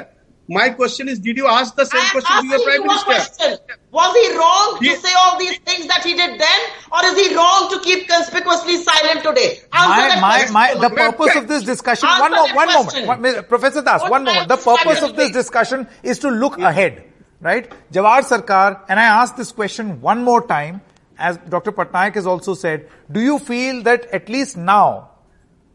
My 0.49 0.69
question 0.69 1.09
is, 1.09 1.19
did 1.19 1.35
you 1.35 1.47
ask 1.47 1.75
the 1.75 1.83
same 1.85 1.99
I 2.01 2.05
am 2.05 2.11
question 2.11 2.35
to 2.41 2.47
your 2.47 2.55
asking 2.55 2.65
prime 2.65 2.81
you 2.81 2.87
minister? 2.87 3.05
question. 3.05 3.57
Was 3.91 4.15
he 4.15 4.37
wrong 4.37 4.79
to 4.81 4.95
say 5.07 5.13
all 5.19 5.39
these 5.39 5.57
things 5.59 5.87
that 5.87 6.03
he 6.03 6.13
did 6.13 6.39
then, 6.39 6.59
or 6.91 7.05
is 7.05 7.17
he 7.17 7.35
wrong 7.35 7.69
to 7.71 7.79
keep 7.81 8.07
conspicuously 8.07 8.77
silent 8.77 9.23
today? 9.23 9.59
Answer 9.73 10.21
My, 10.21 10.47
my, 10.51 10.73
my, 10.75 10.87
the 10.87 10.95
purpose 10.95 11.35
of 11.35 11.47
this 11.47 11.63
discussion, 11.63 12.07
Answer 12.07 12.21
one, 12.21 12.31
mo- 12.31 12.55
one 12.55 12.73
moment, 12.73 13.07
one, 13.07 13.43
Professor 13.45 13.81
Das, 13.81 14.01
What 14.03 14.11
one 14.11 14.23
moment. 14.23 14.47
The 14.47 14.57
purpose 14.57 15.01
of 15.01 15.15
this 15.15 15.31
discussion 15.31 15.87
is 16.03 16.19
to 16.19 16.29
look 16.29 16.57
ahead, 16.59 17.03
right? 17.41 17.69
Jawhar 17.91 18.21
Sircar, 18.23 18.83
and 18.87 18.99
I 18.99 19.03
ask 19.03 19.35
this 19.35 19.51
question 19.51 19.99
one 19.99 20.23
more 20.23 20.45
time, 20.47 20.81
as 21.17 21.37
Dr. 21.49 21.71
Patnaik 21.71 22.13
has 22.15 22.25
also 22.27 22.53
said, 22.53 22.87
do 23.11 23.19
you 23.19 23.39
feel 23.39 23.83
that 23.83 24.05
at 24.13 24.29
least 24.29 24.55
now, 24.55 25.09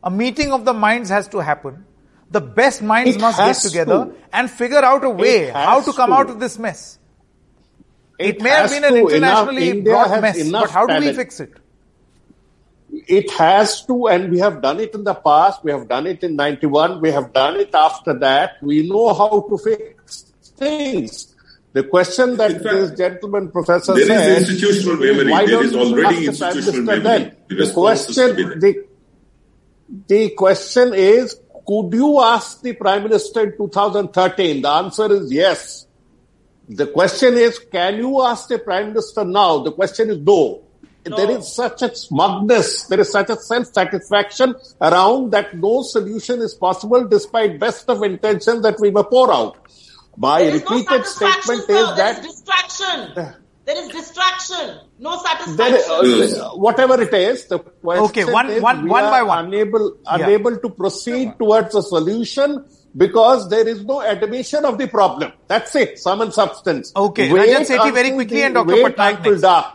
a 0.02 0.10
meeting 0.10 0.52
of 0.52 0.64
the 0.64 0.72
minds 0.72 1.10
has 1.10 1.28
to 1.28 1.38
happen? 1.40 1.84
The 2.32 2.40
best 2.40 2.82
minds 2.82 3.14
It 3.16 3.20
must 3.20 3.38
get 3.38 3.56
together 3.56 4.06
to. 4.06 4.14
and 4.32 4.50
figure 4.50 4.82
out 4.90 5.04
a 5.04 5.10
way 5.10 5.48
how 5.50 5.80
to 5.82 5.92
come 5.92 6.10
to. 6.10 6.16
out 6.16 6.30
of 6.30 6.40
this 6.40 6.58
mess. 6.58 6.98
It, 8.18 8.40
may 8.40 8.50
have 8.50 8.70
been 8.70 8.84
an 8.84 8.92
to. 8.94 8.98
Enough- 9.08 9.12
internationally 9.48 9.68
India 9.70 9.92
brought 9.92 10.20
mess, 10.22 10.50
but 10.50 10.70
how 10.70 10.86
do 10.86 10.98
we 11.00 11.12
fix 11.12 11.40
it? 11.40 11.52
It 13.18 13.30
has 13.32 13.84
to, 13.86 14.06
and 14.08 14.30
we 14.30 14.38
have 14.38 14.60
done 14.62 14.78
it 14.80 14.94
in 14.94 15.02
the 15.04 15.14
past. 15.14 15.64
We 15.64 15.70
have 15.72 15.88
done 15.88 16.06
it 16.06 16.22
in 16.22 16.36
91. 16.36 17.00
We 17.00 17.10
have 17.10 17.32
done 17.32 17.56
it 17.56 17.74
after 17.74 18.18
that. 18.18 18.56
We 18.62 18.86
know 18.88 19.12
how 19.14 19.46
to 19.48 19.58
fix 19.58 20.22
things. 20.56 21.34
The 21.72 21.84
question 21.84 22.36
that 22.36 22.50
In 22.50 22.62
fact, 22.62 22.74
this 22.76 22.90
gentleman 22.98 23.50
professor 23.50 23.94
there 23.94 24.02
is 24.02 24.08
said, 24.08 24.38
institutional 24.42 24.96
memory. 24.98 25.30
why 25.32 25.46
There 25.46 25.54
don't 25.56 25.64
is 25.64 25.74
already 25.74 26.28
ask 26.28 26.38
the 26.38 26.46
institutional 26.48 26.82
memory. 27.02 27.32
The 27.48 27.54
The 27.54 27.60
response 27.62 28.00
is 28.10 28.14
to 28.16 28.34
question, 28.34 28.60
the, 28.60 28.84
the 30.08 30.28
question 30.30 30.92
is, 30.94 31.36
could 31.66 31.92
you 31.92 32.20
ask 32.20 32.60
the 32.62 32.72
Prime 32.74 33.04
Minister 33.04 33.42
in 33.42 33.56
2013? 33.56 34.62
The 34.62 34.68
answer 34.68 35.12
is 35.12 35.32
yes. 35.32 35.86
The 36.68 36.86
question 36.86 37.34
is, 37.34 37.58
can 37.58 37.96
you 37.96 38.22
ask 38.22 38.48
the 38.48 38.58
Prime 38.58 38.88
Minister 38.88 39.24
now? 39.24 39.58
The 39.58 39.72
question 39.72 40.10
is 40.10 40.18
no. 40.18 40.62
There 41.04 41.30
is 41.32 41.52
such 41.52 41.82
a 41.82 41.94
smugness, 41.94 42.86
there 42.86 43.00
is 43.00 43.10
such 43.10 43.28
a 43.30 43.36
self-satisfaction 43.36 44.54
around 44.80 45.32
that 45.32 45.56
no 45.56 45.82
solution 45.82 46.40
is 46.40 46.54
possible 46.54 47.04
despite 47.08 47.58
best 47.58 47.88
of 47.88 48.04
intentions 48.04 48.62
that 48.62 48.78
we 48.78 48.92
may 48.92 49.02
pour 49.02 49.32
out. 49.32 49.56
My 50.16 50.42
no 50.42 50.52
repeated 50.52 51.04
satisfaction, 51.04 51.42
statement 51.42 51.70
is 51.70 51.96
that 51.96 52.24
is 52.24 52.40
distraction. 52.40 53.34
There 53.64 53.76
is 53.80 53.88
distraction. 53.90 54.78
No 54.98 55.16
satisfaction. 55.22 55.56
there, 56.36 56.42
uh, 56.44 56.48
whatever 56.56 57.00
it 57.00 57.14
is, 57.14 57.44
the 57.46 57.58
question 57.60 58.04
Okay, 58.06 58.24
one- 58.32 58.50
is 58.50 58.60
one- 58.62 58.82
we 58.84 58.90
one 58.90 59.04
are 59.04 59.10
by 59.10 59.22
one. 59.22 59.44
unable 59.46 59.84
Yeah. 60.04 60.14
unable 60.16 60.56
to 60.64 60.68
proceed 60.68 61.34
towards 61.38 61.74
a 61.76 61.82
solution 61.82 62.64
because 62.96 63.48
there 63.48 63.66
is 63.68 63.84
no 63.84 64.00
admission 64.00 64.64
of 64.64 64.78
the 64.78 64.88
problem. 64.88 65.32
That's 65.46 65.76
it, 65.76 65.98
sum 65.98 66.22
and 66.22 66.34
substance. 66.34 66.92
Okay, 66.96 67.32
Wait 67.32 67.48
Rajat 67.50 67.68
Sethi 67.70 67.94
very 67.94 68.10
quickly 68.12 68.42
and 68.42 68.54
Dr. 68.54 68.74
wait 68.74 68.84
Patnaik 68.96 69.16
until 69.18 69.32
next. 69.32 69.42
dark. 69.42 69.66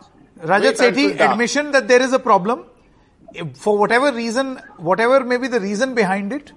Rajat 0.43 0.62
Wait 0.62 0.80
until 0.80 0.91
Sethi, 0.91 1.17
dark. 1.17 1.32
admission 1.32 1.71
that 1.71 1.88
there 1.88 2.02
is 2.02 2.12
a 2.13 2.19
problem, 2.19 2.65
for 3.56 3.78
whatever 3.78 4.12
reason, 4.12 4.60
whatever 4.78 5.21
may 5.23 5.38
be 5.38 5.47
the 5.47 5.60
reason 5.62 5.93
behind 5.93 6.34
it, 6.34 6.52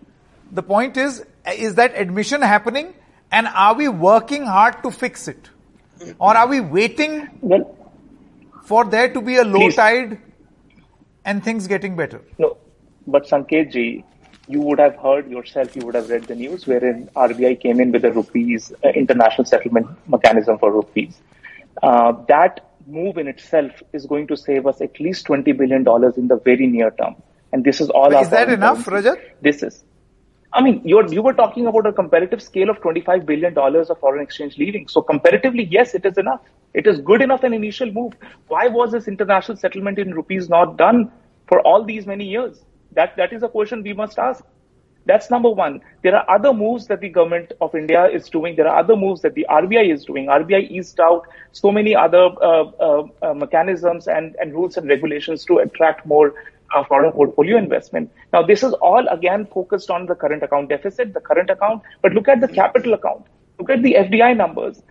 the 0.50 0.62
point 0.64 0.96
is, 0.96 1.22
is 1.56 1.76
that 1.76 1.92
admission 1.96 2.42
happening 2.42 2.92
and 3.30 3.46
are 3.54 3.74
we 3.74 3.88
working 3.88 4.44
hard 4.44 4.82
to 4.82 4.90
fix 4.90 5.28
it? 5.28 5.48
Or 6.18 6.36
are 6.36 6.46
we 6.48 6.60
waiting 6.60 7.28
Well, 7.40 7.76
for 8.64 8.84
there 8.84 9.12
to 9.12 9.20
be 9.20 9.36
a 9.36 9.44
low 9.44 9.60
Please. 9.66 9.76
tide 9.76 10.18
and 11.24 11.42
things 11.44 11.66
getting 11.66 11.96
better? 11.96 12.22
No, 12.38 12.56
but 13.06 13.26
Sanket 13.26 13.72
ji, 13.72 14.04
you 14.48 14.60
would 14.60 14.78
have 14.78 14.96
heard 14.96 15.30
yourself, 15.30 15.76
you 15.76 15.84
would 15.86 15.94
have 15.94 16.08
read 16.10 16.24
the 16.24 16.34
news 16.34 16.66
wherein 16.66 17.08
RBI 17.14 17.60
came 17.60 17.80
in 17.80 17.92
with 17.92 18.04
a 18.04 18.12
rupees 18.12 18.72
uh, 18.84 18.88
international 18.88 19.44
settlement 19.44 19.86
mechanism 20.08 20.58
for 20.58 20.72
rupees. 20.72 21.20
Uh, 21.82 22.12
that 22.28 22.66
move 22.86 23.18
in 23.18 23.28
itself 23.28 23.70
is 23.92 24.06
going 24.06 24.26
to 24.26 24.36
save 24.36 24.66
us 24.66 24.80
at 24.80 24.98
least 24.98 25.26
$20 25.26 25.56
billion 25.56 25.80
in 26.16 26.28
the 26.28 26.40
very 26.44 26.66
near 26.66 26.90
term. 26.92 27.14
And 27.52 27.64
this 27.64 27.80
is 27.80 27.90
all 27.90 28.10
But 28.10 28.22
is 28.22 28.30
that 28.30 28.48
enough, 28.48 28.84
currency. 28.84 29.08
Rajat? 29.10 29.20
This 29.42 29.62
is. 29.62 29.84
I 30.52 30.62
mean, 30.62 30.82
you 30.84 31.22
were 31.22 31.32
talking 31.32 31.66
about 31.66 31.86
a 31.86 31.92
comparative 31.92 32.42
scale 32.42 32.70
of 32.70 32.80
$25 32.80 33.24
billion 33.24 33.56
of 33.56 33.98
foreign 34.00 34.22
exchange 34.22 34.58
leaving. 34.58 34.88
So 34.88 35.00
comparatively, 35.00 35.64
yes, 35.70 35.94
it 35.94 36.04
is 36.04 36.18
enough. 36.18 36.40
It 36.74 36.86
is 36.86 37.00
good 37.00 37.22
enough 37.22 37.44
an 37.44 37.52
initial 37.52 37.90
move. 37.92 38.14
Why 38.48 38.66
was 38.66 38.90
this 38.92 39.06
international 39.06 39.56
settlement 39.58 39.98
in 39.98 40.12
rupees 40.12 40.48
not 40.48 40.76
done 40.76 41.12
for 41.46 41.60
all 41.60 41.84
these 41.84 42.06
many 42.06 42.24
years? 42.24 42.64
That, 42.92 43.16
that 43.16 43.32
is 43.32 43.44
a 43.44 43.48
question 43.48 43.82
we 43.82 43.92
must 43.92 44.18
ask. 44.18 44.44
That's 45.06 45.30
number 45.30 45.50
one. 45.50 45.80
There 46.02 46.14
are 46.14 46.28
other 46.28 46.52
moves 46.52 46.86
that 46.88 47.00
the 47.00 47.08
government 47.08 47.52
of 47.60 47.74
India 47.74 48.06
is 48.06 48.28
doing. 48.28 48.56
There 48.56 48.68
are 48.68 48.78
other 48.78 48.96
moves 48.96 49.22
that 49.22 49.34
the 49.34 49.46
RBI 49.48 49.92
is 49.92 50.04
doing. 50.04 50.26
RBI 50.26 50.70
eased 50.70 51.00
out 51.00 51.26
so 51.52 51.72
many 51.72 51.94
other 51.94 52.28
uh, 52.42 52.64
uh, 52.64 53.06
uh, 53.22 53.34
mechanisms 53.34 54.08
and, 54.08 54.36
and 54.40 54.52
rules 54.52 54.76
and 54.76 54.88
regulations 54.88 55.44
to 55.46 55.58
attract 55.58 56.06
more 56.06 56.34
uh, 56.74 56.84
foreign 56.84 57.12
portfolio 57.12 57.56
investment. 57.56 58.10
Now, 58.32 58.42
this 58.42 58.62
is 58.62 58.72
all 58.74 59.06
again 59.08 59.46
focused 59.52 59.90
on 59.90 60.06
the 60.06 60.14
current 60.14 60.42
account 60.42 60.68
deficit, 60.68 61.14
the 61.14 61.20
current 61.20 61.50
account, 61.50 61.82
but 62.02 62.12
look 62.12 62.28
at 62.28 62.40
the 62.40 62.48
capital 62.48 62.94
account. 62.94 63.26
Look 63.58 63.70
at 63.70 63.82
the 63.82 63.94
FDI 63.94 64.36
numbers. 64.36 64.82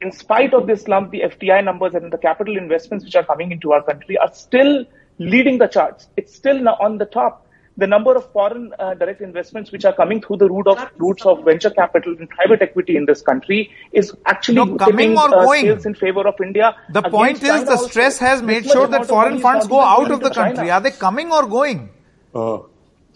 In 0.00 0.12
spite 0.12 0.52
of 0.54 0.66
this 0.66 0.82
slump, 0.82 1.10
the 1.10 1.22
FDI 1.22 1.64
numbers 1.64 1.94
and 1.94 2.12
the 2.12 2.18
capital 2.18 2.56
investments 2.56 3.04
which 3.04 3.16
are 3.16 3.24
coming 3.24 3.52
into 3.52 3.72
our 3.72 3.82
country 3.82 4.18
are 4.18 4.32
still 4.32 4.84
leading 5.18 5.58
the 5.58 5.66
charts. 5.66 6.08
It's 6.16 6.34
still 6.34 6.68
on 6.68 6.98
the 6.98 7.06
top. 7.06 7.43
The 7.76 7.86
number 7.88 8.14
of 8.14 8.30
foreign 8.32 8.72
uh, 8.78 8.94
direct 8.94 9.20
investments 9.20 9.72
which 9.72 9.84
are 9.84 9.92
coming 9.92 10.20
through 10.22 10.36
the 10.36 10.48
route 10.48 10.68
of 10.68 10.78
routes 10.96 11.26
of 11.26 11.44
venture 11.44 11.70
capital 11.70 12.14
and 12.18 12.28
private 12.30 12.62
equity 12.62 12.96
in 12.96 13.04
this 13.06 13.20
country 13.20 13.70
is 13.92 14.12
actually 14.26 14.54
No, 14.56 14.76
coming 14.76 14.96
tipping, 15.14 15.18
or 15.18 15.34
uh, 15.34 15.44
going? 15.44 15.64
scales 15.64 15.86
in 15.86 15.94
favor 15.94 16.26
of 16.28 16.34
India. 16.40 16.76
The 16.92 17.02
point 17.02 17.42
is 17.42 17.48
China 17.48 17.64
the 17.64 17.70
also. 17.72 17.88
stress 17.88 18.18
has 18.18 18.42
made 18.42 18.64
sure 18.64 18.86
that 18.86 19.06
foreign 19.06 19.40
funds 19.40 19.66
go 19.66 19.80
out 19.80 20.10
of 20.12 20.20
the 20.20 20.28
to 20.28 20.34
China. 20.34 20.54
country. 20.54 20.70
Are 20.70 20.80
they 20.80 20.92
coming 20.92 21.32
or 21.32 21.46
going? 21.48 21.90
Uh, 22.34 22.58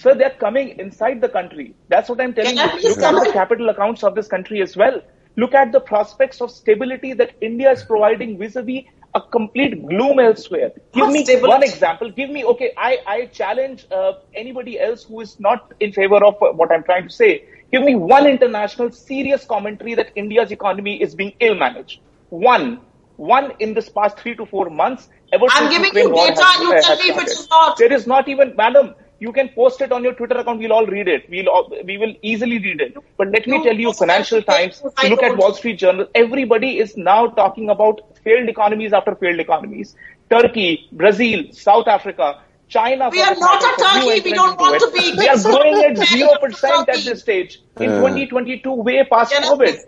So 0.03 0.15
they're 0.19 0.35
coming 0.41 0.69
inside 0.83 1.21
the 1.21 1.29
country. 1.29 1.75
That's 1.89 2.09
what 2.09 2.21
I'm 2.21 2.33
telling 2.35 2.57
Can 2.57 2.69
you. 2.83 2.89
Look 2.91 2.99
at 3.07 3.15
the 3.25 3.31
capital 3.33 3.69
accounts 3.69 4.03
of 4.09 4.15
this 4.19 4.29
country 4.35 4.61
as 4.67 4.77
well. 4.77 5.01
Look 5.37 5.55
at 5.55 5.73
the 5.73 5.81
prospects 5.81 6.41
of 6.41 6.51
stability 6.51 7.13
that 7.15 7.33
India 7.49 7.71
is 7.73 7.83
providing 7.85 8.39
vis-a-vis 8.39 8.85
a 9.15 9.21
complete 9.21 9.87
gloom 9.87 10.19
elsewhere. 10.19 10.73
Give 10.93 11.09
me 11.09 11.25
stability? 11.25 11.49
one 11.49 11.63
example. 11.63 12.11
Give 12.11 12.31
me, 12.31 12.45
okay, 12.45 12.73
I, 12.77 12.99
I 13.07 13.27
challenge 13.27 13.87
uh, 13.91 14.13
anybody 14.35 14.79
else 14.81 15.05
who 15.05 15.21
is 15.21 15.39
not 15.41 15.73
in 15.81 15.93
favor 15.93 16.23
of 16.25 16.37
what 16.41 16.71
I'm 16.73 16.85
trying 16.85 17.05
to 17.05 17.11
say. 17.13 17.45
Give 17.73 17.83
me 17.83 17.95
one 17.95 18.27
international 18.27 18.91
serious 18.93 19.45
commentary 19.45 19.95
that 19.95 20.13
India's 20.17 20.51
economy 20.53 21.01
is 21.03 21.15
being 21.15 21.33
ill 21.41 21.55
managed. 21.55 22.01
One. 22.31 22.81
One 23.17 23.53
in 23.59 23.75
this 23.75 23.89
past 23.89 24.19
three 24.19 24.37
to 24.37 24.47
four 24.47 24.71
months. 24.71 25.09
Ever 25.33 25.47
I'm 25.51 25.69
giving 25.71 25.87
Ukraine 25.87 26.09
you 26.09 26.15
data 26.15 26.43
has- 26.45 26.61
you 26.61 26.81
tell 26.81 26.97
me 26.97 27.09
if 27.11 27.19
it's 27.23 27.51
not. 27.51 27.77
There 27.79 27.93
is 27.93 28.07
not 28.07 28.29
even, 28.29 28.55
madam, 28.57 28.95
You 29.21 29.33
can 29.33 29.49
post 29.49 29.81
it 29.81 29.91
on 29.91 30.05
your 30.05 30.15
Twitter 30.15 30.37
account. 30.37 30.61
We'll 30.61 30.73
all 30.73 30.87
read 30.87 31.09
it. 31.09 31.29
We'll 31.29 31.49
all, 31.49 31.73
we 31.85 31.99
will 31.99 32.15
easily 32.23 32.59
read 32.59 32.81
it. 32.81 32.97
But 33.17 33.31
let 33.31 33.47
me 33.49 33.63
tell 33.65 33.75
you, 33.75 33.93
Financial 33.93 34.43
Times, 34.43 34.81
you 35.03 35.09
look 35.09 35.23
at 35.23 35.37
Wall 35.37 35.55
Street 35.55 35.79
Journal, 35.79 36.07
everybody 36.15 36.79
is 36.79 36.97
now 36.97 37.27
talking 37.27 37.69
about 37.69 38.01
failed 38.23 38.49
economies 38.49 38.93
after 38.93 39.17
failed 39.17 39.41
economies. 39.41 39.97
Turkey, 40.31 40.89
Brazil, 40.93 41.45
South 41.53 41.89
Africa, 41.89 42.43
China. 42.69 43.09
We 43.11 43.21
are 43.23 43.35
not 43.35 43.63
a 43.63 43.83
Turkey. 43.83 44.21
We 44.23 44.33
don't 44.35 44.59
want 44.59 44.81
to 44.81 44.91
be. 44.93 45.15
We 45.19 45.29
are 45.29 45.43
growing 45.43 45.85
at 45.85 45.99
zero 46.07 46.37
percent 46.41 46.89
at 46.89 47.05
this 47.05 47.23
stage 47.23 47.61
in 47.81 47.91
uh, 47.91 47.99
2022, 47.99 48.73
way 48.73 49.05
past 49.11 49.33
COVID. 49.33 49.79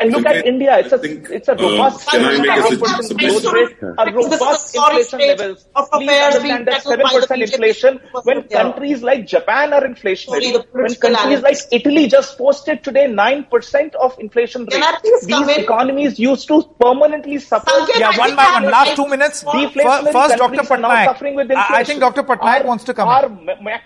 And 0.00 0.12
look 0.12 0.26
at 0.26 0.44
India. 0.46 0.78
It's 0.78 0.92
a 0.92 1.00
it's 1.34 1.48
a 1.48 1.52
uh, 1.52 1.62
robust 1.62 2.08
uh, 2.08 2.18
percent 2.18 3.18
growth 3.18 3.52
rate, 3.52 3.76
a 3.98 4.12
robust 4.12 4.74
inflation 4.76 5.18
levels. 5.18 5.66
Please 5.92 6.10
understand 6.10 6.66
that 6.68 6.82
seven 6.82 7.06
percent 7.06 7.42
inflation 7.42 8.00
when 8.24 8.42
countries 8.48 9.02
like 9.02 9.26
Japan 9.26 9.72
are 9.72 9.82
inflationary, 9.82 10.64
when 10.72 10.94
countries 10.94 11.42
like 11.42 11.56
Italy 11.72 12.06
just 12.08 12.36
posted 12.38 12.82
today 12.84 13.06
nine 13.06 13.44
percent 13.44 13.94
of 13.96 14.16
inflation 14.18 14.66
rate. 14.70 14.82
These 15.24 15.48
economies 15.58 16.18
used 16.18 16.48
to 16.48 16.62
permanently 16.80 17.38
suffer. 17.38 17.70
Yeah, 17.98 18.16
one 18.18 18.36
by 18.36 18.44
one. 18.52 18.64
Last 18.70 18.96
two 18.96 19.06
minutes. 19.08 19.42
First, 19.42 20.36
Dr. 20.38 20.62
Patnaik. 20.62 21.56
I 21.56 21.84
think 21.84 22.00
Dr. 22.00 22.22
Patnaik 22.22 22.64
wants 22.64 22.84
to 22.84 22.94
come. 22.94 23.08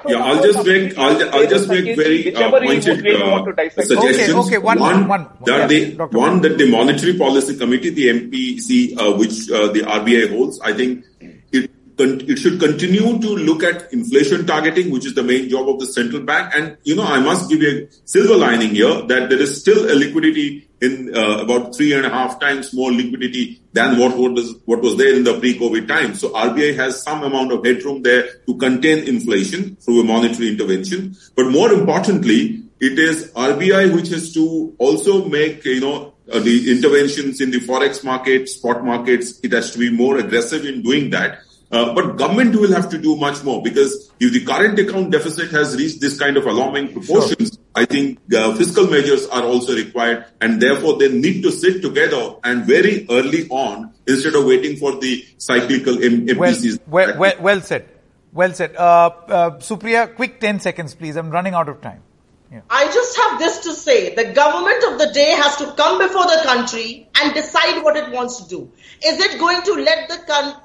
Yeah, 0.07 0.25
I'll 0.25 0.43
just 0.43 0.65
make 0.67 0.97
I'll, 0.99 1.35
I'll 1.35 1.47
just 1.49 1.69
make 1.69 1.97
very 1.97 2.35
uh, 2.35 2.51
pointed 2.51 3.07
uh, 3.07 3.50
suggestions. 3.71 4.31
Okay, 4.31 4.57
okay, 4.57 4.59
one, 4.59 4.79
one, 4.79 5.09
one, 5.09 5.29
that 5.45 5.69
the 5.69 5.95
one 6.13 6.41
that 6.43 6.59
the 6.59 6.71
Monetary 6.71 7.17
Policy 7.17 7.57
Committee, 7.57 7.91
the 7.91 8.09
MPC, 8.09 8.99
uh, 8.99 9.17
which 9.17 9.51
uh, 9.51 9.73
the 9.73 9.81
RBI 9.81 10.31
holds, 10.31 10.61
I 10.61 10.73
think 10.73 11.05
it 11.53 11.71
it 12.01 12.39
should 12.39 12.59
continue 12.59 13.19
to 13.21 13.29
look 13.29 13.63
at 13.63 13.93
inflation 13.93 14.47
targeting, 14.47 14.91
which 14.91 15.07
is 15.07 15.15
the 15.15 15.23
main 15.23 15.49
job 15.49 15.69
of 15.69 15.79
the 15.81 15.87
central 15.87 16.23
bank. 16.23 16.53
And 16.55 16.77
you 16.85 16.97
know, 16.97 17.05
I 17.05 17.21
must 17.21 17.51
give 17.51 17.63
you 17.63 17.89
a 17.89 18.09
silver 18.09 18.37
lining 18.37 18.71
here 18.71 19.03
that 19.03 19.29
there 19.29 19.41
is 19.41 19.61
still 19.61 19.91
a 19.91 19.95
liquidity 19.95 20.69
in 20.81 21.15
uh, 21.15 21.39
about 21.43 21.77
three 21.77 21.93
and 21.93 22.07
a 22.07 22.09
half 22.09 22.41
times 22.41 22.73
more 22.73 22.91
liquidity 22.91 23.61
than 23.73 23.99
what 23.99 24.17
was 24.17 24.55
what 24.65 24.81
was 24.81 24.97
there 24.97 25.15
in 25.15 25.25
the 25.25 25.39
pre-COVID 25.39 25.87
time. 25.87 26.15
So 26.15 26.31
RBI 26.31 26.77
has 26.77 27.03
some 27.03 27.23
amount 27.23 27.53
of 27.53 27.65
headroom 27.65 28.03
there 28.03 28.29
to 28.47 28.57
contain 28.57 29.07
inflation 29.07 29.77
through 29.77 30.01
a 30.01 30.05
monetary 30.05 30.49
intervention. 30.49 31.17
But 31.37 31.51
more 31.51 31.71
importantly, 31.73 32.65
it 32.81 32.99
is 32.99 33.31
RBI 33.33 33.95
which 33.95 34.09
has 34.09 34.33
to 34.35 34.75
also 34.79 35.29
make 35.29 35.65
you 35.65 35.81
know 35.81 36.15
uh, 36.33 36.39
the 36.39 36.71
interventions 36.73 37.41
in 37.41 37.51
the 37.51 37.61
forex 37.61 38.03
market, 38.05 38.49
spot 38.49 38.85
markets. 38.85 39.41
It 39.43 39.53
has 39.53 39.73
to 39.73 39.79
be 39.79 39.91
more 39.91 40.19
aggressive 40.19 40.65
in 40.65 40.83
doing 40.83 41.11
that. 41.11 41.41
Uh, 41.73 41.95
but 41.95 42.17
government 42.17 42.55
will 42.57 42.73
have 42.73 42.91
to 42.91 42.99
do 42.99 43.15
much 43.15 43.45
more 43.45 43.63
because 43.63 44.11
if 44.19 44.33
the 44.33 44.45
current 44.45 44.77
account 44.77 45.13
deficit 45.13 45.53
has 45.53 45.77
reached 45.77 46.01
this 46.01 46.19
kind 46.19 46.37
of 46.37 46.45
alarming 46.45 46.93
proportions, 46.93 47.55
sure. 47.55 47.65
I 47.77 47.85
think 47.85 48.19
uh, 48.35 48.57
fiscal 48.57 48.89
measures 48.89 49.29
are 49.29 49.45
also 49.45 49.77
required 49.77 50.25
and 50.41 50.61
therefore 50.61 50.99
they 50.99 51.09
need 51.13 51.43
to 51.45 51.53
sit 51.53 51.81
together 51.81 52.35
and 52.43 52.65
very 52.65 53.07
early 53.09 53.49
on 53.51 53.95
instead 54.09 54.35
of 54.35 54.47
waiting 54.47 54.79
for 54.79 54.97
the 54.97 55.25
cyclical 55.39 56.03
M- 56.03 56.27
MPCs. 56.27 56.81
Well, 56.89 57.11
well, 57.11 57.19
well, 57.19 57.35
well, 57.41 57.61
said. 57.61 57.89
Well 58.33 58.53
said. 58.53 58.75
Uh, 58.75 58.81
uh, 58.81 59.51
Supriya, 59.59 60.17
quick 60.17 60.41
10 60.41 60.59
seconds 60.59 60.97
please. 60.97 61.15
I'm 61.15 61.31
running 61.31 61.55
out 61.55 61.69
of 61.69 61.81
time. 61.81 62.03
Yeah. 62.51 62.63
I 62.69 62.87
just 62.87 63.17
have 63.17 63.39
this 63.39 63.61
to 63.61 63.73
say. 63.73 64.15
The 64.15 64.33
government 64.33 64.83
of 64.91 64.99
the 64.99 65.13
day 65.13 65.31
has 65.31 65.57
to 65.57 65.73
come 65.75 65.99
before 65.99 66.25
the 66.25 66.41
country 66.45 67.09
and 67.21 67.33
decide 67.33 67.85
what 67.85 67.97
it 67.97 68.11
wants 68.11 68.43
to 68.43 68.49
do. 68.49 68.73
Is 69.05 69.21
it 69.21 69.39
going 69.39 69.63
to 69.63 69.75
let 69.75 70.09
the 70.09 70.17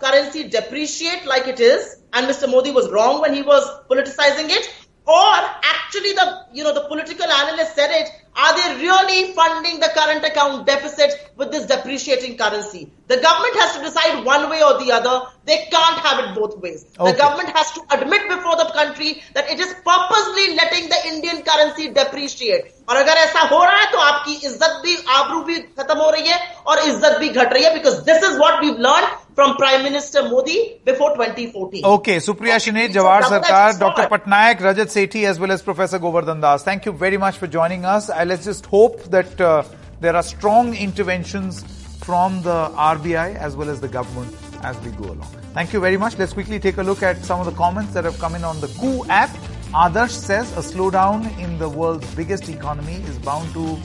currency 0.02 0.48
depreciate 0.50 1.26
like 1.26 1.48
it 1.48 1.60
is? 1.60 2.02
And 2.12 2.26
Mr. 2.26 2.50
Modi 2.50 2.72
was 2.72 2.90
wrong 2.90 3.22
when 3.22 3.36
he 3.36 3.44
was 3.44 3.64
politicizing 3.88 4.50
it. 4.50 4.74
Or 5.06 5.36
actually 5.64 6.14
the, 6.14 6.46
you 6.54 6.64
know, 6.64 6.74
the 6.74 6.88
political 6.88 7.26
analyst 7.26 7.76
said 7.76 7.92
it 7.92 8.10
are 8.36 8.54
they 8.58 8.84
really 8.84 9.34
funding 9.34 9.80
the 9.80 9.90
current 9.96 10.26
account 10.26 10.66
deficit 10.68 11.32
with 11.38 11.52
this 11.52 11.66
depreciating 11.66 12.38
currency? 12.38 12.90
The 13.08 13.18
government 13.18 13.56
has 13.56 13.76
to 13.78 13.84
decide 13.84 14.26
one 14.26 14.50
way 14.50 14.62
or 14.64 14.78
the 14.84 14.92
other. 14.92 15.22
They 15.46 15.58
can't 15.72 16.00
have 16.00 16.20
it 16.24 16.36
both 16.36 16.58
ways. 16.60 16.86
Okay. 17.00 17.12
The 17.12 17.18
government 17.18 17.50
has 17.56 17.72
to 17.74 17.82
admit 17.92 18.28
before 18.28 18.56
the 18.58 18.70
country 18.74 19.22
that 19.36 19.50
it 19.50 19.60
is 19.60 19.74
purposely 19.86 20.56
letting 20.56 20.90
the 20.90 21.00
Indian 21.14 21.44
currency 21.44 21.90
depreciate. 21.90 22.72
और 22.90 22.96
अगर 22.98 23.18
ऐसा 23.18 23.42
हो 23.52 23.64
रहा 23.64 23.78
है 23.78 23.92
तो 23.92 23.98
आपकी 23.98 24.34
इज्जत 24.48 24.82
भी 24.84 24.96
आबरू 25.14 25.40
भी 25.44 25.56
खत्म 25.78 25.98
हो 26.00 26.10
रही 26.12 26.28
है 26.28 26.40
और 26.68 26.80
इज्जत 26.88 27.18
भी 27.20 27.30
घट 27.30 27.54
रही 27.54 27.64
है 27.64 27.74
because 27.74 27.94
this 28.10 28.24
is 28.24 28.38
what 28.38 28.60
we 28.64 28.70
learn 28.88 29.06
from 29.36 29.52
prime 29.54 29.84
minister 29.84 30.28
Modi 30.28 30.58
before 30.86 31.16
2014 31.18 31.86
okay 31.94 32.20
Supriya 32.28 32.58
Shrinate, 32.58 32.92
Jawhar 32.94 33.24
Sircar 33.30 33.74
doctor 33.80 34.08
Patnaik 34.12 34.62
Rajat 34.64 34.90
Sethi 34.90 35.24
as 35.32 35.40
well 35.40 35.52
as 35.52 35.62
professor 35.62 35.98
Govardhan 36.06 36.42
Das 36.42 36.68
thank 36.68 36.88
you 36.88 36.94
very 37.02 37.18
much 37.26 37.40
for 37.40 37.50
joining 37.58 37.84
us 37.96 38.10
I 38.12 38.25
I, 38.26 38.28
let's 38.28 38.46
just 38.46 38.66
hope 38.66 39.04
that 39.06 39.40
uh, 39.40 39.64
there 40.00 40.16
are 40.16 40.24
strong 40.24 40.76
interventions 40.76 41.64
from 42.04 42.42
the 42.42 42.70
RBI 42.76 43.36
as 43.36 43.56
well 43.56 43.70
as 43.70 43.82
the 43.82 43.88
government 43.88 44.36
as 44.64 44.80
we 44.82 44.92
go 44.92 45.06
along. 45.06 45.30
Thank 45.54 45.74
you 45.74 45.80
very 45.80 45.98
much. 45.98 46.18
Let's 46.18 46.34
quickly 46.34 46.60
take 46.60 46.78
a 46.78 46.84
look 46.84 47.04
at 47.04 47.24
some 47.24 47.40
of 47.40 47.46
the 47.46 47.52
comments 47.52 47.94
that 47.94 48.04
have 48.04 48.18
come 48.20 48.36
in 48.36 48.44
on 48.44 48.60
the 48.62 48.68
KOO 48.80 49.06
app. 49.10 49.30
Adarsh 49.74 50.10
says 50.10 50.52
a 50.54 50.62
slowdown 50.62 51.38
in 51.40 51.58
the 51.60 51.70
world's 51.70 52.14
biggest 52.16 52.50
economy 52.50 52.96
is 52.96 53.18
bound 53.20 53.54
to 53.54 53.78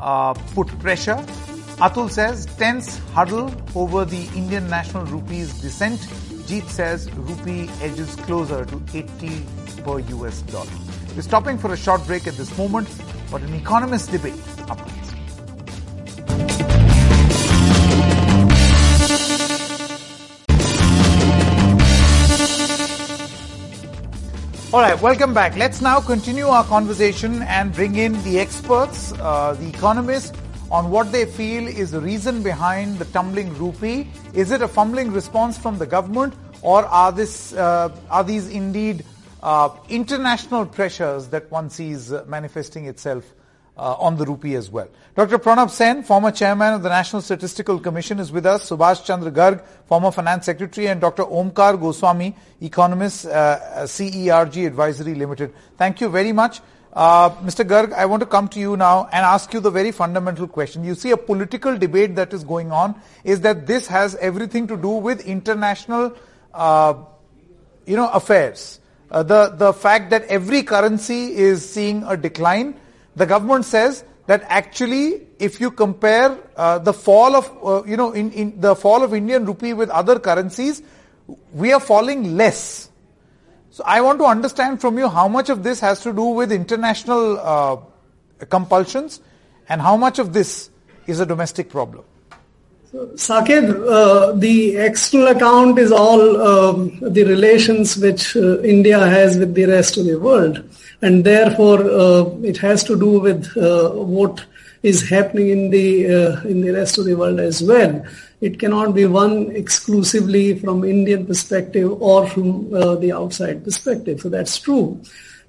uh, 0.00 0.34
put 0.54 0.68
pressure 0.78 1.24
Atul 1.80 2.10
says 2.10 2.44
tense 2.44 2.98
huddle 3.14 3.50
over 3.74 4.04
the 4.04 4.28
Indian 4.36 4.68
national 4.68 5.06
rupee's 5.06 5.62
descent. 5.62 5.98
Jeet 6.46 6.68
says 6.68 7.10
rupee 7.12 7.70
edges 7.80 8.16
closer 8.16 8.66
to 8.66 8.82
80 8.92 9.42
per 9.82 9.98
US 9.98 10.42
dollar. 10.42 10.68
We're 11.16 11.22
stopping 11.22 11.56
for 11.56 11.72
a 11.72 11.78
short 11.78 12.06
break 12.06 12.26
at 12.26 12.34
this 12.34 12.54
moment, 12.58 12.86
but 13.30 13.42
an 13.42 13.54
economist 13.54 14.10
debate 14.10 14.34
up 14.68 14.78
next. 14.86 15.14
All 24.72 24.80
right, 24.80 25.00
welcome 25.02 25.34
back. 25.34 25.56
Let's 25.56 25.80
now 25.80 26.00
continue 26.00 26.46
our 26.46 26.62
conversation 26.62 27.42
and 27.42 27.72
bring 27.72 27.96
in 27.96 28.12
the 28.22 28.38
experts, 28.38 29.12
uh, 29.14 29.56
the 29.58 29.68
economists 29.68 30.32
on 30.70 30.90
what 30.90 31.10
they 31.10 31.26
feel 31.26 31.66
is 31.66 31.90
the 31.90 32.00
reason 32.00 32.44
behind 32.44 33.00
the 33.00 33.04
tumbling 33.06 33.52
rupee. 33.58 34.08
Is 34.32 34.52
it 34.52 34.62
a 34.62 34.68
fumbling 34.68 35.10
response 35.10 35.58
from 35.58 35.78
the 35.78 35.86
government, 35.86 36.34
or 36.62 36.84
are 36.84 37.10
this 37.10 37.52
uh, 37.54 37.88
are 38.10 38.22
these 38.22 38.48
indeed 38.48 39.04
uh, 39.42 39.70
international 39.88 40.66
pressures 40.66 41.28
that 41.28 41.50
one 41.50 41.70
sees 41.70 42.12
manifesting 42.26 42.86
itself 42.86 43.24
uh, 43.76 43.94
on 43.94 44.16
the 44.16 44.24
rupee 44.24 44.54
as 44.54 44.70
well? 44.70 44.88
Dr. 45.14 45.38
Pranab 45.38 45.70
Sen, 45.70 46.02
former 46.02 46.30
chairman 46.30 46.74
of 46.74 46.82
the 46.82 46.88
National 46.88 47.22
Statistical 47.22 47.78
Commission, 47.78 48.18
is 48.18 48.30
with 48.30 48.46
us. 48.46 48.68
Subhash 48.68 49.04
Chandra 49.04 49.30
Garg, 49.30 49.64
former 49.86 50.10
finance 50.10 50.46
secretary, 50.46 50.88
and 50.88 51.00
Dr. 51.00 51.24
Omkar 51.24 51.80
Goswami, 51.80 52.36
economist, 52.60 53.26
uh, 53.26 53.58
CERG 53.84 54.66
Advisory 54.66 55.14
Limited. 55.14 55.54
Thank 55.76 56.00
you 56.00 56.08
very 56.08 56.32
much. 56.32 56.60
Uh, 56.92 57.30
Mr. 57.42 57.64
Garg, 57.64 57.92
I 57.92 58.04
want 58.06 58.20
to 58.20 58.26
come 58.26 58.48
to 58.48 58.58
you 58.58 58.76
now 58.76 59.08
and 59.12 59.24
ask 59.24 59.52
you 59.54 59.60
the 59.60 59.70
very 59.70 59.92
fundamental 59.92 60.48
question. 60.48 60.84
You 60.84 60.96
see 60.96 61.12
a 61.12 61.16
political 61.16 61.78
debate 61.78 62.16
that 62.16 62.32
is 62.32 62.42
going 62.42 62.72
on 62.72 63.00
is 63.22 63.42
that 63.42 63.66
this 63.66 63.86
has 63.86 64.16
everything 64.16 64.66
to 64.66 64.76
do 64.76 64.88
with 64.88 65.24
international, 65.24 66.16
uh, 66.52 66.94
you 67.86 67.96
know, 67.96 68.10
affairs. 68.10 68.80
Uh, 69.10 69.22
the, 69.22 69.48
the 69.48 69.72
fact 69.72 70.10
that 70.10 70.24
every 70.24 70.62
currency 70.62 71.34
is 71.34 71.68
seeing 71.68 72.04
a 72.04 72.16
decline. 72.16 72.74
The 73.16 73.26
government 73.26 73.64
says 73.64 74.04
that 74.26 74.44
actually 74.46 75.26
if 75.40 75.60
you 75.60 75.70
compare 75.70 76.38
uh, 76.56 76.78
the 76.78 76.92
fall 76.92 77.34
of, 77.34 77.50
uh, 77.64 77.82
you 77.88 77.96
know, 77.96 78.12
in, 78.12 78.30
in 78.32 78.60
the 78.60 78.76
fall 78.76 79.02
of 79.02 79.14
Indian 79.14 79.44
rupee 79.44 79.72
with 79.72 79.90
other 79.90 80.18
currencies, 80.20 80.82
we 81.52 81.72
are 81.72 81.80
falling 81.80 82.36
less. 82.36 82.90
So 83.70 83.82
I 83.86 84.00
want 84.00 84.18
to 84.18 84.26
understand 84.26 84.80
from 84.80 84.98
you 84.98 85.08
how 85.08 85.28
much 85.28 85.48
of 85.48 85.62
this 85.62 85.80
has 85.80 86.02
to 86.02 86.12
do 86.12 86.24
with 86.24 86.52
international 86.52 87.38
uh, 87.38 87.76
compulsions 88.46 89.20
and 89.68 89.80
how 89.80 89.96
much 89.96 90.18
of 90.18 90.32
this 90.32 90.70
is 91.06 91.20
a 91.20 91.26
domestic 91.26 91.70
problem. 91.70 92.04
Sakib, 92.92 93.88
uh, 93.88 94.32
the 94.32 94.76
external 94.76 95.28
account 95.28 95.78
is 95.78 95.92
all 95.92 96.40
um, 96.40 96.98
the 97.00 97.24
relations 97.24 97.96
which 97.96 98.36
uh, 98.36 98.60
India 98.62 98.98
has 98.98 99.38
with 99.38 99.54
the 99.54 99.66
rest 99.66 99.96
of 99.96 100.06
the 100.06 100.18
world. 100.18 100.68
And 101.02 101.24
therefore, 101.24 101.80
uh, 101.88 102.24
it 102.42 102.56
has 102.58 102.82
to 102.84 102.98
do 102.98 103.20
with 103.20 103.56
uh, 103.56 103.90
what 103.90 104.44
is 104.82 105.08
happening 105.08 105.50
in 105.50 105.70
the, 105.70 106.06
uh, 106.06 106.40
in 106.42 106.62
the 106.62 106.72
rest 106.72 106.98
of 106.98 107.04
the 107.04 107.14
world 107.14 107.38
as 107.38 107.62
well 107.62 108.04
it 108.40 108.58
cannot 108.58 108.94
be 108.94 109.06
one 109.06 109.50
exclusively 109.50 110.58
from 110.58 110.84
Indian 110.84 111.26
perspective 111.26 112.00
or 112.00 112.26
from 112.26 112.72
uh, 112.74 112.94
the 112.96 113.12
outside 113.12 113.62
perspective. 113.62 114.20
So 114.20 114.28
that's 114.28 114.58
true. 114.58 115.00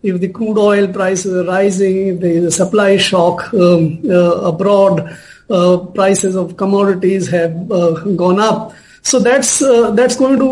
If 0.04 0.20
the 0.20 0.30
crude 0.30 0.58
oil 0.58 0.88
prices 0.88 1.34
are 1.34 1.46
rising, 1.46 2.08
if 2.08 2.20
there 2.20 2.32
is 2.32 2.46
a 2.46 2.52
supply 2.52 2.98
shock 2.98 3.54
um, 3.54 4.02
uh, 4.10 4.42
abroad, 4.52 5.18
prices 5.94 6.36
of 6.36 6.58
commodities 6.58 7.30
have 7.30 7.72
uh, 7.72 7.92
gone 8.16 8.40
up. 8.40 8.74
So 9.04 9.20
that's 9.20 9.62
uh, 9.62 9.92
that's 9.92 10.16
going 10.16 10.38
to 10.40 10.50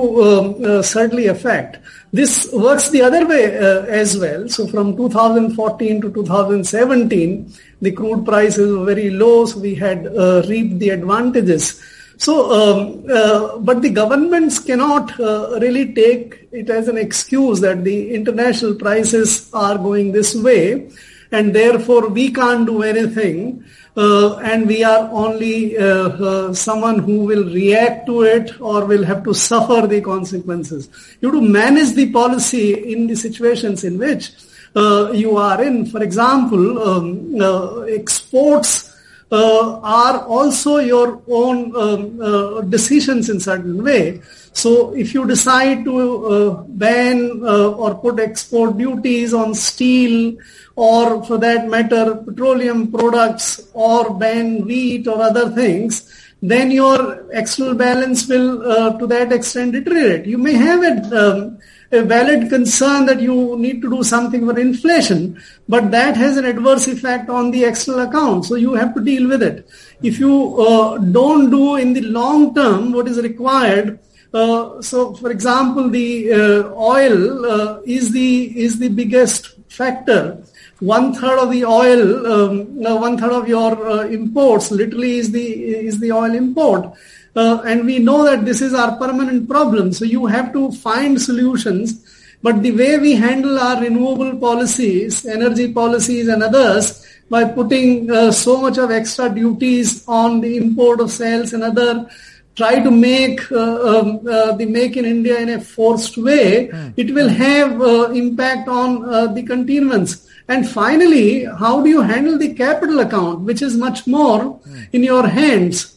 uh, 0.66 0.82
certainly 0.82 1.28
affect. 1.28 1.78
This 2.12 2.50
works 2.52 2.90
the 2.90 3.04
other 3.04 3.28
way 3.28 3.58
uh, 3.58 3.84
as 3.86 4.18
well. 4.18 4.50
So 4.50 4.68
from 4.68 4.98
2014 4.98 6.02
to 6.02 6.12
2017, 6.12 7.54
the 7.82 7.92
crude 7.92 8.26
prices 8.26 8.76
were 8.76 8.86
very 8.86 9.12
low, 9.12 9.46
so 9.46 9.60
we 9.60 9.76
had 9.76 10.08
uh, 10.08 10.42
reaped 10.48 10.80
the 10.80 10.90
advantages. 10.90 11.80
So, 12.18 12.52
um, 12.52 13.06
uh, 13.10 13.58
but 13.60 13.82
the 13.82 13.92
governments 13.92 14.60
cannot 14.60 15.18
uh, 15.20 15.58
really 15.62 15.94
take 15.94 16.50
it 16.52 16.70
as 16.70 16.88
an 16.88 16.98
excuse 16.98 17.62
that 17.62 17.84
the 17.84 18.14
international 18.14 18.76
prices 18.76 19.50
are 19.54 19.78
going 19.78 20.12
this 20.12 20.36
way, 20.36 20.90
and 21.32 21.56
therefore 21.56 22.08
we 22.10 22.32
can't 22.32 22.66
do 22.66 22.84
anything 22.84 23.64
uh, 23.98 24.38
and 24.38 24.68
we 24.68 24.84
are 24.84 25.10
only 25.12 25.78
uh, 25.78 26.10
uh, 26.10 26.54
someone 26.54 27.00
who 27.00 27.26
will 27.26 27.46
react 27.46 28.06
to 28.06 28.22
it 28.22 28.60
or 28.62 28.86
will 28.86 29.04
have 29.04 29.24
to 29.24 29.34
suffer 29.34 29.86
the 29.88 30.02
consequences. 30.02 30.90
You 31.22 31.32
have 31.32 31.42
to 31.42 31.48
manage 31.48 31.94
the 31.94 32.12
policy 32.12 32.94
in 32.94 33.08
the 33.08 33.16
situations 33.16 33.84
in 33.84 33.98
which 33.98 34.32
uh, 34.76 35.12
you 35.12 35.38
are 35.38 35.62
in. 35.64 35.86
For 35.86 36.02
example, 36.02 36.82
um, 36.82 37.42
uh, 37.42 37.82
exports 37.82 38.89
uh, 39.32 39.80
are 39.82 40.24
also 40.26 40.78
your 40.78 41.22
own 41.30 41.76
um, 41.76 42.70
decisions 42.70 43.30
in 43.30 43.40
certain 43.40 43.84
way. 43.84 44.22
So 44.54 44.96
if 44.96 45.14
you 45.14 45.26
decide 45.28 45.86
to 45.86 46.66
ban 46.70 47.44
or 47.44 47.96
put 47.96 48.20
export 48.20 48.78
duties 48.78 49.34
on 49.34 49.54
steel, 49.54 50.36
or 50.76 51.24
for 51.26 51.38
that 51.38 51.68
matter, 51.68 52.16
petroleum 52.16 52.90
products 52.90 53.62
or 53.74 54.18
ban 54.18 54.66
wheat 54.66 55.08
or 55.08 55.22
other 55.22 55.50
things, 55.52 56.10
then 56.42 56.72
your 56.72 57.26
external 57.32 57.76
balance 57.76 58.28
will, 58.30 58.64
uh, 58.72 58.98
to 58.98 59.06
that 59.08 59.34
extent, 59.34 59.74
deteriorate. 59.74 60.26
You 60.26 60.38
may 60.38 60.54
have 60.54 60.82
a, 60.82 60.94
um, 61.22 61.60
a 61.92 62.04
valid 62.04 62.50
concern 62.50 63.06
that 63.08 63.20
you 63.20 63.58
need 63.58 63.82
to 63.82 63.90
do 63.90 64.04
something 64.04 64.46
for 64.46 64.58
inflation, 64.60 65.42
but 65.68 65.90
that 65.92 66.16
has 66.16 66.38
an 66.38 66.46
adverse 66.46 66.88
effect 66.88 67.30
on 67.30 67.52
the 67.52 67.64
external 67.64 68.02
account. 68.02 68.46
So 68.46 68.56
you 68.56 68.74
have 68.76 68.94
to 68.94 69.02
deal 69.02 69.28
with 69.28 69.42
it. 69.42 69.68
If 70.04 70.20
you 70.20 70.60
uh, 70.62 70.98
don't 70.98 71.50
do 71.50 71.76
in 71.78 71.94
the 71.94 72.02
long 72.02 72.54
term 72.54 72.92
what 72.92 73.08
is 73.08 73.20
required, 73.20 74.00
uh, 74.34 74.82
so 74.82 75.16
for 75.16 75.32
example, 75.32 75.90
the 75.90 76.32
uh, 76.32 76.74
oil 76.76 77.46
uh, 77.46 77.82
is 77.82 78.12
the 78.12 78.60
is 78.60 78.78
the 78.78 78.90
biggest 78.90 79.56
factor 79.70 80.44
one 80.80 81.14
third 81.14 81.40
of 81.40 81.52
the 81.52 81.66
oil, 81.66 82.26
um, 82.26 82.86
uh, 82.86 82.96
one 82.96 83.18
third 83.18 83.32
of 83.32 83.48
your 83.48 83.90
uh, 83.90 84.08
imports 84.08 84.72
literally 84.72 85.18
is 85.18 85.32
the 85.32 85.46
is 85.90 86.00
the 86.00 86.12
oil 86.12 86.34
import. 86.34 86.94
Uh, 87.36 87.62
and 87.66 87.86
we 87.86 88.00
know 88.00 88.24
that 88.24 88.46
this 88.46 88.62
is 88.62 88.74
our 88.74 88.98
permanent 88.98 89.48
problem. 89.48 89.94
So 89.94 90.06
you 90.06 90.26
have 90.26 90.52
to 90.54 90.72
find 90.72 91.22
solutions. 91.22 92.06
But 92.42 92.64
the 92.64 92.72
way 92.72 92.98
we 92.98 93.16
handle 93.16 93.60
our 93.60 93.82
renewable 93.82 94.38
policies, 94.38 95.26
energy 95.26 95.74
policies 95.74 96.30
and 96.30 96.42
others, 96.42 97.06
by 97.30 97.44
putting 97.44 98.10
uh, 98.10 98.32
so 98.32 98.62
much 98.62 98.78
of 98.78 98.92
extra 98.92 99.30
duties 99.30 100.08
on 100.08 100.40
the 100.40 100.58
import 100.58 101.02
of 101.02 101.12
cells 101.12 101.54
and 101.54 101.64
other, 101.64 102.10
try 102.56 102.80
to 102.80 102.90
make 102.90 103.52
uh, 103.52 104.00
um, 104.00 104.28
uh, 104.28 104.54
the 104.54 104.66
make 104.66 104.96
in 104.98 105.06
India 105.06 105.40
in 105.40 105.50
a 105.50 105.62
forced 105.62 106.18
way, 106.18 106.70
mm. 106.70 106.94
it 106.98 107.14
will 107.14 107.30
have 107.30 107.74
impact 108.16 108.68
on 108.68 109.34
the 109.36 109.44
continuance. 109.44 110.29
And 110.50 110.68
finally, 110.68 111.46
how 111.46 111.82
do 111.82 111.90
you 111.90 112.02
handle 112.02 112.38
the 112.38 112.54
capital 112.56 113.00
account, 113.02 113.42
which 113.42 113.62
is 113.62 113.78
much 113.78 114.08
more 114.08 114.60
in 114.92 115.04
your 115.04 115.28
hands? 115.28 115.96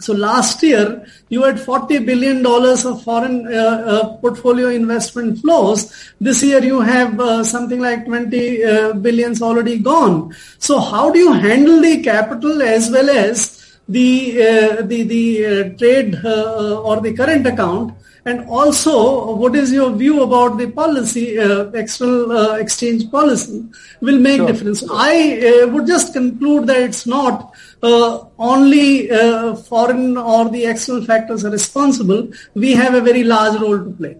So 0.00 0.14
last 0.14 0.62
year, 0.62 1.06
you 1.28 1.42
had 1.42 1.56
$40 1.56 2.04
billion 2.04 2.44
of 2.44 3.02
foreign 3.02 3.46
uh, 3.46 3.60
uh, 3.60 4.16
portfolio 4.16 4.68
investment 4.68 5.38
flows. 5.40 6.10
This 6.20 6.42
year, 6.42 6.62
you 6.62 6.80
have 6.80 7.20
uh, 7.20 7.44
something 7.44 7.80
like 7.80 8.06
20 8.06 8.64
uh, 8.64 8.92
billions 8.94 9.40
already 9.42 9.78
gone. 9.78 10.34
So 10.58 10.78
how 10.78 11.10
do 11.10 11.18
you 11.18 11.32
handle 11.32 11.80
the 11.80 12.02
capital 12.02 12.62
as 12.62 12.90
well 12.90 13.10
as 13.10 13.55
the, 13.88 14.42
uh, 14.42 14.82
the, 14.82 15.02
the 15.04 15.46
uh, 15.46 15.78
trade 15.78 16.14
or 16.24 17.00
the 17.00 17.12
current 17.14 17.46
account? 17.46 17.94
And 18.26 18.44
also, 18.48 19.36
what 19.36 19.54
is 19.54 19.72
your 19.72 19.92
view 19.92 20.24
about 20.24 20.58
the 20.58 20.68
policy, 20.68 21.38
uh, 21.38 21.66
external 21.66 22.32
uh, 22.32 22.56
exchange 22.56 23.08
policy 23.08 23.64
will 24.00 24.18
make 24.18 24.38
sure. 24.38 24.48
difference. 24.48 24.82
I 24.90 25.38
uh, 25.38 25.68
would 25.68 25.86
just 25.86 26.12
conclude 26.12 26.66
that 26.66 26.80
it's 26.80 27.06
not 27.06 27.54
uh, 27.84 28.24
only 28.36 29.12
uh, 29.12 29.54
foreign 29.54 30.16
or 30.18 30.48
the 30.48 30.66
external 30.66 31.04
factors 31.04 31.44
are 31.44 31.52
responsible. 31.52 32.28
We 32.54 32.72
have 32.72 32.94
a 32.94 33.00
very 33.00 33.22
large 33.22 33.60
role 33.60 33.78
to 33.78 33.90
play. 33.92 34.16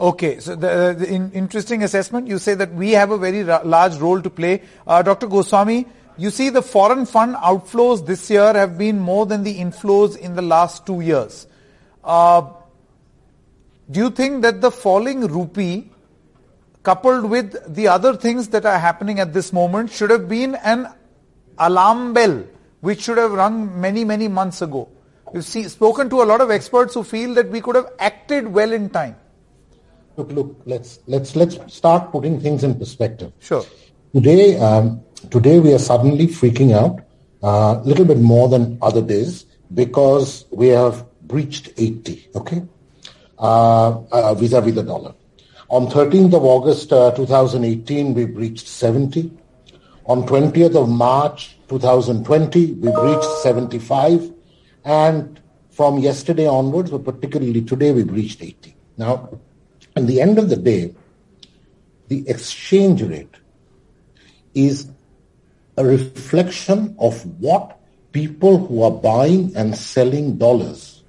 Okay, 0.00 0.40
so 0.40 0.56
the, 0.56 0.96
the 0.98 1.06
in, 1.08 1.30
interesting 1.30 1.84
assessment. 1.84 2.26
You 2.26 2.38
say 2.38 2.54
that 2.54 2.74
we 2.74 2.90
have 2.92 3.12
a 3.12 3.18
very 3.18 3.44
ra- 3.44 3.62
large 3.64 3.96
role 3.98 4.20
to 4.20 4.30
play. 4.30 4.62
Uh, 4.84 5.02
Dr. 5.02 5.28
Goswami, 5.28 5.86
you 6.18 6.30
see 6.30 6.50
the 6.50 6.62
foreign 6.62 7.06
fund 7.06 7.36
outflows 7.36 8.04
this 8.04 8.28
year 8.28 8.52
have 8.52 8.76
been 8.76 8.98
more 8.98 9.24
than 9.24 9.44
the 9.44 9.58
inflows 9.58 10.18
in 10.18 10.34
the 10.34 10.42
last 10.42 10.84
two 10.84 11.00
years. 11.00 11.46
Uh, 12.02 12.42
do 13.90 14.00
you 14.00 14.10
think 14.10 14.42
that 14.42 14.60
the 14.60 14.70
falling 14.70 15.20
rupee 15.20 15.90
coupled 16.82 17.24
with 17.30 17.74
the 17.74 17.86
other 17.86 18.16
things 18.16 18.48
that 18.48 18.66
are 18.66 18.78
happening 18.78 19.20
at 19.20 19.32
this 19.32 19.52
moment 19.52 19.90
should 19.90 20.10
have 20.10 20.28
been 20.28 20.56
an 20.56 20.88
alarm 21.58 22.12
bell 22.12 22.44
which 22.80 23.02
should 23.02 23.18
have 23.18 23.32
rung 23.32 23.80
many, 23.80 24.04
many 24.04 24.26
months 24.26 24.60
ago? 24.60 24.88
We've 25.32 25.44
see, 25.44 25.64
spoken 25.64 26.10
to 26.10 26.22
a 26.22 26.24
lot 26.24 26.40
of 26.40 26.50
experts 26.50 26.94
who 26.94 27.04
feel 27.04 27.34
that 27.34 27.48
we 27.48 27.60
could 27.60 27.76
have 27.76 27.92
acted 27.98 28.48
well 28.48 28.72
in 28.72 28.90
time. 28.90 29.16
Look, 30.16 30.32
look, 30.32 30.56
let's 30.66 30.98
let's 31.06 31.36
let's 31.36 31.58
start 31.72 32.10
putting 32.10 32.40
things 32.40 32.64
in 32.64 32.76
perspective. 32.76 33.32
Sure. 33.38 33.64
Today, 34.12 34.58
um, 34.58 35.00
today 35.18 35.58
we 35.60 35.72
are 35.72 35.78
suddenly 35.78 36.26
freaking 36.26 36.74
out 36.74 37.00
a 37.42 37.46
uh, 37.46 37.82
little 37.82 38.04
bit 38.04 38.18
more 38.18 38.48
than 38.48 38.78
other 38.82 39.02
days 39.02 39.46
because 39.74 40.46
we 40.50 40.68
have 40.68 41.06
breached 41.22 41.70
80. 41.76 42.30
Okay, 42.34 42.62
uh, 43.38 44.00
uh, 44.00 44.34
vis-a-vis 44.34 44.74
the 44.74 44.82
dollar. 44.82 45.14
On 45.68 45.86
13th 45.86 46.34
of 46.34 46.44
August 46.44 46.92
uh, 46.92 47.10
2018, 47.12 48.14
we 48.14 48.24
breached 48.24 48.66
70. 48.66 49.30
On 50.06 50.26
20th 50.26 50.74
of 50.74 50.88
March 50.88 51.58
2020, 51.68 52.72
we 52.72 52.90
breached 52.90 53.42
75. 53.42 54.32
And 54.84 55.40
from 55.70 55.98
yesterday 55.98 56.46
onwards, 56.46 56.90
but 56.90 57.04
particularly 57.04 57.62
today, 57.62 57.92
we 57.92 58.04
breached 58.04 58.42
80. 58.42 58.74
Now, 58.96 59.38
at 59.94 60.06
the 60.06 60.20
end 60.20 60.38
of 60.38 60.48
the 60.48 60.56
day, 60.56 60.94
the 62.08 62.26
exchange 62.28 63.02
rate 63.02 63.34
is 64.54 64.90
a 65.78 65.84
reflection 65.84 66.96
of 66.98 67.24
what 67.40 67.78
people 68.10 68.58
who 68.66 68.82
are 68.82 68.90
buying 68.90 69.56
and 69.56 69.76
selling 69.76 70.36
dollars 70.36 71.04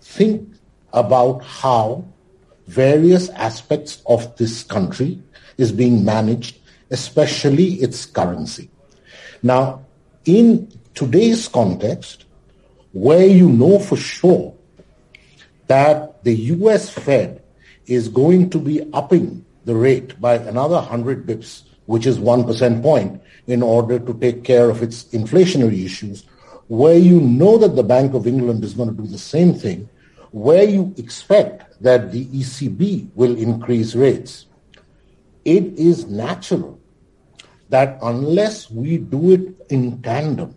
think 0.00 0.48
about 0.92 1.42
how 1.42 2.04
various 2.68 3.28
aspects 3.30 4.00
of 4.06 4.36
this 4.36 4.62
country 4.62 5.20
is 5.58 5.72
being 5.72 6.04
managed, 6.04 6.58
especially 6.92 7.74
its 7.82 8.06
currency. 8.06 8.70
Now, 9.42 9.84
in 10.24 10.70
today's 10.94 11.48
context, 11.48 12.26
where 12.92 13.26
you 13.26 13.48
know 13.48 13.80
for 13.80 13.96
sure 13.96 14.54
that 15.66 16.22
the 16.22 16.34
US 16.54 16.88
Fed 16.88 17.42
is 17.86 18.08
going 18.08 18.50
to 18.50 18.58
be 18.58 18.88
upping 18.92 19.44
the 19.64 19.74
rate 19.74 20.20
by 20.20 20.34
another 20.36 20.76
100 20.76 21.26
bips, 21.26 21.62
which 21.90 22.06
is 22.06 22.20
1% 22.20 22.82
point, 22.82 23.20
in 23.48 23.62
order 23.62 23.98
to 23.98 24.14
take 24.14 24.44
care 24.44 24.70
of 24.70 24.80
its 24.80 25.06
inflationary 25.06 25.84
issues, 25.84 26.24
where 26.68 26.96
you 26.96 27.20
know 27.20 27.58
that 27.58 27.74
the 27.74 27.82
Bank 27.82 28.14
of 28.14 28.28
England 28.28 28.62
is 28.62 28.74
going 28.74 28.88
to 28.88 29.02
do 29.02 29.08
the 29.08 29.18
same 29.18 29.52
thing, 29.52 29.88
where 30.30 30.62
you 30.62 30.94
expect 30.98 31.82
that 31.82 32.12
the 32.12 32.26
ECB 32.26 33.08
will 33.16 33.36
increase 33.36 33.96
rates, 33.96 34.46
it 35.44 35.64
is 35.76 36.06
natural 36.06 36.78
that 37.70 37.98
unless 38.02 38.70
we 38.70 38.96
do 38.96 39.32
it 39.32 39.66
in 39.68 40.00
tandem, 40.00 40.54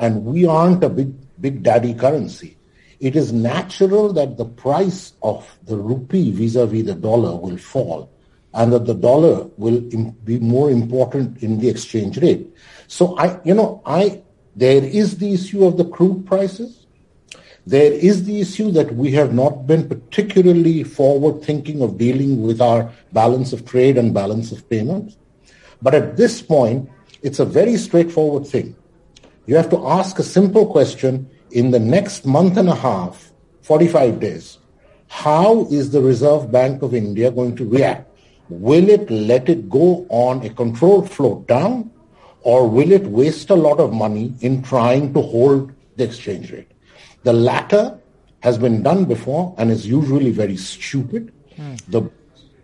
and 0.00 0.26
we 0.26 0.44
aren't 0.44 0.84
a 0.84 0.90
big, 0.90 1.14
big 1.40 1.62
daddy 1.62 1.94
currency, 1.94 2.58
it 3.00 3.16
is 3.16 3.32
natural 3.32 4.12
that 4.12 4.36
the 4.36 4.44
price 4.44 5.14
of 5.22 5.48
the 5.64 5.78
rupee 5.78 6.30
vis-a-vis 6.30 6.84
the 6.84 6.94
dollar 6.94 7.34
will 7.34 7.56
fall 7.56 8.10
and 8.54 8.72
that 8.72 8.86
the 8.86 8.94
dollar 8.94 9.48
will 9.56 9.80
be 10.24 10.38
more 10.38 10.70
important 10.70 11.42
in 11.42 11.58
the 11.58 11.68
exchange 11.68 12.18
rate. 12.18 12.52
So 12.88 13.16
I, 13.18 13.40
you 13.44 13.54
know, 13.54 13.82
I, 13.86 14.22
there 14.56 14.82
is 14.82 15.18
the 15.18 15.32
issue 15.32 15.64
of 15.64 15.76
the 15.76 15.84
crude 15.84 16.26
prices. 16.26 16.86
There 17.66 17.92
is 17.92 18.24
the 18.24 18.40
issue 18.40 18.70
that 18.72 18.94
we 18.94 19.12
have 19.12 19.32
not 19.32 19.66
been 19.66 19.88
particularly 19.88 20.82
forward 20.82 21.44
thinking 21.44 21.82
of 21.82 21.98
dealing 21.98 22.42
with 22.42 22.60
our 22.60 22.90
balance 23.12 23.52
of 23.52 23.64
trade 23.66 23.96
and 23.96 24.12
balance 24.12 24.50
of 24.50 24.68
payments. 24.68 25.16
But 25.80 25.94
at 25.94 26.16
this 26.16 26.42
point, 26.42 26.90
it's 27.22 27.38
a 27.38 27.44
very 27.44 27.76
straightforward 27.76 28.46
thing. 28.46 28.74
You 29.46 29.56
have 29.56 29.70
to 29.70 29.86
ask 29.86 30.18
a 30.18 30.24
simple 30.24 30.66
question. 30.66 31.30
in 31.52 31.70
the 31.70 31.78
next 31.78 32.24
month 32.24 32.56
and 32.56 32.68
a 32.68 32.74
half, 32.74 33.32
45 33.62 34.20
days, 34.20 34.58
how 35.08 35.66
is 35.66 35.90
the 35.90 36.00
Reserve 36.00 36.50
Bank 36.50 36.82
of 36.82 36.94
India 36.94 37.30
going 37.30 37.56
to 37.56 37.68
react? 37.68 38.09
Will 38.50 38.88
it 38.88 39.08
let 39.10 39.48
it 39.48 39.70
go 39.70 40.06
on 40.08 40.44
a 40.44 40.50
controlled 40.50 41.10
float 41.10 41.46
down 41.46 41.90
or 42.42 42.68
will 42.68 42.90
it 42.90 43.04
waste 43.04 43.50
a 43.50 43.54
lot 43.54 43.78
of 43.78 43.92
money 43.92 44.34
in 44.40 44.62
trying 44.62 45.14
to 45.14 45.22
hold 45.22 45.72
the 45.96 46.04
exchange 46.04 46.50
rate? 46.50 46.70
The 47.22 47.32
latter 47.32 47.98
has 48.40 48.58
been 48.58 48.82
done 48.82 49.04
before 49.04 49.54
and 49.56 49.70
is 49.70 49.86
usually 49.86 50.30
very 50.30 50.56
stupid. 50.56 51.32
Mm. 51.56 51.80
The 51.88 52.10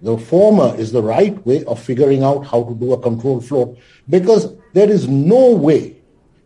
the 0.03 0.19
former 0.19 0.75
is 0.77 0.93
the 0.93 1.03
right 1.03 1.45
way 1.47 1.65
of 1.65 1.83
figuring 1.83 2.23
out 2.23 2.47
how 2.47 2.65
to 2.65 2.75
do 2.75 2.93
a 2.93 3.01
control 3.01 3.41
float 3.41 3.79
because 4.09 4.55
there 4.75 4.91
is 4.91 5.09
no 5.09 5.53
way 5.53 5.97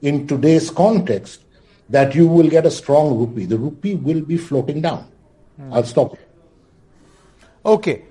in 0.03 0.27
today's 0.27 0.71
context 0.71 1.43
that 1.89 2.15
you 2.15 2.29
will 2.29 2.49
get 2.49 2.65
a 2.65 2.71
strong 2.71 3.19
rupee. 3.19 3.47
The 3.47 3.59
rupee 3.59 3.97
will 3.97 4.21
be 4.21 4.37
floating 4.37 4.81
down. 4.81 5.11
Mm. 5.61 5.75
I'll 5.75 5.85
stop. 5.85 6.17
Okay. 7.65 8.05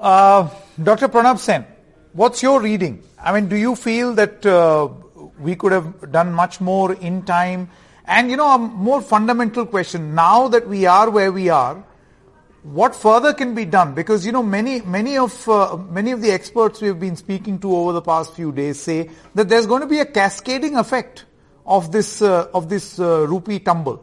Uh, 0.00 0.48
Dr. 0.82 1.08
Pranab 1.08 1.38
Sen, 1.38 1.66
what's 2.14 2.42
your 2.42 2.58
reading? 2.62 3.02
I 3.22 3.34
mean, 3.34 3.50
do 3.50 3.56
you 3.56 3.76
feel 3.76 4.14
that 4.14 4.46
uh, 4.46 4.88
we 5.38 5.54
could 5.54 5.72
have 5.72 6.10
done 6.10 6.32
much 6.32 6.58
more 6.58 6.94
in 6.94 7.22
time? 7.22 7.68
And 8.06 8.30
you 8.30 8.38
know, 8.38 8.48
a 8.54 8.58
more 8.58 9.02
fundamental 9.02 9.66
question, 9.66 10.14
now 10.14 10.48
that 10.48 10.66
we 10.66 10.86
are 10.86 11.10
where 11.10 11.30
we 11.30 11.50
are, 11.50 11.84
what 12.62 12.96
further 12.96 13.34
can 13.34 13.54
be 13.54 13.66
done? 13.66 13.92
Because 13.92 14.24
you 14.24 14.32
know, 14.32 14.42
many 14.42 14.80
many 14.80 15.18
of 15.18 15.46
uh, 15.46 15.76
many 15.76 16.12
of 16.12 16.22
the 16.22 16.30
experts 16.30 16.80
we 16.80 16.88
have 16.88 16.98
been 16.98 17.16
speaking 17.16 17.58
to 17.58 17.76
over 17.76 17.92
the 17.92 18.02
past 18.02 18.34
few 18.34 18.52
days 18.52 18.80
say 18.80 19.10
that 19.34 19.50
there's 19.50 19.66
going 19.66 19.82
to 19.82 19.86
be 19.86 20.00
a 20.00 20.06
cascading 20.06 20.76
effect 20.76 21.26
of 21.66 21.92
this 21.92 22.22
uh, 22.22 22.48
of 22.54 22.70
this 22.70 22.98
uh, 22.98 23.26
rupee 23.28 23.58
tumble. 23.58 24.02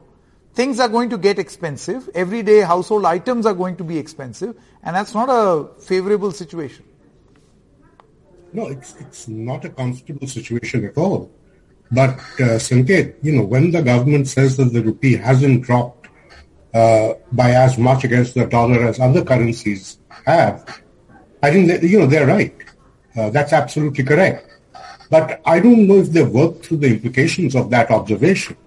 Things 0.58 0.80
are 0.80 0.90
going 0.90 1.12
to 1.12 1.20
get 1.20 1.38
expensive. 1.38 2.10
Everyday 2.16 2.62
household 2.62 3.06
items 3.06 3.46
are 3.46 3.54
going 3.54 3.76
to 3.76 3.84
be 3.84 4.00
expensive, 4.00 4.56
and 4.88 4.96
that's 4.96 5.14
not 5.14 5.28
a 5.30 5.68
favorable 5.82 6.32
situation. 6.32 6.86
No, 8.54 8.68
it's 8.68 8.96
it's 8.96 9.28
not 9.28 9.66
a 9.66 9.70
comfortable 9.70 10.28
situation 10.28 10.86
at 10.86 10.98
all. 10.98 11.30
But 11.92 12.12
uh, 12.40 12.58
Sanket, 12.68 13.16
you 13.22 13.34
know, 13.34 13.44
when 13.44 13.72
the 13.72 13.82
government 13.82 14.30
says 14.30 14.56
that 14.58 14.72
the 14.72 14.82
rupee 14.82 15.18
hasn't 15.18 15.64
dropped 15.64 16.08
uh, 16.74 17.16
by 17.34 17.52
as 17.52 17.78
much 17.78 18.06
against 18.06 18.34
the 18.34 18.46
dollar 18.46 18.88
as 18.88 19.00
other 19.00 19.24
currencies 19.26 20.00
have, 20.26 20.82
I 21.44 21.52
think 21.52 21.68
that, 21.68 21.84
you 21.84 22.00
know, 22.00 22.08
they're 22.08 22.28
right. 22.28 22.56
Uh, 23.16 23.30
that's 23.30 23.54
absolutely 23.54 24.06
correct. 24.06 24.50
But 25.10 25.42
I 25.46 25.60
don't 25.60 25.88
know 25.88 26.00
if 26.00 26.10
they've 26.12 26.30
worked 26.30 26.66
through 26.66 26.78
the 26.78 26.92
implications 26.96 27.56
of 27.56 27.70
that 27.72 27.92
observation. 27.92 28.58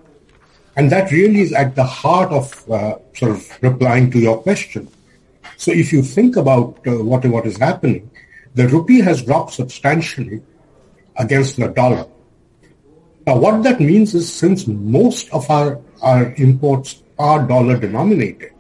And 0.77 0.91
that 0.93 1.11
really 1.11 1.41
is 1.41 1.53
at 1.53 1.77
the 1.77 1.85
heart 1.85 2.31
of 2.31 2.71
uh, 2.71 2.97
sort 3.14 3.33
of 3.33 3.59
replying 3.62 4.11
to 4.12 4.18
your 4.18 4.39
question. 4.43 4.89
So 5.61 5.73
if 5.73 5.93
you 5.93 6.03
think 6.03 6.37
about 6.37 6.79
uh, 6.87 7.05
what, 7.05 7.23
what 7.27 7.45
is 7.45 7.59
happening, 7.59 8.11
the 8.55 8.67
rupee 8.67 9.01
has 9.01 9.23
dropped 9.23 9.53
substantially 9.53 10.41
against 11.17 11.59
the 11.59 11.69
dollar. 11.69 12.07
Now, 13.27 13.37
what 13.37 13.63
that 13.65 13.79
means 13.79 14.15
is 14.15 14.33
since 14.33 14.67
most 14.67 15.29
of 15.35 15.51
our, 15.51 15.79
our 16.01 16.33
imports 16.37 17.03
are 17.19 17.47
dollar 17.47 17.77
denominated, 17.77 18.53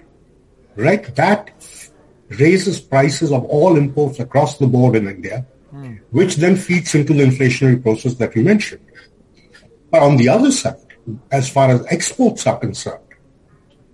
right? 0.76 1.02
That 1.16 1.54
raises 2.28 2.78
prices 2.82 3.32
of 3.32 3.44
all 3.46 3.78
imports 3.78 4.20
across 4.20 4.58
the 4.58 4.66
board 4.66 4.94
in 4.94 5.08
India, 5.08 5.46
mm. 5.72 6.00
which 6.10 6.36
then 6.36 6.54
feeds 6.54 6.94
into 6.94 7.14
the 7.14 7.24
inflationary 7.24 7.82
process 7.82 8.12
that 8.16 8.36
you 8.36 8.42
mentioned. 8.42 8.84
But 9.90 10.02
on 10.02 10.18
the 10.18 10.28
other 10.28 10.52
side, 10.52 10.84
as 11.32 11.48
far 11.48 11.70
as 11.70 11.86
exports 11.86 12.46
are 12.46 12.58
concerned, 12.58 13.08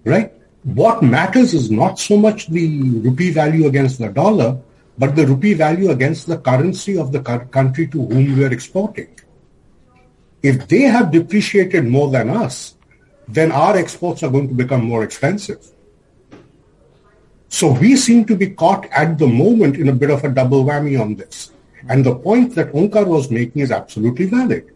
right? 0.03 0.33
What 0.67 1.01
matters 1.01 1.55
is 1.55 1.71
not 1.71 2.01
so 2.01 2.17
much 2.17 2.49
the 2.49 2.67
rupee 2.99 3.31
value 3.31 3.69
against 3.69 4.01
the 4.01 4.09
dollar, 4.09 4.59
but 4.99 5.15
the 5.15 5.25
rupee 5.25 5.55
value 5.55 5.91
against 5.91 6.27
the 6.27 6.39
currency 6.39 6.99
of 6.99 7.13
the 7.13 7.21
country 7.21 7.87
to 7.87 8.05
whom 8.05 8.37
we 8.37 8.45
are 8.45 8.53
exporting. 8.53 9.09
If 10.43 10.67
they 10.67 10.83
have 10.83 11.13
depreciated 11.13 11.87
more 11.87 12.11
than 12.11 12.31
us, 12.31 12.75
then 13.29 13.53
our 13.53 13.77
exports 13.77 14.25
are 14.25 14.31
going 14.31 14.49
to 14.49 14.55
become 14.55 14.85
more 14.85 15.05
expensive. 15.05 15.65
So 17.49 17.73
we 17.73 17.95
seem 17.95 18.25
to 18.25 18.35
be 18.35 18.51
caught 18.51 18.87
at 18.87 19.19
the 19.19 19.29
moment 19.29 19.77
in 19.77 19.89
a 19.89 19.93
bit 19.93 20.11
of 20.11 20.25
a 20.25 20.29
double 20.29 20.65
whammy 20.65 21.01
on 21.01 21.15
this. 21.15 21.53
And 21.89 22.05
the 22.05 22.17
point 22.17 22.57
that 22.57 22.73
Omkar 22.73 23.07
was 23.07 23.31
making 23.31 23.63
is 23.63 23.71
absolutely 23.71 24.27
valid, 24.27 24.69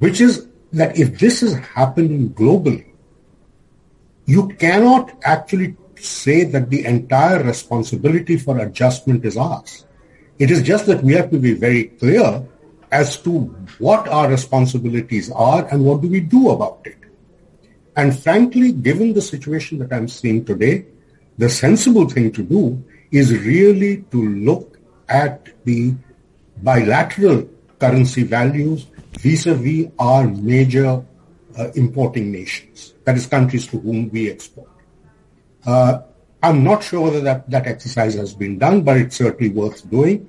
which 0.00 0.20
is 0.20 0.48
that 0.72 0.98
if 0.98 1.20
this 1.20 1.40
is 1.44 1.54
happening 1.54 2.30
globally, 2.30 2.91
you 4.32 4.48
cannot 4.64 5.12
actually 5.24 5.76
say 5.96 6.44
that 6.44 6.70
the 6.70 6.84
entire 6.86 7.42
responsibility 7.42 8.36
for 8.38 8.58
adjustment 8.58 9.24
is 9.24 9.36
ours. 9.36 9.84
It 10.38 10.50
is 10.50 10.62
just 10.62 10.86
that 10.86 11.02
we 11.02 11.12
have 11.14 11.30
to 11.30 11.38
be 11.38 11.52
very 11.54 11.84
clear 12.02 12.42
as 12.90 13.20
to 13.22 13.32
what 13.78 14.08
our 14.08 14.28
responsibilities 14.28 15.30
are 15.30 15.66
and 15.68 15.84
what 15.84 16.00
do 16.00 16.08
we 16.08 16.20
do 16.20 16.50
about 16.50 16.80
it. 16.84 16.96
And 17.94 18.18
frankly, 18.18 18.72
given 18.72 19.12
the 19.12 19.20
situation 19.20 19.78
that 19.80 19.92
I'm 19.92 20.08
seeing 20.08 20.44
today, 20.44 20.86
the 21.36 21.50
sensible 21.50 22.08
thing 22.08 22.32
to 22.32 22.42
do 22.42 22.82
is 23.10 23.32
really 23.32 24.04
to 24.12 24.28
look 24.50 24.78
at 25.08 25.48
the 25.64 25.94
bilateral 26.62 27.48
currency 27.78 28.22
values 28.22 28.86
vis-a-vis 29.20 29.88
our 29.98 30.26
major 30.26 31.04
uh, 31.58 31.70
importing 31.74 32.30
nations, 32.32 32.94
that 33.04 33.16
is 33.16 33.26
countries 33.26 33.66
to 33.68 33.78
whom 33.78 34.08
we 34.10 34.30
export. 34.30 34.68
Uh, 35.66 36.00
I'm 36.42 36.64
not 36.64 36.82
sure 36.82 37.02
whether 37.02 37.20
that, 37.20 37.48
that 37.50 37.66
exercise 37.66 38.14
has 38.14 38.34
been 38.34 38.58
done, 38.58 38.82
but 38.82 38.96
it's 38.96 39.16
certainly 39.16 39.50
worth 39.50 39.88
doing 39.88 40.28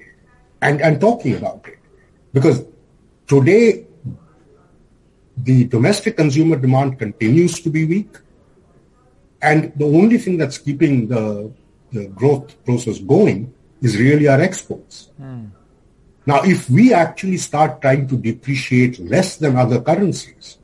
and, 0.61 0.81
and 0.81 1.01
talking 1.01 1.35
about 1.35 1.67
it. 1.67 1.79
Because 2.31 2.65
today 3.27 3.87
the 5.37 5.65
domestic 5.65 6.17
consumer 6.17 6.55
demand 6.55 6.99
continues 6.99 7.59
to 7.61 7.69
be 7.69 7.85
weak. 7.85 8.17
And 9.41 9.73
the 9.75 9.85
only 9.85 10.17
thing 10.17 10.37
that's 10.37 10.57
keeping 10.57 11.07
the, 11.07 11.51
the 11.91 12.07
growth 12.07 12.63
process 12.63 12.99
going 12.99 13.53
is 13.81 13.97
really 13.97 14.27
our 14.27 14.39
exports. 14.39 15.09
Mm. 15.21 15.49
Now, 16.25 16.41
if 16.43 16.69
we 16.69 16.93
actually 16.93 17.37
start 17.37 17.81
trying 17.81 18.07
to 18.07 18.17
depreciate 18.17 18.99
less 18.99 19.35
than 19.37 19.57
other 19.57 19.81
currencies, 19.81 20.57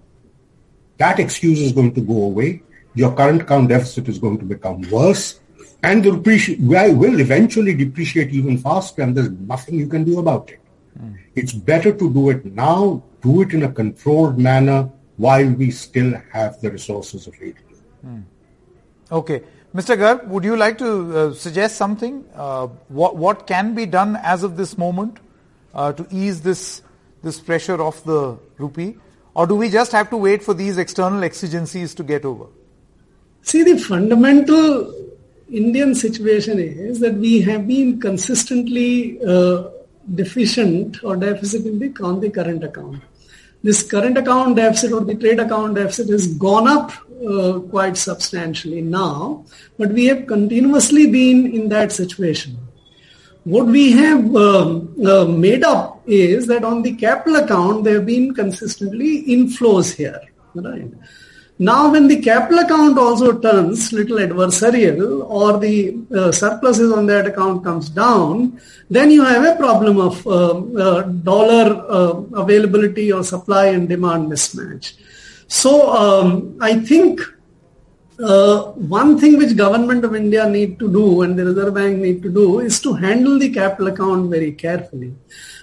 that 1.00 1.20
excuse 1.20 1.60
is 1.60 1.74
going 1.74 1.94
to 1.96 2.02
go 2.02 2.24
away. 2.24 2.62
Your 2.96 3.14
current 3.16 3.42
account 3.42 3.70
deficit 3.70 4.08
is 4.08 4.20
going 4.20 4.38
to 4.40 4.46
become 4.46 4.82
worse. 4.90 5.40
And 5.82 6.04
the 6.04 6.12
rupee 6.12 6.58
will 6.60 7.20
eventually 7.20 7.74
depreciate 7.74 8.32
even 8.32 8.58
faster, 8.58 9.02
and 9.02 9.16
there's 9.16 9.32
nothing 9.32 9.76
you 9.76 9.88
can 9.88 10.04
do 10.04 10.20
about 10.20 10.52
it. 10.52 10.60
Mm. 11.02 11.18
It's 11.36 11.54
better 11.54 11.94
to 11.94 12.14
do 12.14 12.30
it 12.30 12.46
now 12.46 13.02
do 13.22 13.42
it 13.42 13.54
in 13.54 13.64
a 13.64 13.72
controlled 13.72 14.38
manner 14.38 14.90
while 15.18 15.50
we 15.50 15.72
still 15.72 16.14
have 16.32 16.60
the 16.62 16.72
resources 16.72 17.28
available. 17.28 17.78
Hmm. 18.02 18.22
Okay. 19.12 19.42
Mr. 19.76 19.98
Garg, 19.98 20.26
would 20.28 20.44
you 20.44 20.56
like 20.56 20.78
to 20.78 21.18
uh, 21.18 21.34
suggest 21.34 21.76
something? 21.76 22.26
Uh, 22.34 22.68
what, 22.88 23.18
what 23.18 23.46
can 23.46 23.76
be 23.76 23.86
done 23.86 24.18
as 24.24 24.44
of 24.44 24.58
this 24.58 24.78
moment 24.78 25.18
uh, 25.74 25.92
to 25.94 26.08
ease 26.10 26.42
this, 26.42 26.82
this 27.22 27.40
pressure 27.40 27.82
of 27.82 28.04
the 28.04 28.38
rupee? 28.58 28.98
Or 29.34 29.48
do 29.48 29.56
we 29.56 29.70
just 29.70 29.92
have 29.92 30.10
to 30.10 30.18
wait 30.18 30.44
for 30.44 30.54
these 30.54 30.78
external 30.78 31.24
exigencies 31.24 31.94
to 31.96 32.04
get 32.04 32.26
over? 32.26 32.46
See, 33.42 33.64
the 33.64 33.78
fundamental 33.78 34.94
Indian 35.52 35.96
situation 35.96 36.60
is 36.60 37.00
that 37.00 37.16
we 37.16 37.42
have 37.42 37.68
been 37.68 38.00
consistently 38.00 39.20
uh, 39.24 39.70
deficient 40.14 41.04
or 41.04 41.16
deficit 41.16 41.66
in 41.66 41.80
the, 41.80 41.94
on 42.04 42.20
the 42.20 42.30
current 42.30 42.64
account 42.64 43.02
this 43.64 43.84
current 43.84 44.18
account 44.18 44.56
deficit 44.56 44.94
or 44.94 45.02
the 45.02 45.16
trade 45.16 45.40
account 45.40 45.76
deficit 45.76 46.10
has 46.10 46.28
gone 46.28 46.68
up 46.68 46.92
uh, 47.28 47.60
quite 47.70 47.98
substantially 47.98 48.82
now, 48.82 49.44
but 49.78 49.92
we 49.92 50.06
have 50.06 50.28
continuously 50.28 51.12
been 51.12 51.54
in 51.54 51.68
that 51.70 51.92
situation. 51.92 52.58
What 53.46 53.68
we 53.68 53.92
have 53.94 54.36
um, 54.36 54.96
uh, 55.06 55.26
made 55.26 55.64
up 55.64 56.04
is 56.06 56.48
that 56.48 56.64
on 56.64 56.82
the 56.82 56.96
capital 56.96 57.38
account, 57.38 57.84
there 57.84 57.96
have 57.96 58.06
been 58.06 58.34
consistently 58.34 59.24
inflows 59.28 59.96
here, 59.96 60.22
right? 60.54 60.92
Now, 61.62 61.92
when 61.92 62.08
the 62.08 62.22
capital 62.22 62.60
account 62.60 62.98
also 62.98 63.38
turns 63.38 63.92
little 63.92 64.18
adversarial 64.18 65.30
or 65.30 65.58
the 65.58 65.98
uh, 66.16 66.32
surpluses 66.32 66.94
on 66.94 67.06
that 67.08 67.28
account 67.28 67.66
comes 67.66 67.90
down, 67.90 68.62
then 68.90 69.12
you 69.12 69.26
have 69.26 69.44
a 69.44 69.58
problem 69.58 70.00
of 70.00 70.26
uh, 70.26 70.58
uh, 70.58 71.02
dollar 71.02 71.86
uh, 71.90 72.42
availability 72.42 73.12
or 73.12 73.26
supply 73.26 73.68
and 73.68 73.90
demand 73.90 74.32
mismatch. 74.32 74.94
So, 75.48 75.92
um, 75.94 76.58
I 76.62 76.80
think 76.80 77.20
uh, 78.22 78.72
one 78.74 79.18
thing 79.18 79.38
which 79.38 79.56
government 79.56 80.04
of 80.04 80.16
India 80.16 80.48
need 80.50 80.78
to 80.80 80.92
do 80.92 81.22
and 81.22 81.38
the 81.38 81.46
Reserve 81.46 81.74
Bank 81.74 82.00
need 82.00 82.22
to 82.24 82.30
do 82.30 82.60
is 82.60 82.82
to 82.82 82.94
handle 82.94 83.40
the 83.40 83.50
capital 83.50 83.88
account 83.88 84.30
very 84.30 84.52
carefully. 84.52 85.14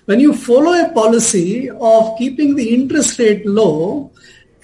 When 0.07 0.21
you 0.21 0.35
follow 0.35 0.73
a 0.73 0.93
policy 0.93 1.69
of 1.71 2.17
keeping 2.19 2.55
the 2.55 2.75
interest 2.75 3.19
rate 3.19 3.45
low, 3.45 4.13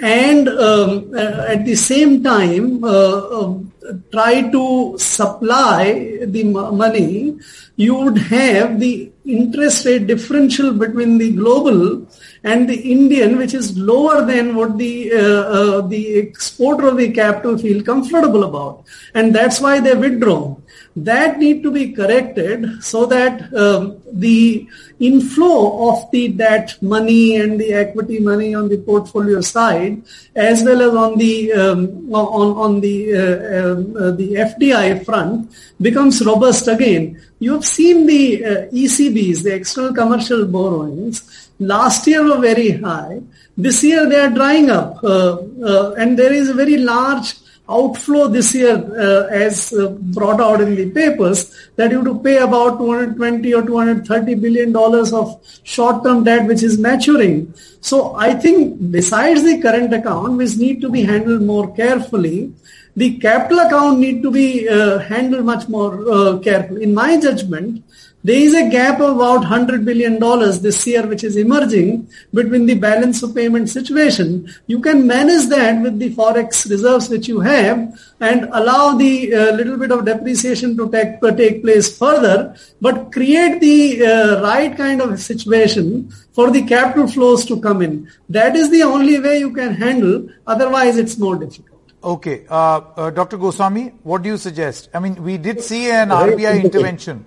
and 0.03 0.48
um, 0.48 1.12
uh, 1.14 1.44
at 1.48 1.64
the 1.64 1.76
same 1.76 2.22
time 2.24 2.82
uh, 2.82 3.38
um, 3.38 3.72
try 4.11 4.50
to 4.50 4.96
supply 4.98 6.18
the 6.26 6.44
money, 6.44 7.38
you 7.76 7.94
would 7.94 8.18
have 8.18 8.80
the 8.80 9.11
interest 9.24 9.86
rate 9.86 10.09
differential 10.09 10.72
between 10.72 11.18
the 11.18 11.30
global 11.30 12.07
and 12.42 12.68
the 12.68 12.80
Indian, 12.90 13.38
which 13.38 13.55
is 13.55 13.78
lower 13.78 14.24
than 14.26 14.57
what 14.57 14.76
the 14.76 15.12
uh, 15.12 15.42
uh, 15.59 15.80
the 15.82 16.16
exporter 16.16 16.88
of 16.88 16.96
the 16.96 17.12
capital 17.12 17.57
feel 17.57 17.82
comfortable 17.82 18.42
about, 18.42 18.84
and 19.14 19.32
that's 19.32 19.61
why 19.61 19.78
they 19.78 19.94
withdraw 19.94 20.57
that 20.95 21.38
need 21.38 21.62
to 21.62 21.70
be 21.70 21.93
corrected 21.93 22.82
so 22.82 23.07
that 23.07 23.53
um, 23.55 23.99
the 24.12 24.66
inflow 25.01 25.88
of 25.88 26.11
the 26.11 26.28
debt 26.28 26.76
money 26.82 27.36
and 27.36 27.59
the 27.59 27.72
equity 27.72 28.20
money 28.20 28.55
on 28.55 28.68
the 28.68 28.76
portfolio 28.78 29.40
side 29.40 30.03
as 30.36 30.62
well 30.62 30.82
as 30.82 30.95
on 30.95 31.18
the 31.18 31.53
um, 31.53 32.14
on 32.14 32.49
on 32.64 32.80
the 32.80 33.14
uh, 33.14 33.72
um, 33.72 33.97
uh, 33.97 34.11
the 34.12 34.34
FDI 34.34 35.05
front 35.05 35.51
becomes 35.80 36.24
robust 36.24 36.68
again. 36.68 37.20
You 37.38 37.55
have 37.55 37.64
seen 37.64 38.07
the 38.07 38.45
uh, 38.45 38.49
ECBs 38.70 39.43
the 39.45 39.55
external 39.55 39.95
commercial 39.95 40.47
borrowings 40.47 41.51
last 41.59 42.07
year 42.07 42.22
were 42.22 42.40
very 42.40 42.72
high. 42.72 43.20
This 43.57 43.82
year 43.82 44.09
they 44.09 44.20
are 44.20 44.30
drying 44.30 44.70
up 44.70 45.03
uh, 45.03 45.38
uh, 45.64 45.95
and 45.99 46.18
there 46.18 46.32
is 46.32 46.49
a 46.49 46.55
very 46.55 46.76
large 46.76 47.34
outflow 47.78 48.28
this 48.28 48.54
year 48.54 48.76
uh, 49.06 49.26
as 49.44 49.72
uh, 49.72 49.88
brought 50.16 50.40
out 50.40 50.60
in 50.60 50.74
the 50.74 50.90
papers 50.90 51.40
that 51.76 51.90
you 51.90 51.98
have 51.98 52.06
to 52.06 52.18
pay 52.20 52.36
about 52.38 52.78
220 52.78 53.54
or 53.54 53.62
230 53.62 54.34
billion 54.46 54.72
dollars 54.72 55.12
of 55.12 55.28
short-term 55.64 56.24
debt 56.24 56.46
which 56.46 56.62
is 56.62 56.78
maturing. 56.78 57.52
So 57.80 58.14
I 58.14 58.34
think 58.34 58.90
besides 58.90 59.42
the 59.42 59.60
current 59.60 59.92
account 59.92 60.36
which 60.36 60.56
need 60.56 60.80
to 60.82 60.90
be 60.90 61.02
handled 61.02 61.42
more 61.42 61.74
carefully, 61.74 62.52
the 62.94 63.18
capital 63.18 63.60
account 63.60 63.98
need 63.98 64.22
to 64.22 64.30
be 64.30 64.68
uh, 64.68 64.98
handled 64.98 65.46
much 65.46 65.68
more 65.68 65.92
uh, 66.10 66.38
carefully. 66.38 66.82
In 66.82 66.94
my 66.94 67.18
judgment, 67.18 67.84
there 68.24 68.36
is 68.36 68.54
a 68.54 68.68
gap 68.70 69.00
of 69.00 69.16
about 69.16 69.42
$100 69.42 69.84
billion 69.84 70.20
this 70.62 70.86
year 70.86 71.04
which 71.06 71.24
is 71.24 71.36
emerging 71.36 72.08
between 72.32 72.66
the 72.66 72.74
balance 72.74 73.22
of 73.22 73.34
payment 73.34 73.68
situation. 73.68 74.48
You 74.68 74.78
can 74.80 75.06
manage 75.06 75.48
that 75.48 75.82
with 75.82 75.98
the 75.98 76.14
forex 76.14 76.70
reserves 76.70 77.08
which 77.08 77.26
you 77.26 77.40
have 77.40 77.98
and 78.20 78.44
allow 78.52 78.96
the 78.96 79.34
uh, 79.34 79.52
little 79.52 79.76
bit 79.76 79.90
of 79.90 80.04
depreciation 80.04 80.76
to 80.76 80.88
take, 80.90 81.22
uh, 81.22 81.32
take 81.32 81.62
place 81.62 81.98
further, 81.98 82.54
but 82.80 83.10
create 83.10 83.60
the 83.60 84.06
uh, 84.06 84.42
right 84.42 84.76
kind 84.76 85.00
of 85.02 85.20
situation 85.20 86.08
for 86.32 86.50
the 86.52 86.62
capital 86.62 87.08
flows 87.08 87.44
to 87.46 87.60
come 87.60 87.82
in. 87.82 88.08
That 88.28 88.54
is 88.54 88.70
the 88.70 88.84
only 88.84 89.18
way 89.18 89.40
you 89.40 89.52
can 89.52 89.74
handle, 89.74 90.28
otherwise 90.46 90.96
it's 90.96 91.18
more 91.18 91.36
difficult. 91.36 91.72
Okay, 92.04 92.46
uh, 92.48 92.80
uh, 92.96 93.10
Dr. 93.10 93.36
Goswami, 93.36 93.92
what 94.02 94.22
do 94.22 94.28
you 94.28 94.36
suggest? 94.36 94.88
I 94.92 94.98
mean, 94.98 95.22
we 95.22 95.38
did 95.38 95.60
see 95.60 95.90
an 95.90 96.08
RBI 96.08 96.64
intervention. 96.64 97.26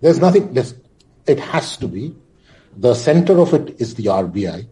There's 0.00 0.18
nothing, 0.18 0.52
there's, 0.54 0.74
it 1.26 1.40
has 1.40 1.76
to 1.78 1.88
be. 1.88 2.14
The 2.76 2.94
center 2.94 3.38
of 3.38 3.52
it 3.54 3.80
is 3.80 3.94
the 3.94 4.04
RBI. 4.04 4.66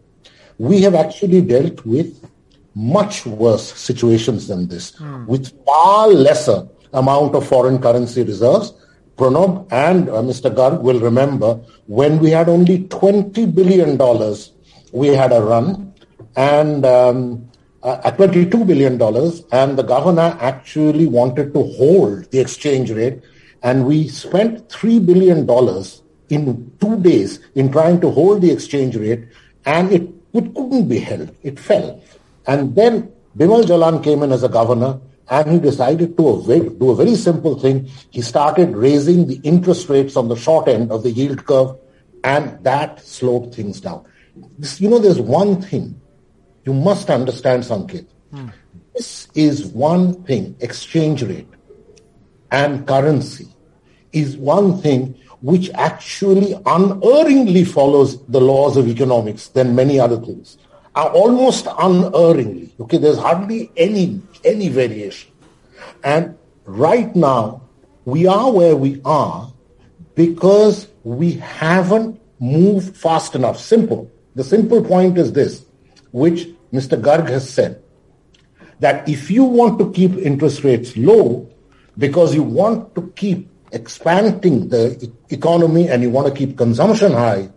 We 0.57 0.81
have 0.81 0.95
actually 0.95 1.41
dealt 1.41 1.85
with 1.85 2.29
much 2.75 3.25
worse 3.25 3.73
situations 3.73 4.47
than 4.47 4.67
this, 4.67 4.91
mm. 4.93 5.25
with 5.27 5.53
far 5.65 6.07
lesser 6.07 6.67
amount 6.93 7.35
of 7.35 7.47
foreign 7.47 7.79
currency 7.79 8.23
reserves. 8.23 8.73
Pranab 9.17 9.67
and 9.71 10.09
uh, 10.09 10.13
Mr. 10.21 10.53
Garg 10.53 10.81
will 10.81 10.99
remember 10.99 11.55
when 11.87 12.19
we 12.19 12.29
had 12.31 12.47
only 12.47 12.85
$20 12.85 13.53
billion, 13.53 13.97
we 14.93 15.09
had 15.09 15.33
a 15.33 15.41
run 15.41 15.93
and 16.37 16.85
um, 16.85 17.49
uh, 17.83 17.99
at 18.05 18.17
$22 18.17 18.65
billion 18.65 18.93
and 19.51 19.77
the 19.77 19.83
governor 19.83 20.37
actually 20.39 21.05
wanted 21.05 21.53
to 21.53 21.63
hold 21.63 22.31
the 22.31 22.39
exchange 22.39 22.91
rate 22.91 23.21
and 23.63 23.85
we 23.85 24.07
spent 24.07 24.69
$3 24.69 25.05
billion 25.05 25.47
in 26.29 26.71
two 26.79 26.97
days 27.01 27.39
in 27.55 27.71
trying 27.71 27.99
to 28.01 28.09
hold 28.09 28.41
the 28.41 28.51
exchange 28.51 28.95
rate, 28.95 29.27
and 29.65 29.91
it, 29.91 30.09
it 30.33 30.53
couldn't 30.55 30.87
be 30.87 30.99
held. 30.99 31.35
It 31.43 31.59
fell. 31.59 32.01
And 32.47 32.75
then 32.75 33.11
Bimal 33.37 33.63
Jalan 33.63 34.03
came 34.03 34.23
in 34.23 34.31
as 34.31 34.43
a 34.43 34.49
governor, 34.49 34.99
and 35.29 35.51
he 35.51 35.59
decided 35.59 36.17
to 36.17 36.73
do 36.79 36.89
a 36.91 36.95
very 36.95 37.15
simple 37.15 37.59
thing. 37.59 37.89
He 38.09 38.21
started 38.21 38.75
raising 38.75 39.27
the 39.27 39.39
interest 39.43 39.89
rates 39.89 40.15
on 40.15 40.27
the 40.27 40.35
short 40.35 40.67
end 40.67 40.91
of 40.91 41.03
the 41.03 41.11
yield 41.11 41.45
curve, 41.45 41.75
and 42.23 42.63
that 42.63 43.05
slowed 43.05 43.53
things 43.53 43.81
down. 43.81 44.05
This, 44.57 44.79
you 44.79 44.89
know, 44.89 44.99
there's 44.99 45.19
one 45.19 45.61
thing 45.61 45.99
you 46.65 46.73
must 46.73 47.09
understand, 47.09 47.63
Sanket. 47.63 48.07
Hmm. 48.31 48.49
This 48.93 49.27
is 49.33 49.65
one 49.65 50.23
thing, 50.23 50.55
exchange 50.59 51.23
rate 51.23 51.47
and 52.51 52.87
currency 52.87 53.47
is 54.11 54.37
one 54.37 54.81
thing 54.81 55.15
which 55.41 55.69
actually 55.71 56.53
unerringly 56.65 57.63
follows 57.63 58.21
the 58.27 58.41
laws 58.41 58.75
of 58.75 58.87
economics 58.87 59.47
than 59.49 59.75
many 59.75 59.99
other 59.99 60.17
things. 60.17 60.57
Uh, 60.95 61.09
almost 61.13 61.67
unerringly. 61.79 62.73
Okay, 62.79 62.97
there's 62.97 63.17
hardly 63.17 63.71
any 63.77 64.21
any 64.43 64.69
variation. 64.69 65.31
And 66.03 66.37
right 66.65 67.15
now, 67.15 67.61
we 68.05 68.27
are 68.27 68.51
where 68.51 68.75
we 68.75 69.01
are 69.05 69.51
because 70.15 70.87
we 71.03 71.33
haven't 71.33 72.19
moved 72.39 72.95
fast 72.97 73.35
enough. 73.35 73.59
Simple. 73.59 74.11
The 74.35 74.43
simple 74.43 74.83
point 74.83 75.17
is 75.17 75.31
this, 75.33 75.65
which 76.11 76.47
Mr. 76.73 76.99
Garg 76.99 77.29
has 77.29 77.49
said, 77.49 77.81
that 78.79 79.07
if 79.07 79.29
you 79.29 79.43
want 79.43 79.79
to 79.79 79.91
keep 79.91 80.13
interest 80.13 80.63
rates 80.63 80.95
low, 80.97 81.49
because 81.97 82.33
you 82.33 82.43
want 82.43 82.95
to 82.95 83.11
keep 83.15 83.49
expanding 83.71 84.69
the 84.69 85.11
economy 85.29 85.89
and 85.89 86.01
you 86.01 86.09
want 86.09 86.27
to 86.27 86.33
keep 86.33 86.57
consumption 86.57 87.13
high, 87.13 87.49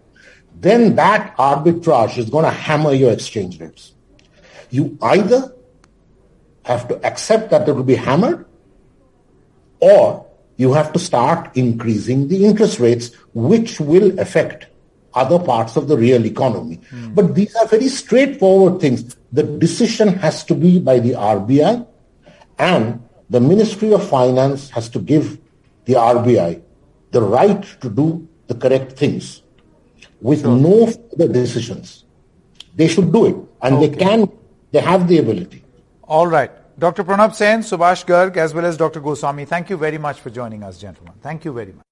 then 0.54 0.94
that 0.96 1.36
arbitrage 1.36 2.18
is 2.18 2.30
going 2.30 2.44
to 2.44 2.50
hammer 2.50 2.92
your 2.92 3.12
exchange 3.12 3.60
rates. 3.60 3.92
You 4.70 4.96
either 5.02 5.54
have 6.64 6.88
to 6.88 7.04
accept 7.04 7.50
that 7.50 7.68
it 7.68 7.72
will 7.72 7.82
be 7.82 7.96
hammered 7.96 8.46
or 9.80 10.26
you 10.56 10.72
have 10.72 10.92
to 10.92 10.98
start 10.98 11.56
increasing 11.56 12.28
the 12.28 12.44
interest 12.44 12.78
rates, 12.78 13.14
which 13.34 13.80
will 13.80 14.18
affect 14.20 14.66
other 15.14 15.38
parts 15.38 15.76
of 15.76 15.88
the 15.88 15.96
real 15.96 16.24
economy. 16.24 16.80
Mm. 16.90 17.14
But 17.14 17.34
these 17.34 17.54
are 17.56 17.66
very 17.66 17.88
straightforward 17.88 18.80
things. 18.80 19.16
The 19.32 19.42
decision 19.42 20.08
has 20.08 20.44
to 20.44 20.54
be 20.54 20.78
by 20.78 21.00
the 21.00 21.12
RBI 21.12 21.86
and 22.58 23.02
the 23.32 23.40
Ministry 23.40 23.94
of 23.94 24.06
Finance 24.06 24.68
has 24.70 24.90
to 24.90 24.98
give 24.98 25.38
the 25.86 25.94
RBI 25.94 26.60
the 27.12 27.22
right 27.22 27.62
to 27.80 27.88
do 27.88 28.28
the 28.46 28.54
correct 28.54 28.92
things 28.92 29.42
with 30.20 30.42
sure. 30.42 30.56
no 30.56 30.86
further 30.86 31.28
decisions. 31.32 32.04
They 32.76 32.88
should 32.88 33.10
do 33.10 33.24
it 33.26 33.36
and 33.62 33.76
okay. 33.76 33.88
they 33.88 33.96
can, 33.96 34.30
they 34.70 34.80
have 34.80 35.08
the 35.08 35.18
ability. 35.18 35.64
All 36.02 36.26
right. 36.26 36.50
Dr. 36.78 37.04
Pranab 37.04 37.34
Sen, 37.34 37.60
Subhash 37.60 38.04
Garg, 38.04 38.36
as 38.36 38.52
well 38.52 38.66
as 38.66 38.76
Dr. 38.76 39.00
Goswami, 39.00 39.46
thank 39.46 39.70
you 39.70 39.78
very 39.78 39.98
much 39.98 40.20
for 40.20 40.28
joining 40.28 40.62
us, 40.62 40.78
gentlemen. 40.78 41.14
Thank 41.22 41.46
you 41.46 41.52
very 41.52 41.72
much. 41.72 41.91